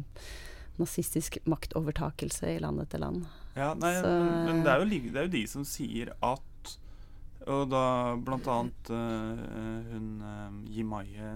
nazistisk 0.78 1.36
maktovertakelse 1.50 2.54
i 2.54 2.60
land 2.62 2.80
etter 2.82 3.02
land. 3.02 3.26
Ja, 3.58 3.72
nei, 3.74 3.92
så, 3.98 4.10
men, 4.12 4.28
men 4.46 4.60
det, 4.62 4.72
er 4.72 4.82
jo, 4.82 4.88
det, 4.88 5.16
er 5.16 5.26
jo, 5.26 5.32
de 5.32 5.44
som 5.50 5.64
sier 5.66 6.12
at 6.14 6.74
Og 7.48 7.64
da 7.72 7.84
blant 8.22 8.46
annet 8.52 8.90
uh, 8.92 9.44
hun 9.90 10.08
uh, 10.22 10.58
Jimaye 10.70 11.32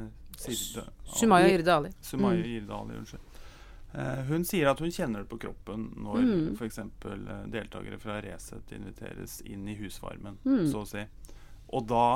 Sumaya 1.13 1.49
Irdali. 1.49 1.91
Sumaya. 2.01 2.41
Irdali, 2.41 2.97
unnskyld. 2.99 3.33
Uh, 3.93 4.23
hun 4.31 4.47
sier 4.49 4.71
at 4.71 4.81
hun 4.81 4.93
kjenner 4.93 5.23
det 5.23 5.29
på 5.29 5.37
kroppen 5.43 5.91
når 6.01 6.23
mm. 6.25 6.47
f.eks. 6.57 6.79
Uh, 7.05 7.33
deltakere 7.53 7.99
fra 8.01 8.17
Resett 8.25 8.73
inviteres 8.73 9.41
inn 9.45 9.67
i 9.69 9.77
husvarmen, 9.77 10.39
mm. 10.45 10.65
så 10.73 10.83
å 10.83 10.89
si. 10.89 11.05
Og 11.77 11.85
da 11.91 12.07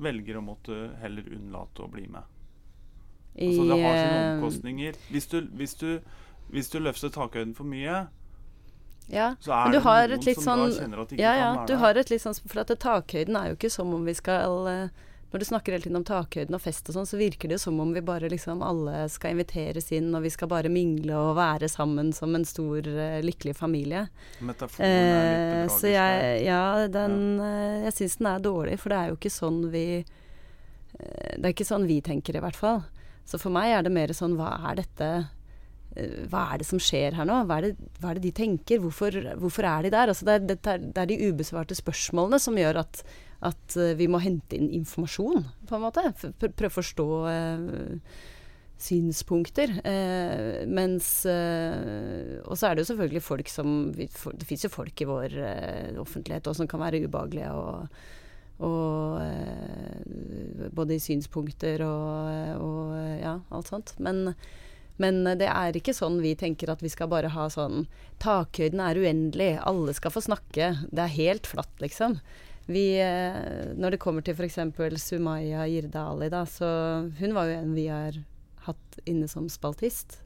velger 0.00 0.38
å 0.38 0.44
måtte 0.44 0.78
heller 1.02 1.28
unnlate 1.34 1.84
å 1.84 1.90
bli 1.92 2.06
med. 2.08 2.24
Altså 3.38 3.66
det 3.68 3.78
har 3.82 3.98
sine 3.98 4.18
eh, 4.18 4.30
omkostninger. 4.32 5.00
Hvis 5.10 5.26
du, 5.30 5.40
hvis 5.60 5.74
du, 5.78 6.00
hvis 6.48 6.70
du 6.72 6.78
løfter 6.80 7.12
takhøyden 7.14 7.54
for 7.54 7.68
mye, 7.68 8.06
ja, 9.08 9.32
så 9.40 9.54
er 9.56 9.72
det 9.72 9.82
noen 9.82 10.34
som 10.36 10.64
sånn, 10.68 11.18
ja, 11.18 11.34
ja, 11.38 11.50
du 11.68 11.76
har 11.80 11.96
et 11.96 12.10
litt 12.12 12.20
sånn 12.20 12.36
For 12.44 12.60
at 12.60 12.72
takhøyden 12.82 13.38
er 13.40 13.52
jo 13.52 13.56
ikke 13.56 13.70
som 13.72 13.92
om 13.96 14.04
vi 14.04 14.14
skal 14.16 14.68
uh, 14.68 15.06
når 15.28 15.42
du 15.42 15.44
snakker 15.44 15.74
hele 15.74 15.84
tiden 15.84 15.98
om 15.98 16.04
takhøyden 16.08 16.56
og 16.56 16.62
fest 16.64 16.86
og 16.88 16.96
sånn, 16.96 17.08
så 17.08 17.18
virker 17.20 17.50
det 17.50 17.58
jo 17.58 17.64
som 17.66 17.80
om 17.82 17.90
vi 17.92 18.00
bare 18.04 18.30
liksom 18.32 18.62
alle 18.64 19.02
skal 19.12 19.34
inviteres 19.34 19.90
inn, 19.92 20.08
og 20.16 20.24
vi 20.24 20.30
skal 20.32 20.48
bare 20.48 20.70
mingle 20.72 21.18
og 21.20 21.34
være 21.36 21.68
sammen 21.68 22.14
som 22.16 22.32
en 22.36 22.46
stor, 22.48 22.88
uh, 22.88 23.18
lykkelig 23.24 23.52
familie. 23.58 24.06
Metaforen 24.40 24.88
er 24.88 25.18
litt 25.28 25.48
Eh, 25.68 25.76
så 25.76 25.92
jeg, 25.92 26.44
ja, 26.46 26.62
den, 26.88 27.18
eh, 27.44 27.84
jeg 27.88 27.96
syns 27.98 28.16
den 28.22 28.30
er 28.30 28.44
dårlig, 28.44 28.78
for 28.80 28.92
det 28.92 29.00
er 29.00 29.10
jo 29.12 29.18
ikke 29.18 29.32
sånn 29.32 29.60
vi 29.72 29.84
eh, 29.98 31.34
Det 31.36 31.44
er 31.44 31.52
ikke 31.52 31.68
sånn 31.68 31.88
vi 31.88 32.00
tenker, 32.04 32.38
i 32.38 32.42
hvert 32.44 32.56
fall. 32.56 32.82
Så 33.28 33.40
for 33.40 33.52
meg 33.52 33.74
er 33.74 33.84
det 33.84 33.92
mer 33.92 34.12
sånn 34.16 34.38
Hva 34.38 34.54
er 34.70 34.80
dette 34.80 35.10
eh, 35.18 35.28
Hva 36.30 36.44
er 36.52 36.60
det 36.60 36.66
som 36.68 36.80
skjer 36.82 37.16
her 37.16 37.26
nå? 37.26 37.40
Hva 37.48 37.58
er 37.58 37.68
det, 37.68 37.90
hva 37.98 38.12
er 38.12 38.18
det 38.18 38.28
de 38.28 38.34
tenker? 38.36 38.82
Hvorfor, 38.82 39.14
hvorfor 39.40 39.66
er 39.66 39.86
de 39.86 39.92
der? 39.94 40.12
Altså 40.12 40.28
det, 40.28 40.58
er, 40.60 40.82
det 40.84 41.02
er 41.02 41.10
de 41.10 41.20
ubesvarte 41.30 41.74
spørsmålene 41.78 42.38
som 42.42 42.58
gjør 42.60 42.82
at, 42.84 43.00
at 43.48 43.78
eh, 43.80 43.96
vi 43.98 44.06
må 44.10 44.20
hente 44.22 44.58
inn 44.58 44.68
informasjon, 44.78 45.46
på 45.66 45.78
en 45.78 45.86
måte. 45.86 46.04
Prøve 46.38 46.70
å 46.70 46.76
forstå 46.76 47.08
eh, 47.32 47.96
synspunkter. 48.78 49.74
Eh, 49.82 50.60
mens 50.70 51.08
eh, 51.26 52.38
Og 52.46 52.54
så 52.54 52.68
er 52.68 52.76
det 52.76 52.84
jo 52.84 52.92
selvfølgelig 52.92 53.24
folk 53.24 53.50
som 53.50 53.90
Det 53.96 54.46
fins 54.46 54.64
jo 54.64 54.70
folk 54.70 55.02
i 55.02 55.08
vår 55.08 55.34
eh, 55.34 55.98
offentlighet 55.98 56.46
også 56.46 56.62
som 56.62 56.70
kan 56.70 56.84
være 56.84 57.02
ubehagelige 57.08 57.50
og, 57.58 57.98
og 58.68 59.18
eh, 59.24 60.70
Både 60.70 60.94
i 60.94 61.02
synspunkter 61.02 61.82
og, 61.88 62.62
og 62.62 62.96
ja, 63.18 63.38
alt 63.50 63.70
sånt. 63.72 63.96
Men, 63.98 64.36
men 64.98 65.22
det 65.38 65.46
er 65.46 65.76
ikke 65.78 65.94
sånn 65.96 66.18
vi 66.22 66.34
tenker 66.38 66.72
at 66.72 66.82
vi 66.82 66.90
skal 66.92 67.10
bare 67.10 67.30
ha 67.34 67.46
sånn 67.52 67.86
Takhøyden 68.22 68.82
er 68.82 68.98
uendelig, 68.98 69.52
alle 69.62 69.94
skal 69.94 70.10
få 70.10 70.24
snakke. 70.24 70.72
Det 70.90 71.04
er 71.04 71.14
helt 71.14 71.46
flatt, 71.46 71.74
liksom. 71.78 72.16
Vi, 72.68 72.98
eh, 73.00 73.70
når 73.78 73.94
det 73.94 74.00
kommer 74.02 74.24
til 74.26 74.34
f.eks. 74.34 74.58
Sumaya 75.00 75.68
Jirdali, 75.70 76.28
da, 76.34 76.42
så 76.44 76.68
hun 77.20 77.36
var 77.36 77.48
jo 77.48 77.60
en 77.60 77.76
vi 77.76 77.86
har 77.88 78.18
hatt 78.66 78.98
inne 79.08 79.28
som 79.30 79.46
spaltist. 79.48 80.18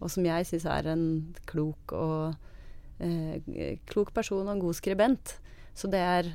Og 0.00 0.10
som 0.10 0.24
jeg 0.26 0.48
syns 0.48 0.66
er 0.66 0.88
en 0.90 1.04
klok 1.46 1.94
og 1.94 3.04
eh, 3.04 3.76
klok 3.90 4.10
person 4.16 4.48
og 4.48 4.56
en 4.56 4.64
god 4.64 4.80
skribent. 4.80 5.36
Så 5.76 5.90
det 5.92 6.00
er 6.00 6.32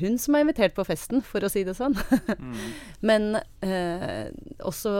hun 0.00 0.18
som 0.20 0.36
er 0.36 0.44
invitert 0.44 0.74
på 0.76 0.84
festen, 0.86 1.22
for 1.24 1.44
å 1.44 1.50
si 1.52 1.62
det 1.66 1.76
sånn. 1.78 1.96
Mm. 2.38 2.56
Men 3.08 3.28
eh, 3.64 4.32
også, 4.66 4.92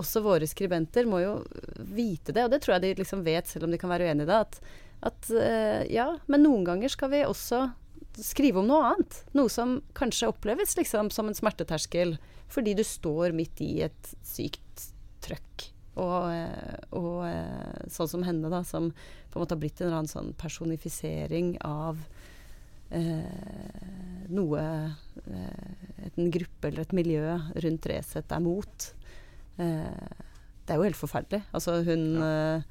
også 0.00 0.22
våre 0.24 0.48
skribenter 0.50 1.08
må 1.08 1.22
jo 1.24 1.34
vite 1.78 2.34
det, 2.36 2.46
og 2.46 2.54
det 2.54 2.62
tror 2.64 2.76
jeg 2.76 2.86
de 2.86 2.94
liksom 3.02 3.24
vet, 3.26 3.50
selv 3.50 3.68
om 3.68 3.74
de 3.74 3.80
kan 3.80 3.92
være 3.92 4.10
uenige 4.10 4.28
i 4.28 4.30
det, 4.30 4.40
at, 4.46 4.60
at 5.10 5.30
eh, 5.40 5.82
ja, 5.94 6.08
men 6.30 6.44
noen 6.46 6.66
ganger 6.68 6.92
skal 6.92 7.12
vi 7.14 7.24
også 7.26 7.68
skrive 8.20 8.60
om 8.60 8.68
noe 8.68 8.92
annet. 8.92 9.20
Noe 9.38 9.52
som 9.52 9.78
kanskje 9.96 10.30
oppleves 10.30 10.76
liksom 10.78 11.12
som 11.14 11.30
en 11.30 11.36
smerteterskel, 11.36 12.16
fordi 12.50 12.74
du 12.78 12.84
står 12.86 13.34
midt 13.36 13.60
i 13.64 13.72
et 13.86 14.14
sykt 14.26 14.90
trøkk. 15.24 15.68
Og, 16.00 16.30
eh, 16.32 16.80
og 16.96 17.24
eh, 17.28 17.86
sånn 17.92 18.10
som 18.10 18.24
henne, 18.24 18.50
da, 18.52 18.62
som 18.66 18.90
på 19.30 19.38
en 19.38 19.44
måte 19.44 19.56
har 19.56 19.62
blitt 19.62 19.80
en 19.80 19.88
eller 19.88 20.02
annen 20.02 20.10
sånn 20.12 20.34
personifisering 20.38 21.56
av 21.66 22.00
noe 24.30 24.62
eh, 25.30 26.10
en 26.10 26.30
gruppe 26.34 26.68
eller 26.68 26.86
et 26.86 26.96
miljø 26.96 27.36
rundt 27.64 27.88
Resett 27.90 28.34
er 28.34 28.42
mot. 28.44 28.86
Eh, 29.62 30.12
det 30.66 30.74
er 30.74 30.78
jo 30.78 30.86
helt 30.86 30.98
forferdelig. 30.98 31.42
Altså 31.54 31.80
hun 31.86 32.06
eh, 32.24 32.70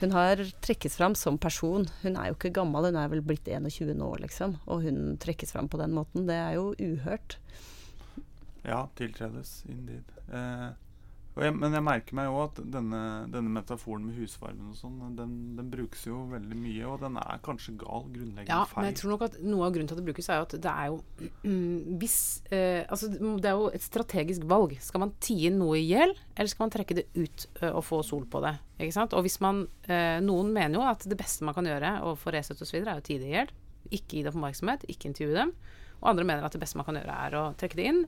hun 0.00 0.14
har 0.16 0.40
trekkes 0.64 0.94
fram 0.96 1.14
som 1.18 1.36
person. 1.36 1.84
Hun 2.00 2.14
er 2.16 2.30
jo 2.30 2.36
ikke 2.38 2.54
gammel, 2.56 2.86
hun 2.88 2.96
er 2.96 3.10
vel 3.12 3.20
blitt 3.20 3.48
21 3.52 3.92
nå, 3.98 4.08
liksom. 4.22 4.54
Og 4.72 4.86
hun 4.86 5.18
trekkes 5.20 5.52
fram 5.52 5.68
på 5.68 5.76
den 5.76 5.92
måten. 5.92 6.24
Det 6.30 6.38
er 6.40 6.54
jo 6.56 6.70
uhørt. 6.80 7.36
Ja, 8.64 8.86
tiltredes. 8.96 9.58
Indeed. 9.68 10.08
Eh, 10.32 10.70
jeg, 11.38 11.54
men 11.54 11.72
jeg 11.76 11.84
merker 11.86 12.16
meg 12.18 12.26
jo 12.26 12.38
at 12.42 12.56
denne, 12.74 13.00
denne 13.30 13.52
metaforen 13.54 14.02
med 14.08 14.16
husvarmen 14.18 14.72
og 14.72 14.76
sånn, 14.76 14.96
den, 15.16 15.34
den 15.56 15.68
brukes 15.70 16.02
jo 16.08 16.24
veldig 16.32 16.58
mye, 16.58 16.82
og 16.90 17.04
den 17.04 17.18
er 17.22 17.38
kanskje 17.46 17.76
gal, 17.78 18.08
grunnleggende 18.10 18.50
Ja, 18.50 18.64
feil. 18.66 18.80
men 18.82 18.88
jeg 18.90 18.98
tror 18.98 19.12
nok 19.14 19.22
at 19.28 19.36
noe 19.44 19.68
av 19.68 19.74
grunnen 19.76 19.90
til 19.92 19.94
at 19.96 20.02
det 20.02 20.08
brukes, 20.10 20.28
er 20.28 20.40
jo 20.40 20.48
at 20.48 20.56
det 20.66 20.72
er 20.74 20.90
jo 20.90 20.98
hvis 22.02 22.18
eh, 22.50 22.82
Altså, 22.90 23.08
det 23.14 23.46
er 23.52 23.56
jo 23.60 23.70
et 23.70 23.86
strategisk 23.86 24.44
valg. 24.50 24.74
Skal 24.82 25.04
man 25.04 25.14
tie 25.22 25.52
noe 25.54 25.78
i 25.78 25.86
hjel, 25.86 26.16
eller 26.34 26.50
skal 26.50 26.66
man 26.66 26.74
trekke 26.74 26.98
det 26.98 27.06
ut 27.14 27.46
eh, 27.62 27.70
og 27.70 27.84
få 27.86 28.02
sol 28.06 28.26
på 28.30 28.42
det? 28.44 28.56
Ikke 28.80 28.96
sant? 28.98 29.14
Og 29.14 29.22
hvis 29.26 29.38
man 29.44 29.64
eh, 29.86 30.18
Noen 30.24 30.50
mener 30.56 30.80
jo 30.80 30.86
at 30.88 31.06
det 31.08 31.18
beste 31.20 31.46
man 31.46 31.54
kan 31.56 31.68
gjøre 31.68 32.00
overfor 32.02 32.34
Resett 32.34 32.60
osv., 32.64 32.80
er 32.82 32.96
å 32.98 33.04
tie 33.06 33.20
det 33.22 33.30
i 33.30 33.36
hjel. 33.38 33.52
Ikke 33.90 34.18
gi 34.18 34.24
det 34.26 34.32
oppmerksomhet, 34.34 34.86
ikke 34.90 35.12
intervjue 35.12 35.36
dem. 35.38 35.54
Og 36.00 36.10
andre 36.10 36.26
mener 36.26 36.46
at 36.46 36.54
det 36.56 36.62
beste 36.62 36.78
man 36.80 36.88
kan 36.88 36.96
gjøre, 36.98 37.16
er 37.28 37.36
å 37.38 37.44
trekke 37.60 37.78
det 37.78 37.86
inn. 37.92 38.00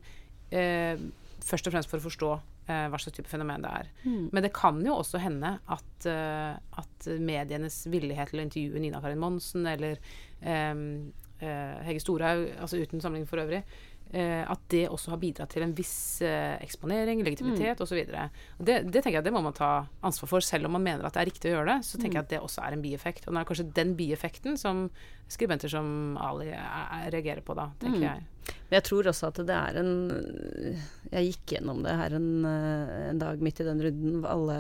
Eh, 0.53 0.97
først 1.45 1.69
og 1.69 1.75
fremst 1.77 1.91
for 1.93 2.01
å 2.01 2.07
forstå 2.09 2.33
eh, 2.67 2.87
hva 2.91 3.01
slags 3.01 3.17
type 3.17 3.31
fenomen 3.31 3.65
det 3.65 3.73
er. 3.83 3.91
Men 4.35 4.43
det 4.45 4.53
kan 4.57 4.81
jo 4.85 4.99
også 5.01 5.21
hende 5.23 5.57
at, 5.67 6.07
eh, 6.07 6.53
at 6.83 7.09
medienes 7.19 7.83
villighet 7.91 8.33
til 8.33 8.43
å 8.43 8.47
intervjue 8.47 8.83
Nina 8.83 9.01
Karin 9.01 9.23
Monsen 9.23 9.67
eller 9.67 9.99
eh, 10.41 10.75
eh, 11.43 11.79
Hege 11.87 12.03
Storhaug, 12.03 12.47
altså 12.61 12.81
uten 12.83 13.01
sammenligning 13.03 13.31
for 13.31 13.43
øvrig, 13.43 13.63
at 14.45 14.61
det 14.69 14.83
også 14.93 15.11
har 15.15 15.19
bidratt 15.23 15.49
til 15.55 15.63
en 15.65 15.73
viss 15.75 16.21
eh, 16.21 16.59
eksponering, 16.61 17.23
legitimitet 17.25 17.81
osv. 17.81 18.03
Det, 18.61 18.77
det 18.93 19.01
tenker 19.03 19.19
jeg 19.21 19.25
det 19.25 19.33
må 19.33 19.41
man 19.43 19.55
ta 19.57 19.87
ansvar 20.05 20.29
for, 20.29 20.45
selv 20.45 20.67
om 20.69 20.73
man 20.77 20.85
mener 20.85 21.07
at 21.09 21.15
det 21.17 21.23
er 21.23 21.31
riktig 21.31 21.49
å 21.51 21.55
gjøre 21.57 21.71
det. 21.79 21.87
Så 21.89 21.97
tenker 22.01 22.19
jeg 22.21 22.27
at 22.27 22.33
det 22.35 22.41
også 22.45 22.61
er 22.67 22.77
en 22.77 22.83
bieffekt. 22.85 23.25
Og 23.27 23.33
det 23.35 23.41
er 23.41 23.49
kanskje 23.49 23.69
den 23.79 23.95
bieffekten 23.97 24.59
som 24.61 24.85
skribenter 25.33 25.73
som 25.73 26.19
Ali 26.21 26.51
eh, 26.53 27.09
reagerer 27.15 27.41
på 27.47 27.57
da, 27.57 27.71
tenker 27.81 28.03
Mm. 28.03 28.09
jeg. 28.11 28.29
Men 28.69 28.75
jeg 28.81 28.85
tror 28.89 29.07
også 29.07 29.29
at 29.31 29.39
det 29.47 29.55
er 29.55 29.77
en 29.79 29.91
Jeg 31.13 31.27
gikk 31.31 31.53
gjennom 31.57 31.83
det 31.85 31.93
her 31.95 32.15
en, 32.19 32.29
eh, 32.45 33.09
en 33.13 33.19
dag 33.23 33.41
midt 33.41 33.61
i 33.63 33.67
den 33.69 33.81
runden. 33.85 34.25
Alle 34.29 34.59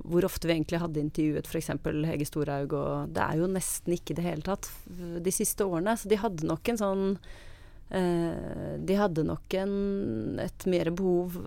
hvor 0.00 0.24
ofte 0.24 0.46
vi 0.48 0.54
egentlig 0.54 0.78
hadde 0.80 0.96
intervjuet 1.02 1.44
f.eks. 1.50 1.66
Hege 2.08 2.24
Storhaug, 2.24 2.72
og 2.72 3.10
det 3.12 3.20
er 3.20 3.36
jo 3.42 3.48
nesten 3.52 3.92
ikke 3.92 4.14
i 4.14 4.16
det 4.16 4.24
hele 4.24 4.42
tatt 4.46 4.70
de 4.88 5.32
siste 5.34 5.60
årene. 5.66 5.92
Så 6.00 6.08
de 6.08 6.16
hadde 6.16 6.46
nok 6.48 6.70
en 6.72 6.78
sånn 6.80 7.04
eh, 7.90 8.74
De 8.78 8.98
hadde 8.98 9.26
nok 9.26 9.54
en, 9.60 10.38
et 10.42 10.66
mer 10.70 10.90
behov 10.96 11.38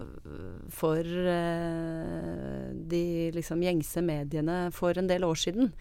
for 0.73 1.01
eh, 1.03 2.71
de 2.73 3.03
liksom 3.35 3.63
gjengse 3.63 4.03
mediene 4.05 4.65
for 4.75 4.97
en 4.97 5.09
del 5.09 5.27
år 5.27 5.39
siden. 5.45 5.71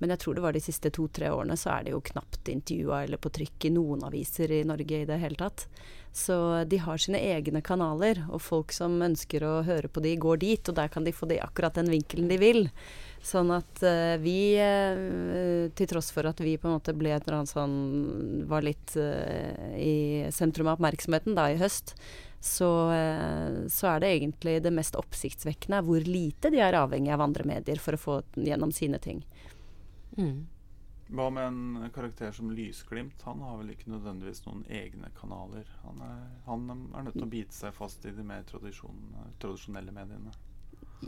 Men 0.00 0.14
jeg 0.14 0.22
tror 0.22 0.36
det 0.36 0.42
var 0.46 0.56
de 0.56 0.62
siste 0.64 0.88
to-tre 0.96 1.28
årene 1.28 1.58
så 1.60 1.74
er 1.74 1.84
det 1.84 1.92
jo 1.92 2.00
knapt 2.00 2.48
intervjua 2.48 3.02
eller 3.04 3.20
på 3.20 3.32
trykk 3.36 3.66
i 3.68 3.72
noen 3.74 4.06
aviser 4.08 4.52
i 4.56 4.62
Norge 4.64 5.02
i 5.02 5.08
det 5.08 5.18
hele 5.20 5.36
tatt. 5.36 5.66
Så 6.12 6.64
de 6.64 6.78
har 6.80 6.98
sine 6.98 7.20
egne 7.20 7.60
kanaler, 7.62 8.24
og 8.32 8.40
folk 8.42 8.72
som 8.74 8.96
ønsker 9.04 9.44
å 9.44 9.60
høre 9.66 9.92
på 9.92 10.02
de, 10.02 10.16
går 10.18 10.40
dit, 10.42 10.72
og 10.72 10.78
der 10.78 10.88
kan 10.90 11.04
de 11.04 11.12
få 11.14 11.28
det 11.30 11.42
akkurat 11.44 11.76
den 11.76 11.92
vinkelen 11.92 12.32
de 12.32 12.40
vil. 12.40 12.64
Sånn 13.20 13.50
at 13.52 13.82
uh, 13.84 14.16
vi, 14.22 14.56
uh, 14.56 15.68
til 15.76 15.88
tross 15.90 16.08
for 16.14 16.24
at 16.30 16.40
vi 16.40 16.56
på 16.56 16.70
en 16.70 16.78
måte 16.78 16.94
ble 16.96 17.12
et 17.12 17.26
eller 17.26 17.42
annet 17.42 17.52
sånn 17.52 17.74
Var 18.48 18.64
litt 18.64 18.94
uh, 18.96 19.74
i 19.76 20.24
sentrum 20.32 20.70
av 20.70 20.78
oppmerksomheten 20.78 21.36
da 21.36 21.50
i 21.52 21.58
høst, 21.60 21.94
så, 22.40 22.70
så 23.68 23.88
er 23.90 23.98
det 24.00 24.08
egentlig 24.14 24.54
det 24.64 24.70
mest 24.72 24.94
oppsiktsvekkende 24.96 25.82
hvor 25.84 26.06
lite 26.08 26.48
de 26.48 26.62
er 26.64 26.78
avhengig 26.78 27.12
av 27.12 27.20
andre 27.20 27.44
medier 27.44 27.82
for 27.84 27.92
å 27.92 28.00
få 28.00 28.14
gjennom 28.32 28.72
sine 28.72 28.96
ting. 29.04 29.20
Mm. 30.16 30.46
Hva 31.10 31.26
med 31.36 31.44
en 31.44 31.90
karakter 31.92 32.32
som 32.32 32.48
Lysglimt? 32.56 33.20
Han 33.28 33.44
har 33.44 33.58
vel 33.60 33.74
ikke 33.74 33.92
nødvendigvis 33.92 34.44
noen 34.46 34.64
egne 34.72 35.10
kanaler. 35.20 35.68
Han 35.84 36.00
er, 36.06 36.20
han 36.46 36.64
er 36.72 37.04
nødt 37.10 37.18
til 37.18 37.26
å 37.26 37.32
bite 37.36 37.56
seg 37.56 37.76
fast 37.76 38.08
i 38.08 38.14
de 38.16 38.24
mer 38.24 38.48
tradisjonelle 38.48 39.92
mediene. 39.92 40.32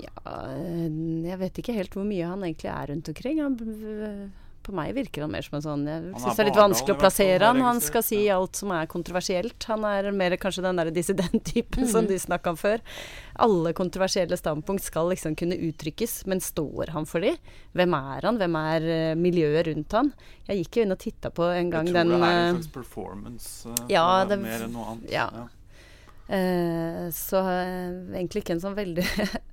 Ja, 0.01 0.13
eh, 0.25 0.87
jeg 1.29 1.39
vet 1.39 1.59
ikke 1.61 1.75
helt 1.77 1.93
hvor 1.99 2.05
mye 2.09 2.25
han 2.31 2.41
egentlig 2.47 2.71
er 2.73 2.87
rundt 2.93 3.09
omkring. 3.13 3.43
Han, 3.43 4.33
på 4.63 4.71
meg 4.73 4.93
virker 4.95 5.25
han 5.25 5.33
mer 5.35 5.43
som 5.43 5.57
en 5.59 5.63
sånn 5.65 5.81
Jeg 5.91 6.03
syns 6.23 6.37
det 6.39 6.43
er 6.45 6.47
litt 6.47 6.59
vanskelig 6.61 6.95
å 6.95 6.99
plassere 7.01 7.49
han. 7.49 7.59
Han 7.67 7.81
skal 7.83 8.05
si 8.07 8.21
alt 8.31 8.55
som 8.55 8.71
er 8.71 8.87
kontroversielt. 8.87 9.65
Han 9.67 9.83
er 9.85 10.13
mer 10.15 10.37
kanskje 10.39 10.63
den 10.63 10.79
derre 10.79 10.93
dissident-typen 10.95 11.89
som 11.91 12.05
Mhm. 12.05 12.09
de 12.13 12.19
snakka 12.23 12.51
om 12.55 12.57
før. 12.57 12.79
Alle 13.43 13.73
kontroversielle 13.75 14.39
standpunkt 14.39 14.85
skal 14.87 15.11
liksom 15.11 15.35
kunne 15.37 15.59
uttrykkes, 15.59 16.27
men 16.31 16.39
står 16.41 16.91
han 16.95 17.05
for 17.11 17.21
de? 17.21 17.35
Hvem 17.75 17.93
er 17.99 18.23
han? 18.23 18.39
Hvem 18.39 18.57
er 18.63 18.83
eh, 18.87 19.15
miljøet 19.19 19.67
rundt 19.67 19.93
han? 19.99 20.13
Jeg 20.47 20.63
gikk 20.65 20.77
jo 20.77 20.83
inn 20.87 20.93
og 20.93 20.99
titta 20.99 21.31
på 21.35 21.51
en 21.59 21.69
gang 21.71 21.85
den 21.91 21.95
jeg 21.95 22.07
tror 22.07 22.13
den 22.13 22.21
det 22.21 22.29
er 22.29 22.39
en 22.39 22.55
eh, 22.55 22.61
slags 22.63 22.73
performance. 22.73 23.69
ja, 23.91 24.25
det- 24.25 24.39
mer 24.41 24.63
enn 24.63 24.73
noe 24.73 24.87
annet. 24.95 25.11
ja. 25.11 25.29
Eh, 26.29 27.11
så 27.11 27.43
uh, 27.43 28.15
egentlig 28.15 28.45
ikke 28.45 28.55
en 28.55 28.61
sånn 28.63 28.77
veldig 28.79 29.05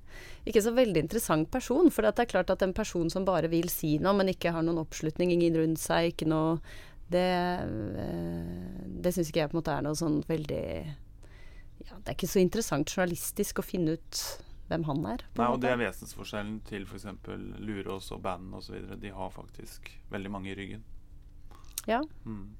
Ikke 0.50 0.62
så 0.64 0.72
veldig 0.74 1.04
interessant 1.04 1.50
person. 1.52 1.90
For 1.94 2.06
det 2.06 2.24
er 2.24 2.30
klart 2.30 2.50
at 2.52 2.62
en 2.66 2.74
person 2.76 3.10
som 3.12 3.26
bare 3.28 3.50
vil 3.52 3.70
si 3.72 3.96
noe, 4.02 4.16
men 4.18 4.32
ikke 4.32 4.52
har 4.54 4.66
noen 4.66 4.82
oppslutning, 4.82 5.32
ingen 5.34 5.58
rundt 5.60 5.82
seg, 5.82 6.12
ikke 6.14 6.30
noe 6.30 6.60
Det, 7.10 7.30
eh, 7.98 8.82
det 9.02 9.10
syns 9.10 9.32
ikke 9.32 9.40
jeg 9.40 9.50
på 9.50 9.56
en 9.56 9.58
måte 9.58 9.72
er 9.74 9.82
noe 9.82 9.98
sånn 9.98 10.20
veldig 10.28 10.66
ja, 10.86 11.96
Det 11.96 12.12
er 12.12 12.14
ikke 12.14 12.28
så 12.30 12.38
interessant 12.38 12.92
journalistisk 12.92 13.58
å 13.58 13.66
finne 13.66 13.96
ut 13.98 14.20
hvem 14.70 14.84
han 14.86 15.06
er. 15.10 15.24
på 15.34 15.42
Nei, 15.42 15.50
og 15.50 15.58
det 15.64 15.72
er 15.72 15.80
vesensforskjellen 15.80 16.60
til 16.68 16.86
f.eks. 16.86 17.08
Lurås 17.58 18.12
og 18.14 18.22
band 18.22 18.54
osv. 18.54 18.76
De 19.02 19.10
har 19.10 19.32
faktisk 19.34 19.90
veldig 20.12 20.30
mange 20.30 20.52
i 20.52 20.54
ryggen. 20.54 20.84
Ja. 21.90 21.98
Mm. 22.22 22.52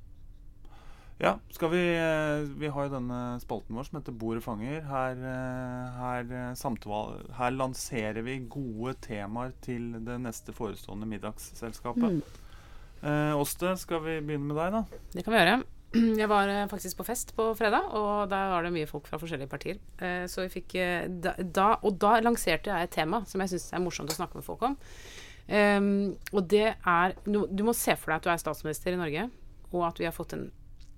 Ja, 1.21 1.35
skal 1.53 1.69
vi 1.75 1.81
eh, 1.93 2.47
Vi 2.57 2.69
har 2.73 2.87
jo 2.87 2.93
denne 2.95 3.19
spalten 3.43 3.77
vår 3.77 3.89
som 3.89 3.99
heter 3.99 4.15
Bordet 4.17 4.45
fanger. 4.45 4.79
Her, 4.89 5.19
eh, 5.31 5.99
her, 5.99 6.31
eh, 6.33 6.53
samtale, 6.57 7.27
her 7.37 7.53
lanserer 7.53 8.25
vi 8.25 8.39
gode 8.49 8.95
temaer 9.05 9.53
til 9.61 9.93
det 10.07 10.17
neste 10.25 10.55
forestående 10.57 11.09
middagsselskapet. 11.11 12.17
Mm. 12.17 12.47
Eh, 13.05 13.35
Åste, 13.37 13.75
skal 13.81 14.01
vi 14.07 14.17
begynne 14.25 14.49
med 14.49 14.57
deg, 14.57 14.79
da? 14.79 15.03
Det 15.13 15.25
kan 15.27 15.35
vi 15.35 15.43
gjøre. 15.43 15.59
Jeg 16.23 16.31
var 16.31 16.53
faktisk 16.71 17.01
på 17.03 17.05
fest 17.11 17.35
på 17.37 17.51
fredag, 17.59 17.91
og 17.99 18.31
der 18.31 18.53
var 18.55 18.65
det 18.65 18.71
mye 18.73 18.89
folk 18.89 19.11
fra 19.11 19.19
forskjellige 19.21 19.51
partier. 19.51 19.81
Eh, 20.01 20.25
så 20.31 20.47
vi 20.47 20.55
fikk 20.55 20.77
da, 21.21 21.75
Og 21.83 21.99
da 22.01 22.15
lanserte 22.25 22.71
jeg 22.71 22.89
et 22.89 22.95
tema 22.95 23.25
som 23.29 23.43
jeg 23.43 23.53
syns 23.53 23.73
er 23.75 23.83
morsomt 23.85 24.13
å 24.15 24.17
snakke 24.17 24.39
med 24.39 24.47
folk 24.47 24.63
om. 24.71 24.79
Ehm, 25.51 26.15
og 26.33 26.47
det 26.49 26.77
er 26.79 27.17
du, 27.27 27.43
du 27.51 27.65
må 27.67 27.75
se 27.77 27.97
for 27.99 28.13
deg 28.13 28.21
at 28.21 28.25
du 28.29 28.31
er 28.33 28.41
statsminister 28.41 28.95
i 28.95 29.01
Norge, 29.01 29.27
og 29.75 29.85
at 29.89 29.99
vi 30.01 30.07
har 30.07 30.15
fått 30.15 30.37
en 30.37 30.47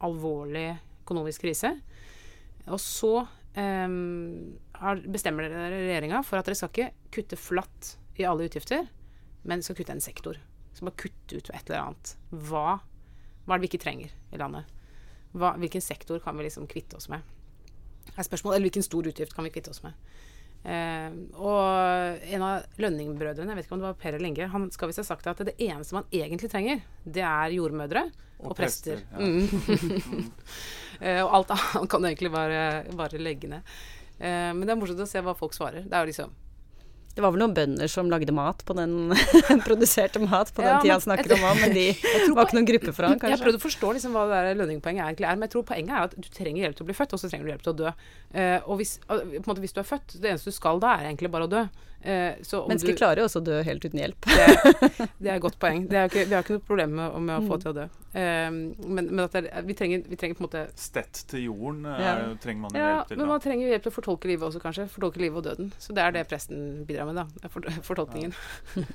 alvorlig 0.06 0.68
økonomisk 1.02 1.44
krise. 1.44 1.74
Og 2.70 2.78
så 2.80 3.12
ehm, 3.58 4.54
bestemmer 5.10 5.48
dere 5.48 5.70
regjeringa 5.72 6.22
for 6.26 6.38
at 6.38 6.48
dere 6.48 6.58
skal 6.58 6.72
ikke 6.72 7.10
kutte 7.16 7.38
flatt 7.40 7.94
i 8.20 8.26
alle 8.28 8.46
utgifter, 8.48 8.86
men 9.48 9.64
skal 9.64 9.78
kutte 9.78 9.94
en 9.96 10.04
sektor. 10.04 10.38
Så 10.72 10.86
bare 10.86 11.00
kutte 11.04 11.38
ut 11.38 11.50
et 11.50 11.68
eller 11.68 11.80
annet. 11.82 12.14
Hva, 12.30 12.78
hva 13.44 13.54
er 13.54 13.60
det 13.60 13.66
vi 13.66 13.72
ikke 13.72 13.84
trenger 13.84 14.12
i 14.32 14.40
landet? 14.40 14.68
Hva, 15.32 15.54
hvilken 15.60 15.84
sektor 15.84 16.20
kan 16.22 16.36
vi 16.36 16.46
liksom 16.46 16.68
kvitte 16.70 16.98
oss 16.98 17.08
med? 17.12 17.24
Er 18.12 18.26
spørsmålet, 18.26 18.56
Eller 18.56 18.68
hvilken 18.68 18.84
stor 18.84 19.06
utgift 19.08 19.34
kan 19.34 19.46
vi 19.46 19.52
kvitte 19.54 19.72
oss 19.72 19.82
med? 19.84 19.96
Eh, 20.62 21.14
og 21.42 22.26
en 22.34 22.44
av 22.46 22.66
Lønning-brødrene, 22.78 23.50
jeg 23.50 23.58
vet 23.58 23.66
ikke 23.66 23.74
om 23.74 23.82
det 23.82 23.88
var 23.88 23.96
Per 23.98 24.14
eller 24.14 24.28
Inge, 24.28 24.46
han 24.52 24.68
skal 24.70 24.90
visst 24.92 25.02
ha 25.02 25.06
sagt 25.08 25.26
at 25.26 25.42
det 25.48 25.56
eneste 25.58 25.96
man 25.96 26.06
egentlig 26.14 26.52
trenger, 26.52 26.84
det 27.02 27.24
er 27.26 27.56
jordmødre 27.56 28.04
og, 28.42 28.52
Og 28.52 28.56
prester. 28.58 29.02
prester, 29.10 29.18
ja. 29.18 30.22
Mm. 30.22 30.30
Eh, 31.02 31.18
og 31.24 31.32
alt 31.34 31.48
annet 31.50 31.88
kan 31.90 32.04
egentlig 32.06 32.30
bare, 32.30 32.58
bare 32.94 33.18
legge 33.18 33.48
ned. 33.50 33.70
Eh, 34.22 34.52
men 34.54 34.60
det 34.62 34.70
er 34.70 34.78
morsomt 34.78 35.00
å 35.02 35.06
se 35.10 35.18
hva 35.24 35.32
folk 35.34 35.56
svarer. 35.56 35.82
Det 35.82 35.96
er 35.98 36.04
jo 36.04 36.10
liksom 36.12 36.34
Det 37.12 37.20
var 37.20 37.34
vel 37.34 37.42
noen 37.42 37.52
bønder 37.56 37.90
som 37.92 38.08
lagde 38.08 38.32
mat 38.32 38.62
på 38.64 38.76
den 38.76 39.12
Produserte 39.66 40.22
mat 40.22 40.52
på 40.54 40.64
den 40.64 40.70
Ja, 40.70 40.78
tida 40.80 40.96
han 40.96 41.04
snakker 41.04 41.34
om 41.36 41.44
òg, 41.50 41.60
men 41.60 41.74
de 41.76 41.86
var 42.32 42.46
ikke 42.46 42.56
noen 42.56 42.68
gruppe 42.70 42.94
for 42.96 43.08
han, 43.08 43.18
Jeg 43.20 43.36
har 43.36 43.42
prøvd 43.42 43.58
å 43.58 43.62
forstå 43.62 43.92
liksom 43.98 44.16
hva 44.16 44.24
det 44.30 44.38
der 44.38 44.60
lønningpoenget 44.62 45.04
egentlig 45.04 45.28
er, 45.28 45.36
men 45.36 45.48
jeg 45.48 45.54
tror 45.56 45.66
poenget 45.68 45.96
er 45.98 46.08
at 46.08 46.16
du 46.16 46.28
trenger 46.32 46.64
hjelp 46.64 46.78
til 46.78 46.86
å 46.86 46.88
bli 46.88 46.96
født, 46.96 47.12
og 47.12 47.20
så 47.20 47.28
trenger 47.28 47.48
du 47.48 47.52
hjelp 47.52 47.66
til 47.66 47.74
å 47.74 47.78
dø. 47.82 47.94
Uh, 48.32 48.58
og 48.64 48.80
hvis, 48.80 48.94
uh, 49.12 49.20
måte, 49.44 49.60
hvis 49.64 49.76
du 49.76 49.82
er 49.82 49.88
født, 49.88 50.16
det 50.22 50.32
eneste 50.32 50.54
du 50.54 50.56
skal 50.56 50.80
da, 50.80 50.96
er 50.96 51.10
egentlig 51.10 51.32
bare 51.34 51.48
å 51.48 51.52
dø. 51.52 51.66
Eh, 52.04 52.34
så 52.42 52.62
om 52.64 52.68
Mennesker 52.68 52.92
du, 52.92 52.98
klarer 52.98 53.20
jo 53.22 53.24
også 53.28 53.40
å 53.40 53.44
dø 53.46 53.62
helt 53.62 53.84
uten 53.84 54.00
hjelp. 54.00 54.26
det, 54.26 54.46
det 55.22 55.30
er 55.30 55.36
et 55.36 55.42
godt 55.44 55.58
poeng. 55.62 55.84
Det 55.88 55.96
er 56.00 56.08
ikke, 56.10 56.24
vi 56.26 56.34
har 56.34 56.42
ikke 56.42 56.56
noe 56.56 56.64
problem 56.66 56.96
med, 56.98 57.18
med 57.28 57.36
å 57.36 57.46
få 57.46 57.58
Mm. 57.58 57.62
til 57.62 57.70
å 57.70 57.74
dø. 57.76 57.84
Eh, 58.18 58.50
men 58.50 59.06
men 59.12 59.20
at 59.24 59.32
det, 59.38 59.44
er- 59.52 59.62
vi, 59.68 59.74
trenger, 59.78 60.02
vi 60.10 60.16
trenger 60.18 60.34
på 60.36 60.42
en 60.44 60.48
måte 60.48 60.64
Stett 60.76 61.22
til 61.30 61.44
jorden 61.46 61.86
er, 61.86 62.00
Ja. 62.02 62.12
er 62.26 62.34
trenger 62.42 62.60
man 62.66 62.70
jo 62.74 62.78
Ja, 62.82 62.90
hjelp 62.96 63.08
til. 63.08 63.16
men 63.22 63.28
man 63.28 63.40
trenger 63.40 63.66
jo 63.68 63.72
hjelp 63.76 63.82
til 63.86 63.92
å 63.92 63.96
fortolke 64.00 64.26
livet 64.32 64.48
også, 64.50 64.60
kanskje. 64.66 64.88
Fortolke 64.90 65.22
livet 65.22 65.36
og 65.38 65.44
døden. 65.44 65.72
Så 65.78 65.94
det 65.94 66.02
er 66.02 66.10
det 66.18 66.26
presten 66.28 66.84
bidrar 66.86 67.06
med, 67.06 67.16
da. 67.22 67.48
For, 67.48 67.60
fortolkningen. 67.86 68.34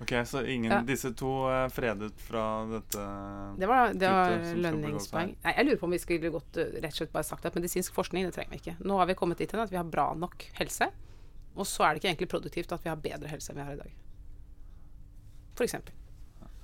Ok, 0.00 0.14
Så 0.24 0.40
ingen, 0.48 0.72
Ja. 0.72 0.80
disse 0.80 1.10
to 1.12 1.44
er 1.52 1.68
fredet 1.68 2.12
fra 2.24 2.64
dette 2.70 3.02
Det 3.60 3.66
var, 3.68 3.92
det 3.92 4.08
var 4.08 4.30
lønningspoeng. 4.56 5.34
Nei, 5.44 5.52
jeg 5.58 5.66
lurer 5.66 5.76
på 5.76 5.84
om 5.84 5.90
vi 5.92 5.98
skulle 6.00 6.30
gått 6.32 6.56
rett 6.56 6.86
og 6.88 6.96
slett 6.96 7.12
bare 7.12 7.22
sagt 7.28 7.44
at 7.44 7.54
medisinsk 7.54 7.92
forskning, 7.92 8.24
det 8.24 8.32
trenger 8.32 8.50
vi 8.54 8.62
ikke. 8.62 8.76
Nå 8.80 8.96
har 8.96 9.04
vi 9.10 9.14
kommet 9.18 9.36
dit 9.36 9.52
hen 9.52 9.60
at 9.60 9.68
vi 9.70 9.76
har 9.76 9.84
bra 9.84 10.14
nok 10.16 10.46
helse, 10.56 10.88
og 11.60 11.66
så 11.68 11.84
er 11.86 11.92
det 11.94 12.00
ikke 12.02 12.10
egentlig 12.14 12.30
produktivt 12.32 12.72
at 12.76 12.84
vi 12.86 12.90
har 12.92 12.96
bedre 13.04 13.28
helse 13.30 13.52
enn 13.52 13.60
vi 13.60 13.66
har 13.68 13.76
i 13.76 13.80
dag. 13.82 13.92
For 15.58 15.66
eksempel. 15.66 15.94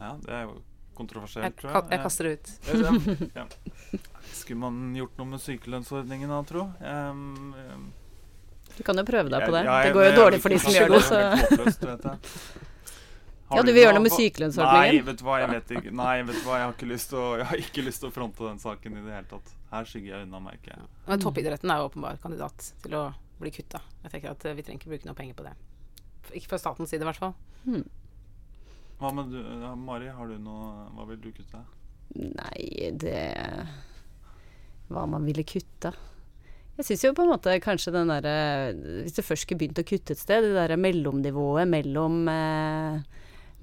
Ja, 0.01 0.15
det 0.23 0.33
er 0.33 0.43
jo 0.49 0.55
Jeg, 0.57 0.65
kontroversielt, 0.97 1.57
tror 1.61 1.73
jeg. 1.75 1.91
jeg 1.93 2.01
kaster 2.07 2.25
det 2.25 2.33
ut. 2.39 2.49
Ja. 3.37 3.47
Skulle 4.33 4.59
man 4.61 4.79
gjort 4.97 5.19
noe 5.21 5.29
med 5.35 5.41
sykelønnsordningen 5.45 6.33
da, 6.33 6.39
tro? 6.49 6.63
Um, 6.81 7.55
um, 7.55 7.87
Du 8.77 8.83
kan 8.85 8.97
jo 8.99 9.05
prøve 9.09 9.29
deg 9.33 9.45
på 9.47 9.53
det. 9.55 9.65
Ja, 9.65 9.77
jeg- 9.83 9.87
Det 9.87 9.95
går 9.95 10.05
jo 10.05 10.09
jeg- 10.11 10.19
dårlig 10.19 10.41
for 10.43 10.49
de 10.55 10.59
som 10.59 10.73
gjør 10.73 10.89
det, 10.95 11.03
så 11.05 11.21
håpløst. 11.43 11.85
Har 13.47 13.59
Ja, 13.59 13.63
du 13.63 13.71
vil 13.73 13.85
gjøre 13.85 13.95
noe 13.95 14.03
med 14.03 14.11
sykelønnsordningen? 14.17 14.97
Nei, 14.97 15.01
vet 15.07 15.19
du 15.21 15.25
hva, 15.25 15.37
jeg 15.39 15.51
vet 15.53 15.69
ikke. 15.77 15.93
Nei, 15.95 16.23
vet 16.27 16.35
du 16.41 16.43
hva, 16.49 16.57
jeg 16.59 16.67
har 16.67 16.73
ikke 16.75 16.89
lyst 16.91 17.09
til 17.13 17.19
å, 17.21 17.27
jeg 17.39 17.47
har 17.47 17.57
ikke 17.63 17.85
lyst 17.87 18.01
til 18.03 18.09
å 18.09 18.13
fronte 18.17 18.43
den 18.49 18.59
saken 18.59 18.97
i 18.99 19.03
det 19.05 19.13
hele 19.15 19.29
tatt. 19.31 19.53
Her 19.71 19.85
skygger 19.87 20.11
jeg 20.17 20.27
unna, 20.27 20.41
merker 20.41 20.73
jeg. 20.75 20.89
Men 21.07 21.23
toppidretten 21.23 21.71
er 21.71 21.79
jo 21.79 21.87
åpenbar 21.93 22.19
kandidat 22.25 22.73
til 22.83 22.97
å 22.99 23.05
bli 23.45 23.53
kutta. 23.55 23.83
Jeg 24.05 24.13
tenker 24.15 24.33
at 24.33 24.47
uh, 24.47 24.55
vi 24.57 24.65
trenger 24.65 24.83
ikke 24.83 24.93
bruke 24.95 25.09
noe 25.09 25.19
penger 25.19 25.39
på 25.39 25.47
det. 25.47 25.55
Ikke 26.35 26.55
fra 26.55 26.61
statens 26.61 26.91
side, 26.91 27.05
i 27.05 27.09
hvert 27.09 27.21
fall. 27.21 27.35
Hva 28.97 29.13
med 29.13 29.33
du, 29.35 29.41
ja, 29.41 29.75
Mari, 29.77 30.09
har 30.13 30.31
du 30.31 30.39
noe 30.41 30.87
Hva 30.97 31.05
vil 31.11 31.19
du 31.21 31.29
kutte? 31.35 31.61
Nei, 32.17 32.93
det 32.97 33.19
Hva 34.89 35.05
man 35.11 35.27
ville 35.27 35.45
kutta. 35.47 35.93
Jeg 36.77 36.87
syns 36.91 37.05
jo 37.07 37.13
på 37.17 37.25
en 37.25 37.33
måte 37.33 37.55
kanskje 37.65 37.93
den 37.95 38.13
derre 38.13 38.37
Hvis 39.05 39.17
du 39.17 39.23
først 39.25 39.47
skulle 39.47 39.65
begynt 39.65 39.81
å 39.81 39.87
kutte 39.89 40.15
et 40.15 40.21
sted, 40.21 40.45
det 40.45 40.57
derre 40.57 40.79
mellomnivået 40.81 41.69
mellom 41.69 42.27
eh, 42.31 42.99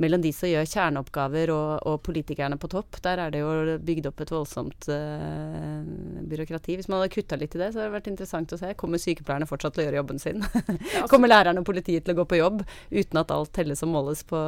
mellom 0.01 0.21
de 0.23 0.31
som 0.33 0.49
gjør 0.49 0.65
kjerneoppgaver 0.65 1.51
og, 1.53 1.83
og 1.85 1.99
politikerne 2.05 2.57
på 2.57 2.69
topp, 2.71 2.97
der 3.05 3.19
er 3.21 3.33
det 3.33 3.43
jo 3.43 3.77
bygd 3.85 4.07
opp 4.09 4.23
et 4.25 4.31
voldsomt 4.33 4.87
uh, 4.89 5.83
byråkrati. 6.31 6.75
Hvis 6.79 6.89
man 6.89 6.99
hadde 7.01 7.13
kutta 7.13 7.37
litt 7.37 7.53
i 7.55 7.61
det, 7.61 7.69
så 7.73 7.79
hadde 7.83 7.91
det 7.91 7.97
vært 7.99 8.09
interessant 8.13 8.55
å 8.55 8.59
se. 8.59 8.71
Kommer 8.79 9.01
sykepleierne 9.01 9.47
fortsatt 9.49 9.75
til 9.77 9.83
å 9.83 9.87
gjøre 9.89 10.01
jobben 10.01 10.19
sin? 10.23 10.41
Ja, 10.93 11.03
altså- 11.03 11.11
Kommer 11.13 11.29
lærerne 11.29 11.61
og 11.61 11.67
politiet 11.69 12.05
til 12.07 12.15
å 12.15 12.21
gå 12.23 12.25
på 12.33 12.39
jobb 12.41 12.63
uten 12.91 13.21
at 13.21 13.31
alt 13.33 13.53
telles 13.55 13.83
og 13.85 13.91
måles 13.93 14.23
på 14.27 14.39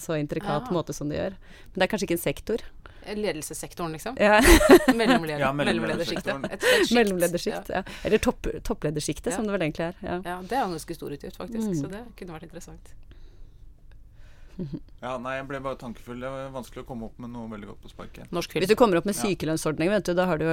så 0.00 0.16
intrikat 0.20 0.70
Ja. 0.70 0.74
måte 0.74 0.96
som 0.96 1.08
de 1.12 1.18
gjør? 1.20 1.36
Men 1.36 1.76
det 1.82 1.86
er 1.86 1.92
kanskje 1.92 2.08
ikke 2.08 2.18
en 2.18 2.24
sektor. 2.24 2.64
Ledelsessektoren, 3.04 3.92
liksom. 3.92 4.16
Ja. 4.16 4.38
Mellomleder, 4.96 5.42
Ja, 5.44 5.50
mellomledersjiktet. 5.52 6.62
Mellomledersjikt. 6.96 7.68
Ja. 7.76 7.82
Eller 8.08 8.18
topp, 8.24 8.48
toppledersjiktet, 8.64 9.32
Ja. 9.34 9.36
som 9.36 9.44
det 9.44 9.52
vel 9.52 9.66
egentlig 9.68 9.90
er. 9.90 9.98
Ja. 10.00 10.16
Ja, 10.24 10.36
det 10.40 10.56
er 10.56 10.64
en 10.64 10.72
ganske 10.72 10.96
stor 10.96 11.12
utgift, 11.12 11.36
faktisk. 11.36 11.68
Mm. 11.68 11.80
Så 11.82 11.90
det 11.92 12.00
kunne 12.16 12.38
vært 12.38 12.48
interessant. 12.48 12.94
Ja, 15.04 15.18
nei, 15.18 15.34
jeg 15.36 15.46
ble 15.48 15.60
bare 15.60 15.76
tankefull. 15.80 16.20
Det 16.22 16.30
var 16.32 16.50
vanskelig 16.54 16.84
å 16.84 16.86
komme 16.88 17.04
opp 17.10 17.18
med 17.20 17.30
noe 17.34 17.48
veldig 17.50 17.66
godt 17.72 17.82
på 17.84 17.90
sparket. 17.92 18.30
Norsk 18.32 18.54
Hvis 18.56 18.70
du 18.70 18.74
kommer 18.78 18.96
opp 19.00 19.04
med 19.08 19.16
sykelønnsordning, 19.18 19.90
vet 19.90 20.04
du, 20.08 20.14
da, 20.14 20.24
har 20.30 20.38
du, 20.38 20.46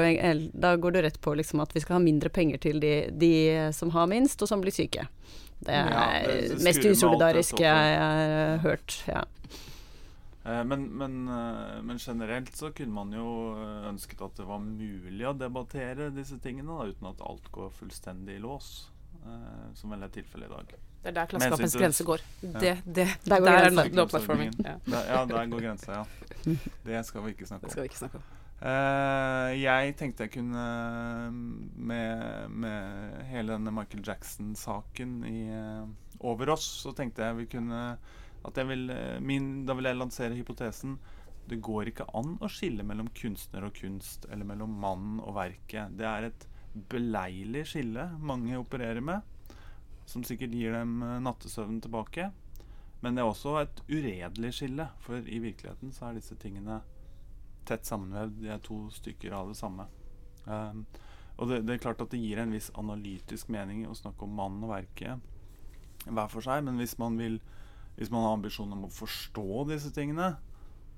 da 0.53 0.75
går 0.75 0.91
du 0.97 1.01
rett 1.05 1.19
på 1.21 1.35
liksom 1.39 1.61
at 1.63 1.71
vi 1.75 1.79
skal 1.83 1.99
ha 1.99 2.03
mindre 2.03 2.29
penger 2.33 2.57
til 2.59 2.79
de, 2.83 2.93
de 3.15 3.31
som 3.73 3.93
har 3.95 4.07
minst, 4.11 4.41
og 4.41 4.49
som 4.51 4.61
blir 4.61 4.71
syke. 4.75 5.07
Det 5.61 5.69
er 5.77 5.91
Ja, 5.93 6.05
det- 6.27 6.49
det 6.57 6.63
mest 6.65 6.83
usolidariske 6.83 7.61
jeg 7.61 7.97
har 8.01 8.57
hørt. 8.65 8.97
Ja. 9.07 9.23
Eh, 10.43 10.63
Men, 10.65 10.87
men, 10.97 11.27
eh, 11.29 11.81
men 11.85 11.97
generelt 12.01 12.55
så 12.57 12.71
kunne 12.73 12.93
man 12.93 13.11
jo 13.13 13.53
eh, 13.61 13.89
ønsket 13.91 14.21
at 14.25 14.35
det 14.41 14.47
var 14.47 14.59
mulig 14.59 15.21
å 15.29 15.37
debattere 15.37 16.09
disse 16.15 16.39
tingene 16.41 16.65
da, 16.79 16.87
uten 16.89 17.07
at 17.11 17.21
alt 17.21 17.51
går 17.53 17.69
fullstendig 17.77 18.39
i 18.39 18.41
lås, 18.41 18.87
eh, 19.23 19.67
som 19.75 19.91
vel 19.93 20.01
er 20.03 20.09
tilfellet 20.09 20.49
i 20.49 20.53
dag. 20.55 20.73
Det 21.01 21.09
er 21.09 21.15
der 21.15 21.29
klasseskampens 21.31 21.75
grense 21.75 22.05
går. 22.05 22.21
Det, 22.41 22.75
det, 22.85 23.07
Der 23.25 23.39
går 23.39 23.45
der 23.45 23.53
er 23.53 23.69
grensa. 23.69 23.95
no, 23.95 24.05
platforming. 24.05 24.53
Ja, 24.63 24.75
Der, 24.85 25.07
ja, 25.09 25.25
der 25.25 25.49
går 25.49 25.63
grensa, 25.65 25.91
ja. 25.91 26.03
Det 26.85 27.05
skal 27.05 27.25
vi 27.25 27.33
ikke 27.33 27.47
snakke 27.49 27.65
det 27.65 27.69
om. 27.69 27.71
skal 27.71 27.83
vi 27.83 27.89
ikke 27.89 28.01
snakke 28.03 28.21
om. 28.21 28.23
Uh, 28.61 29.49
jeg 29.57 29.95
tenkte 29.97 30.27
jeg 30.27 30.31
kunne, 30.35 30.65
med, 31.75 32.49
med 32.49 33.23
hele 33.31 33.55
denne 33.55 33.73
Michael 33.73 34.03
Jackson-saken 34.05 35.15
i, 35.25 35.39
eh, 35.49 35.87
over 36.19 36.53
oss, 36.53 36.67
så 36.83 36.93
tenkte 36.93 37.25
jeg 37.25 37.39
vi 37.39 37.47
kunne 37.55 37.81
at 38.45 38.57
jeg 38.57 38.67
vil, 38.69 38.89
eh, 38.89 39.17
min, 39.21 39.65
Da 39.65 39.73
vil 39.77 39.89
jeg 39.89 39.97
lansere 39.97 40.37
hypotesen 40.37 40.99
det 41.49 41.59
går 41.63 41.91
ikke 41.91 42.07
an 42.17 42.35
å 42.41 42.49
skille 42.51 42.85
mellom 42.87 43.09
kunstner 43.17 43.65
og 43.67 43.75
kunst, 43.75 44.27
eller 44.31 44.47
mellom 44.47 44.71
mannen 44.81 45.19
og 45.23 45.35
verket. 45.35 45.95
Det 45.97 46.07
er 46.07 46.29
et 46.29 46.45
beleilig 46.91 47.65
skille 47.73 48.05
mange 48.21 48.55
opererer 48.59 49.03
med, 49.03 49.25
som 50.11 50.25
sikkert 50.27 50.55
gir 50.55 50.75
dem 50.75 50.99
eh, 51.05 51.19
nattesøvnen 51.23 51.81
tilbake. 51.83 52.29
Men 53.01 53.15
det 53.17 53.23
er 53.23 53.29
også 53.29 53.55
et 53.63 53.81
uredelig 53.89 54.51
skille, 54.59 54.85
for 55.01 55.17
i 55.25 55.39
virkeligheten 55.41 55.93
så 55.95 56.09
er 56.09 56.19
disse 56.19 56.37
tingene 56.41 56.81
tett 57.65 57.87
sammenvevd. 57.87 58.35
De 58.43 58.51
er 58.53 58.61
to 58.61 58.83
stykker 58.93 59.33
av 59.33 59.49
det 59.49 59.57
samme. 59.57 59.87
Um, 60.45 60.83
og 61.41 61.49
det, 61.49 61.63
det 61.65 61.75
er 61.75 61.81
klart 61.81 62.03
at 62.03 62.13
det 62.13 62.21
gir 62.21 62.41
en 62.41 62.53
viss 62.53 62.69
analytisk 62.77 63.49
mening 63.53 63.87
å 63.89 63.97
snakke 63.97 64.27
om 64.27 64.37
mannen 64.37 64.67
og 64.67 64.73
verket 64.73 65.29
hver 66.05 66.29
for 66.29 66.45
seg, 66.45 66.63
men 66.65 66.77
hvis 66.81 66.97
man 67.01 67.17
vil 67.17 67.39
hvis 67.95 68.09
man 68.09 68.23
har 68.23 68.33
ambisjon 68.33 68.71
om 68.73 68.85
å 68.87 68.93
forstå 68.93 69.65
disse 69.69 69.91
tingene, 69.93 70.35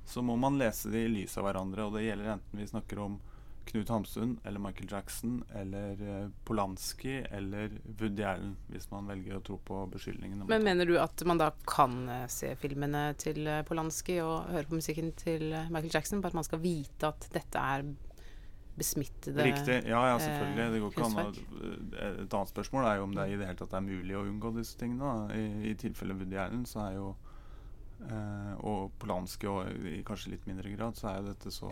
så 0.05 0.21
må 0.21 0.35
man 0.39 0.59
lese 0.59 0.91
dem 0.91 1.07
i 1.07 1.13
lys 1.17 1.37
av 1.39 1.47
hverandre. 1.47 1.87
Og 1.87 1.97
det 1.97 2.05
gjelder 2.05 2.35
enten 2.35 2.59
vi 2.59 2.67
snakker 2.69 3.01
om 3.03 3.17
Knut 3.65 3.89
Hamsun 3.89 4.37
eller 4.43 4.59
Michael 4.59 4.91
Jackson 4.91 5.37
eller 5.55 6.01
eh, 6.03 6.29
Polanski 6.45 7.15
eller 7.31 7.71
Woody 7.99 8.23
Allen, 8.27 8.55
hvis 8.67 8.89
man 8.91 9.07
velger 9.09 9.37
å 9.37 9.43
tro 9.45 9.57
på 9.65 9.83
beskyldningene. 9.93 10.47
Men 10.49 10.65
mener 10.67 10.89
du 10.89 10.97
at 11.01 11.23
man 11.27 11.41
da 11.41 11.51
kan 11.69 12.01
eh, 12.11 12.25
se 12.31 12.53
filmene 12.59 13.05
til 13.21 13.47
eh, 13.47 13.63
Polanski 13.67 14.19
og 14.23 14.49
høre 14.53 14.67
på 14.69 14.79
musikken 14.81 15.13
til 15.19 15.49
Michael 15.69 15.93
Jackson, 15.93 16.21
bare 16.23 16.35
at 16.35 16.41
man 16.41 16.49
skal 16.49 16.63
vite 16.63 17.13
at 17.13 17.29
dette 17.33 17.63
er 17.75 17.87
besmittede 18.75 19.43
Riktig. 19.43 19.83
Ja, 19.85 20.07
ja, 20.07 20.19
selvfølgelig. 20.19 20.71
Det 20.73 20.79
går 20.81 20.91
ikke 20.91 21.05
an. 21.05 21.35
Et 22.23 22.33
annet 22.33 22.49
spørsmål 22.49 22.85
er 22.85 22.95
jo 22.95 23.03
om 23.03 23.15
det 23.15 23.27
i 23.29 23.37
det 23.37 23.45
hele 23.45 23.59
tatt 23.59 23.75
er 23.77 23.85
mulig 23.85 24.15
å 24.17 24.23
unngå 24.25 24.53
disse 24.57 24.77
tingene. 24.79 25.27
I, 25.37 25.69
i 25.69 25.73
tilfelle 25.77 26.17
Woody 26.17 26.39
Allen 26.41 26.65
så 26.69 26.87
er 26.87 26.95
jo 26.97 27.11
eh, 28.07 28.53
Og 28.65 28.95
Polanski 28.99 29.49
og 29.49 29.85
i 29.89 30.01
kanskje 30.05 30.33
litt 30.33 30.47
mindre 30.49 30.73
grad, 30.73 30.97
så 30.97 31.11
er 31.11 31.21
jo 31.21 31.29
dette 31.29 31.53
så 31.53 31.69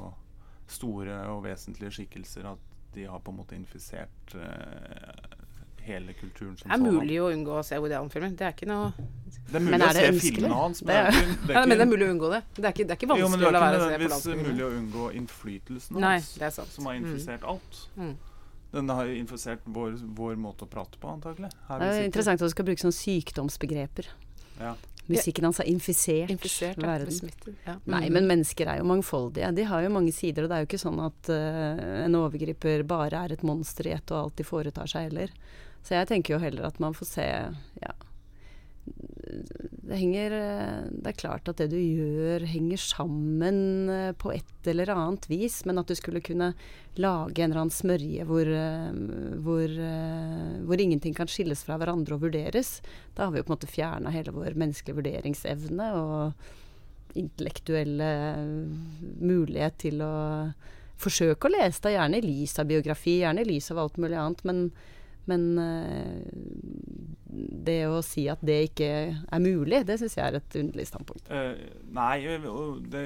store 0.72 1.20
og 1.32 1.44
vesentlige 1.46 1.92
skikkelser 1.92 2.46
at 2.54 2.58
de 2.96 3.06
har 3.08 3.20
på 3.24 3.32
en 3.32 3.38
måte 3.38 3.56
infisert 3.56 4.34
uh, 4.36 5.38
hele 5.82 6.14
kulturen 6.14 6.58
som 6.60 6.70
Det 6.70 6.76
er 6.76 6.82
mulig 6.92 7.16
å 7.24 7.30
unngå 7.34 7.56
å 7.58 7.64
se 7.66 7.78
Woody 7.82 7.96
Allen-filmer. 7.98 8.34
Det 8.38 8.46
er 8.46 8.52
ikke 8.54 8.68
noe 8.70 8.92
Det 8.98 9.56
er 9.56 9.64
mulig 9.64 9.72
Men 9.72 9.82
er 9.82 9.88
å 9.88 9.96
se 9.96 10.12
filmene 10.32 10.54
hans, 10.60 10.80
Det 10.80 10.88
men 10.88 10.96
er- 10.96 11.12
det 11.12 11.16
er 11.16 11.22
ikke, 11.22 11.48
det 11.48 11.54
Ja, 11.56 11.62
er 11.64 11.68
men 11.68 11.78
det 11.78 11.86
er 11.88 11.92
mulig 11.94 12.06
å 12.06 12.12
unngå 12.16 12.30
det. 12.36 12.42
Det 12.56 12.66
er 12.66 12.72
ikke, 12.76 12.86
det 12.88 12.92
er 12.92 13.00
ikke 13.00 13.08
jo, 13.08 13.16
men 13.16 13.22
vanskelig 13.24 13.40
det 13.42 13.48
å 13.48 13.50
er 13.50 13.54
la 13.54 13.62
være 13.66 13.80
å 13.80 13.88
se 13.88 13.98
på 13.98 14.12
landsbygdene. 14.12 14.48
mulig 14.52 14.66
å 14.68 14.72
unngå 14.82 15.06
innflytelsen 15.22 16.00
Nei, 16.00 16.14
hans, 16.20 16.34
det 16.36 16.44
er 16.50 16.50
sant. 16.60 16.68
som 16.76 16.86
har 16.86 16.94
Mm. 16.94 17.06
infisert 17.06 17.44
alt. 17.44 17.80
Mm. 17.98 18.16
Den 18.72 18.90
har 18.90 19.06
infisert 19.06 19.60
vår, 19.66 19.98
vår 20.16 20.36
måte 20.38 20.64
å 20.64 20.70
prate 20.70 20.98
på, 21.00 21.08
antagelig. 21.12 21.50
Her 21.68 21.80
Det 21.80 21.88
er 21.88 22.00
jo 22.02 22.06
interessant 22.12 22.42
at 22.42 22.48
du 22.48 22.50
skal 22.54 22.66
bruke 22.66 22.80
sånne 22.80 23.00
sykdomsbegreper. 23.02 24.06
Ja. 24.62 24.76
Musikken 25.18 25.44
hans 25.48 25.58
har 25.58 25.66
infisert, 25.70 26.30
Infisert, 26.30 26.78
ja. 26.82 26.88
verden. 26.88 27.12
Smittet, 27.12 27.56
Ja. 27.68 27.76
Nei, 27.86 28.08
Mm. 28.10 28.14
men 28.14 28.28
mennesker 28.28 28.68
er 28.68 28.78
jo 28.80 28.84
mangfoldige. 28.86 29.54
De 29.56 29.64
har 29.64 29.82
jo 29.84 29.90
mange 29.90 30.12
sider, 30.14 30.44
og 30.44 30.50
det 30.50 30.56
er 30.58 30.66
jo 30.66 30.70
ikke 30.72 30.86
sånn 30.86 31.00
at 31.06 31.30
uh, 31.30 32.06
en 32.06 32.16
overgriper 32.16 32.84
bare 32.88 33.14
er 33.26 33.34
et 33.34 33.44
monster 33.44 33.88
i 33.88 33.92
ett 33.96 34.12
og 34.12 34.18
alt 34.26 34.36
de 34.36 34.44
foretar 34.44 34.88
seg 34.88 35.10
heller. 35.12 35.30
Så 35.84 35.96
jeg 35.98 36.08
tenker 36.08 36.36
jo 36.36 36.40
heller 36.40 36.66
at 36.66 36.80
man 36.80 36.94
får 36.94 37.06
se 37.08 37.26
Ja. 37.82 37.94
Det 38.82 39.98
henger 39.98 40.34
eh, 40.36 40.78
Det 40.92 41.12
er 41.12 41.18
klart 41.20 41.50
at 41.52 41.60
det 41.62 41.70
du 41.74 41.78
gjør, 41.78 42.46
henger 42.50 42.80
sammen 42.82 43.90
eh, 43.92 44.14
på 44.18 44.32
et 44.34 44.70
eller 44.72 44.92
annet 44.94 45.28
vis, 45.30 45.62
men 45.68 45.82
at 45.82 45.90
du 45.90 45.96
skulle 45.98 46.24
kunne 46.26 46.52
lage 47.00 47.42
en 47.42 47.52
eller 47.52 47.64
annen 47.64 47.74
smørje 47.74 48.26
hvor, 48.30 48.48
eh, 48.48 48.90
hvor, 49.46 49.76
hvor 50.68 50.84
ingenting 50.84 51.16
kan 51.18 51.30
skilles 51.32 51.64
fra 51.68 51.78
hverandre 51.82 52.18
og 52.18 52.26
vurderes, 52.26 52.80
da 53.16 53.28
har 53.28 53.36
vi 53.36 53.42
jo 53.42 53.48
på 53.48 53.54
en 53.54 53.58
måte 53.58 53.72
fjerna 53.72 54.14
hele 54.14 54.34
vår 54.36 54.58
menneskelige 54.60 55.00
vurderingsevne 55.00 55.92
og 56.00 57.20
intellektuelle 57.20 58.12
mulighet 59.20 59.82
til 59.84 60.04
å 60.06 60.16
forsøke 61.02 61.50
å 61.50 61.52
lese. 61.52 61.82
Det, 61.84 61.96
gjerne 61.96 62.22
i 62.22 62.26
lys 62.26 62.56
av 62.62 62.70
biografi, 62.70 63.20
gjerne 63.22 63.44
i 63.44 63.50
lys 63.50 63.72
av 63.74 63.82
alt 63.84 64.00
mulig 64.00 64.20
annet, 64.20 64.44
men, 64.48 64.68
men 65.32 65.48
eh, 65.62 66.52
det 67.66 67.78
å 67.88 68.02
si 68.04 68.26
at 68.32 68.42
det 68.46 68.58
ikke 68.68 68.90
er 69.24 69.42
mulig, 69.44 69.82
det 69.88 69.98
syns 70.02 70.18
jeg 70.18 70.26
er 70.26 70.38
et 70.40 70.58
underlig 70.60 70.88
standpunkt. 70.90 71.32
Uh, 71.32 71.56
nei, 71.96 72.18
det, 72.92 73.04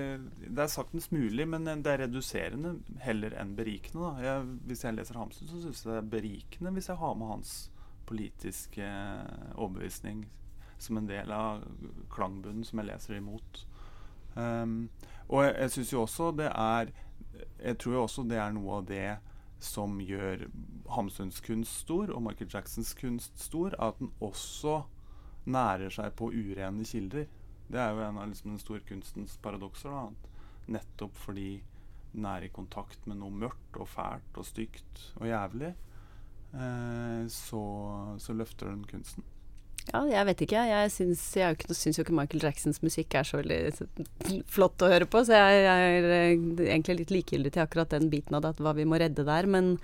det 0.48 0.64
er 0.66 0.72
saktens 0.72 1.12
mulig, 1.14 1.46
men 1.50 1.68
det 1.86 1.94
er 1.94 2.04
reduserende 2.06 2.76
heller 3.06 3.36
enn 3.38 3.54
berikende. 3.58 4.16
Jeg, 4.26 4.48
hvis 4.70 4.86
jeg 4.88 4.98
leser 4.98 5.20
Hamsun, 5.22 5.50
så 5.52 5.62
syns 5.62 5.84
jeg 5.84 5.92
det 5.92 6.00
er 6.02 6.10
berikende 6.16 6.74
hvis 6.76 6.90
jeg 6.90 7.02
har 7.02 7.20
med 7.20 7.34
hans 7.36 7.54
politiske 8.10 8.88
overbevisning 9.56 10.26
som 10.78 10.98
en 10.98 11.08
del 11.10 11.32
av 11.32 11.64
klangbunnen 12.14 12.66
som 12.66 12.82
jeg 12.82 12.90
leser 12.90 13.20
imot. 13.20 13.62
Um, 14.36 14.90
og 15.28 15.46
jeg, 15.46 15.56
jeg 15.62 15.76
syns 15.78 15.94
jo 15.94 16.02
også 16.04 16.26
det 16.36 16.50
er 16.52 16.90
Jeg 17.64 17.78
tror 17.80 17.94
jo 17.94 18.02
også 18.04 18.26
det 18.28 18.36
er 18.36 18.52
noe 18.52 18.82
av 18.82 18.90
det 18.90 19.06
som 19.64 20.00
gjør 20.04 20.48
Hamsuns 20.96 21.42
kunst 21.46 21.82
stor, 21.86 22.12
og 22.14 22.24
Michael 22.26 22.52
Jacksons 22.54 22.94
kunst 23.00 23.40
stor, 23.42 23.76
at 23.80 24.00
den 24.00 24.12
også 24.24 24.82
nærer 25.46 25.94
seg 25.94 26.14
på 26.18 26.32
urene 26.34 26.86
kilder. 26.86 27.28
Det 27.68 27.82
er 27.82 27.94
jo 27.94 28.04
en 28.06 28.20
av 28.22 28.30
liksom 28.30 28.54
den 28.54 28.62
store 28.62 28.84
kunstens 28.86 29.38
paradokser. 29.42 29.94
Da, 29.94 30.36
nettopp 30.76 31.18
fordi 31.18 31.50
den 32.16 32.26
er 32.30 32.46
i 32.46 32.54
kontakt 32.54 33.08
med 33.10 33.20
noe 33.20 33.34
mørkt 33.34 33.78
og 33.82 33.90
fælt 33.92 34.38
og 34.40 34.48
stygt 34.48 35.02
og 35.20 35.28
jævlig, 35.28 35.74
eh, 36.56 37.24
så, 37.32 37.64
så 38.22 38.36
løfter 38.38 38.72
den 38.72 38.86
kunsten. 38.90 39.26
Ja, 39.92 40.02
jeg 40.10 40.26
vet 40.30 40.42
ikke. 40.46 40.62
Jeg 40.66 40.92
syns, 40.94 41.24
jo 41.38 42.04
ikke, 42.04 42.16
Michael 42.16 42.44
Jacksons 42.48 42.82
musikk 42.82 43.16
er 43.20 43.28
så 43.28 43.40
veldig 43.42 44.42
flott 44.50 44.82
å 44.82 44.90
høre 44.90 45.08
på, 45.10 45.22
så 45.28 45.38
jeg, 45.38 45.62
jeg 45.68 45.90
er 46.00 46.08
eh, 46.16 46.32
egentlig 46.72 46.98
litt 47.04 47.14
likegyldig 47.14 47.54
til 47.54 47.66
akkurat 47.66 47.94
den 47.94 48.10
biten 48.14 48.38
av 48.38 48.46
det, 48.46 48.56
at 48.56 48.64
hva 48.66 48.74
vi 48.78 48.88
må 48.90 48.98
redde 49.02 49.28
der. 49.28 49.50
Men, 49.52 49.76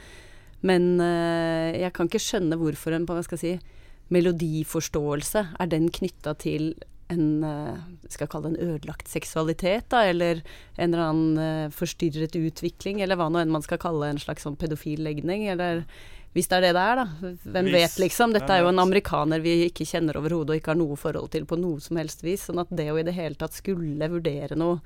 men 0.66 0.96
eh, 1.06 1.84
jeg 1.84 1.94
kan 1.98 2.10
ikke 2.10 2.24
skjønne 2.24 2.58
hvorfor 2.62 2.98
en 2.98 3.06
på, 3.06 3.18
hva 3.18 3.26
skal 3.28 3.38
jeg 3.38 3.60
si, 3.60 3.84
melodiforståelse 4.12 5.46
er 5.62 5.70
den 5.72 5.92
knytta 5.94 6.34
til 6.42 6.74
en 7.12 7.44
eh, 7.46 7.78
skal 8.08 8.26
jeg 8.26 8.32
kalle 8.34 8.50
det 8.50 8.58
en 8.58 8.72
ødelagt 8.74 9.12
seksualitet, 9.12 9.86
da, 9.94 10.02
eller 10.10 10.42
en 10.80 10.88
eller 10.90 11.06
annen 11.06 11.76
forstyrret 11.76 12.36
utvikling, 12.40 13.04
eller 13.04 13.20
hva 13.20 13.30
nå 13.30 13.44
enn 13.44 13.54
man 13.54 13.64
skal 13.64 13.80
kalle 13.84 14.10
en 14.10 14.20
slags 14.20 14.48
sånn 14.48 14.58
pedofil 14.60 15.04
legning, 15.06 15.46
eller 15.52 15.86
hvis 16.32 16.48
det 16.48 16.58
er 16.58 16.64
det 16.64 16.76
det 16.78 16.82
er, 16.82 17.00
da. 17.02 17.32
Hvem 17.44 17.68
Hvis, 17.68 17.76
vet, 17.76 17.96
liksom. 18.06 18.34
Dette 18.36 18.56
er 18.56 18.64
jo 18.64 18.70
en 18.72 18.80
amerikaner 18.80 19.42
vi 19.44 19.66
ikke 19.66 19.88
kjenner 19.88 20.20
overhodet 20.20 20.54
og 20.54 20.62
ikke 20.62 20.72
har 20.72 20.80
noe 20.80 21.00
forhold 21.00 21.32
til 21.34 21.48
på 21.48 21.60
noe 21.60 21.82
som 21.84 22.00
helst 22.00 22.24
vis. 22.24 22.46
Sånn 22.48 22.62
at 22.64 22.72
det 22.72 22.88
å 22.92 23.00
i 23.00 23.04
det 23.08 23.16
hele 23.18 23.36
tatt 23.40 23.58
skulle 23.58 24.08
vurdere 24.14 24.56
noe 24.60 24.80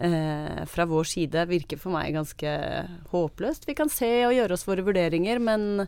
eh, 0.00 0.64
fra 0.70 0.88
vår 0.88 1.10
side 1.12 1.44
virker 1.50 1.80
for 1.80 1.92
meg 1.92 2.16
ganske 2.16 2.54
håpløst. 3.12 3.68
Vi 3.68 3.76
kan 3.76 3.92
se 3.92 4.08
og 4.30 4.36
gjøre 4.38 4.56
oss 4.56 4.64
våre 4.68 4.86
vurderinger, 4.86 5.42
men, 5.44 5.84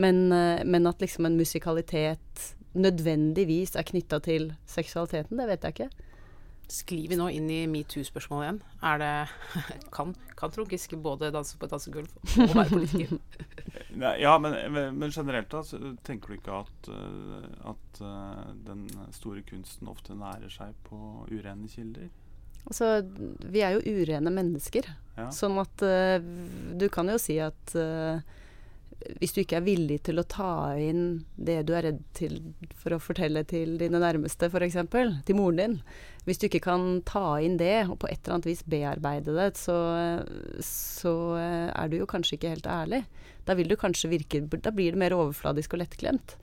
men, 0.00 0.24
eh, 0.32 0.64
men 0.64 0.88
at 0.88 1.04
liksom 1.04 1.28
en 1.28 1.36
musikalitet 1.36 2.48
nødvendigvis 2.78 3.76
er 3.76 3.84
knytta 3.84 4.22
til 4.24 4.52
seksualiteten, 4.68 5.36
det 5.40 5.48
vet 5.50 5.64
jeg 5.66 5.76
ikke. 5.76 6.07
Sklir 6.68 7.08
vi 7.08 7.16
nå 7.16 7.30
inn 7.32 7.48
i 7.48 7.62
metoo-spørsmålet 7.70 8.44
igjen? 8.44 8.60
Er 8.84 9.00
det 9.00 9.12
Kan, 9.94 10.12
kan 10.36 10.52
Trond 10.52 10.72
Giske 10.72 10.98
både 11.00 11.32
danse 11.32 11.56
på 11.56 11.64
et 11.64 11.72
dansegulv 11.72 12.12
og 12.44 12.54
være 12.54 12.68
politiker? 12.74 13.16
Nei, 14.02 14.14
ja, 14.22 14.36
men, 14.38 14.54
men 14.98 15.10
generelt 15.10 15.48
da, 15.50 15.62
så 15.64 15.80
tenker 16.06 16.30
du 16.30 16.38
ikke 16.38 16.60
at, 16.60 16.90
eh, 16.92 17.48
at 17.72 18.00
eh, 18.04 18.50
den 18.68 18.84
store 19.16 19.42
kunsten 19.48 19.88
ofte 19.90 20.14
nærer 20.14 20.52
seg 20.52 20.76
på 20.86 20.98
urene 21.32 21.70
kilder? 21.72 22.10
Altså, 22.68 23.00
vi 23.48 23.62
er 23.64 23.78
jo 23.78 23.96
urene 23.96 24.32
mennesker. 24.34 24.90
Ja. 25.16 25.30
Sånn 25.34 25.56
at 25.60 25.82
uh, 25.82 26.18
du 26.78 26.86
kan 26.92 27.08
jo 27.10 27.16
si 27.20 27.38
at 27.42 27.74
eh, 27.78 28.20
hvis 28.98 29.34
du 29.34 29.40
ikke 29.42 29.60
er 29.60 29.66
villig 29.66 30.00
til 30.08 30.18
å 30.18 30.26
ta 30.26 30.74
inn 30.74 31.22
det 31.36 31.60
du 31.68 31.72
er 31.76 31.86
redd 31.86 32.00
til 32.18 32.40
for 32.78 32.96
å 32.96 33.00
fortelle 33.02 33.44
til 33.46 33.76
dine 33.78 34.00
nærmeste, 34.02 34.50
f.eks., 34.50 34.78
til 35.26 35.38
moren 35.38 35.60
din 35.60 35.76
Hvis 36.26 36.42
du 36.42 36.48
ikke 36.48 36.64
kan 36.66 37.00
ta 37.06 37.38
inn 37.40 37.56
det 37.60 37.86
og 37.86 38.00
på 38.02 38.10
et 38.10 38.18
eller 38.18 38.38
annet 38.38 38.48
vis 38.50 38.64
bearbeide 38.66 39.36
det, 39.36 39.52
så, 39.56 39.76
så 40.64 41.14
eh, 41.38 41.68
er 41.70 41.88
du 41.88 42.00
jo 42.00 42.10
kanskje 42.10 42.36
ikke 42.36 42.52
helt 42.56 42.66
ærlig. 42.68 43.04
Da 43.46 43.56
vil 43.56 43.70
du 43.70 43.78
kanskje 43.80 44.10
virke 44.12 44.42
Da 44.58 44.74
blir 44.74 44.92
det 44.92 45.00
mer 45.00 45.16
overfladisk 45.16 45.78
og 45.78 45.84
lettklemt. 45.84 46.36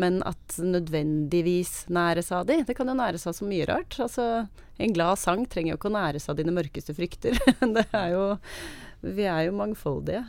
Men 0.00 0.20
at 0.26 0.58
nødvendigvis 0.58 1.88
næres 1.92 2.30
av 2.34 2.46
de, 2.50 2.60
det 2.66 2.76
kan 2.76 2.88
jo 2.90 2.98
næres 2.98 3.26
av 3.30 3.38
så 3.38 3.46
mye 3.48 3.66
rart. 3.70 3.96
Altså, 4.02 4.46
en 4.80 4.94
glad 4.96 5.18
sang 5.22 5.46
trenger 5.48 5.74
jo 5.74 5.80
ikke 5.80 5.90
å 5.90 5.96
næres 5.96 6.28
av 6.30 6.38
dine 6.38 6.54
mørkeste 6.56 6.94
frykter. 6.96 7.38
det 7.78 7.88
er 7.94 8.14
jo 8.16 8.28
Vi 9.00 9.24
er 9.24 9.46
jo 9.48 9.56
mangfoldige. 9.56 10.24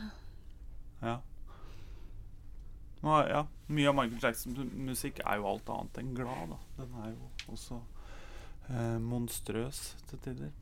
Ja. 3.02 3.44
Mye 3.72 3.88
av 3.90 3.96
Michael 3.98 4.20
Jackson-musikk 4.22 5.22
er 5.24 5.40
jo 5.40 5.48
alt 5.50 5.70
annet 5.74 6.02
enn 6.02 6.12
glad. 6.14 6.52
Da. 6.52 6.58
Den 6.78 6.98
er 7.02 7.14
jo 7.14 7.30
også 7.54 7.78
eh, 8.68 8.98
monstrøs 9.02 9.80
til 10.10 10.22
tider. 10.22 10.52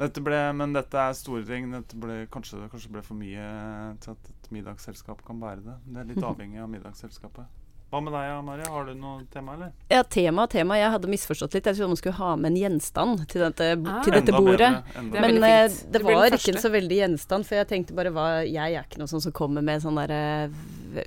Dette 0.00 0.22
ble, 0.24 0.38
men 0.56 0.72
dette 0.72 0.96
er 0.96 1.16
store 1.16 1.44
ting. 1.48 1.70
Dette 1.72 1.96
ble, 2.00 2.22
kanskje 2.32 2.62
det 2.62 2.70
kanskje 2.72 2.92
ble 2.92 3.02
for 3.04 3.20
mye 3.20 3.48
til 4.00 4.14
at 4.14 4.30
et 4.32 4.52
middagsselskap 4.56 5.24
kan 5.26 5.40
bære 5.40 5.64
det. 5.64 5.78
Det 5.86 6.02
er 6.02 6.12
litt 6.12 6.28
avhengig 6.30 6.60
av 6.62 6.70
middagsselskapet. 6.72 7.59
Hva 7.90 7.98
med 8.06 8.14
deg, 8.14 8.44
Maria? 8.46 8.68
Har 8.70 8.84
du 8.86 8.92
noe 8.94 9.24
tema, 9.32 9.56
eller? 9.56 9.72
Ja, 9.90 10.04
tema 10.06 10.44
tema. 10.46 10.76
Jeg 10.78 10.92
hadde 10.94 11.08
misforstått 11.10 11.56
litt. 11.56 11.66
Jeg 11.66 11.74
trodde 11.74 11.90
man 11.90 11.98
skulle 11.98 12.20
ha 12.20 12.28
med 12.38 12.52
en 12.52 12.58
gjenstand 12.60 13.24
til 13.32 13.42
dette, 13.42 13.70
Ah. 13.90 14.02
til 14.06 14.14
dette 14.14 14.30
bordet. 14.30 14.70
bedre, 14.70 15.10
Det 15.10 15.20
Men 15.20 15.42
eh, 15.42 15.66
det 15.68 15.92
Det 15.92 16.02
var 16.04 16.30
ikke 16.30 16.54
en 16.54 16.62
så 16.62 16.70
veldig 16.70 17.00
gjenstand, 17.00 17.46
for 17.46 17.56
jeg 17.56 17.66
tenkte 17.66 17.94
bare 17.94 18.12
hva 18.14 18.46
Jeg 18.46 18.74
er 18.78 18.84
ikke 18.84 18.98
noe 18.98 19.10
sånn 19.10 19.20
som 19.20 19.32
kommer 19.32 19.60
med 19.60 19.82
sånn 19.82 19.98
derre 19.98 20.52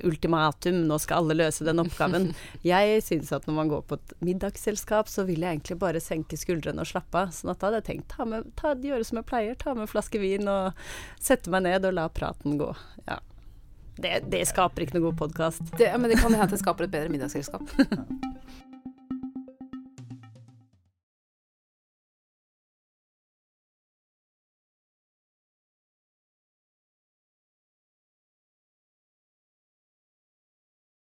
ultimatum, 0.04 0.84
nå 0.86 0.98
skal 1.00 1.22
alle 1.24 1.34
løse 1.40 1.64
den 1.64 1.80
oppgaven. 1.80 2.34
jeg 2.62 3.02
syns 3.02 3.32
at 3.32 3.46
når 3.46 3.54
man 3.54 3.68
går 3.72 3.82
på 3.88 3.98
et 3.98 4.14
middagsselskap, 4.20 5.08
så 5.08 5.24
vil 5.24 5.40
jeg 5.40 5.56
egentlig 5.58 5.78
bare 5.78 6.00
senke 6.00 6.36
skuldrene 6.36 6.84
og 6.84 6.86
slappe 6.86 7.14
av. 7.14 7.28
Sånn 7.36 7.50
at 7.52 7.60
da 7.60 7.70
hadde 7.70 7.80
jeg 7.82 7.88
tenkt 7.90 8.08
ta 8.16 8.24
med, 8.28 8.50
ta, 8.56 8.74
gjøre 8.74 9.04
som 9.08 9.20
jeg 9.20 9.28
pleier, 9.28 9.56
ta 9.56 9.74
med 9.74 9.86
en 9.86 9.92
flaske 9.92 10.20
vin 10.20 10.48
og 10.48 10.72
sette 11.20 11.48
meg 11.48 11.64
ned 11.64 11.84
og 11.88 11.96
la 11.96 12.08
praten 12.12 12.58
gå. 12.60 12.74
Ja. 13.08 13.20
Det, 13.94 14.24
det 14.30 14.42
skaper 14.50 14.84
ikke 14.84 14.98
noe 14.98 15.08
god 15.08 15.18
podkast. 15.22 15.74
Men 15.78 16.08
det 16.10 16.18
kan 16.18 16.34
hende 16.34 16.50
det 16.50 16.62
skaper 16.62 16.88
et 16.88 16.94
bedre 16.94 17.12
middagsselskap. 17.14 17.62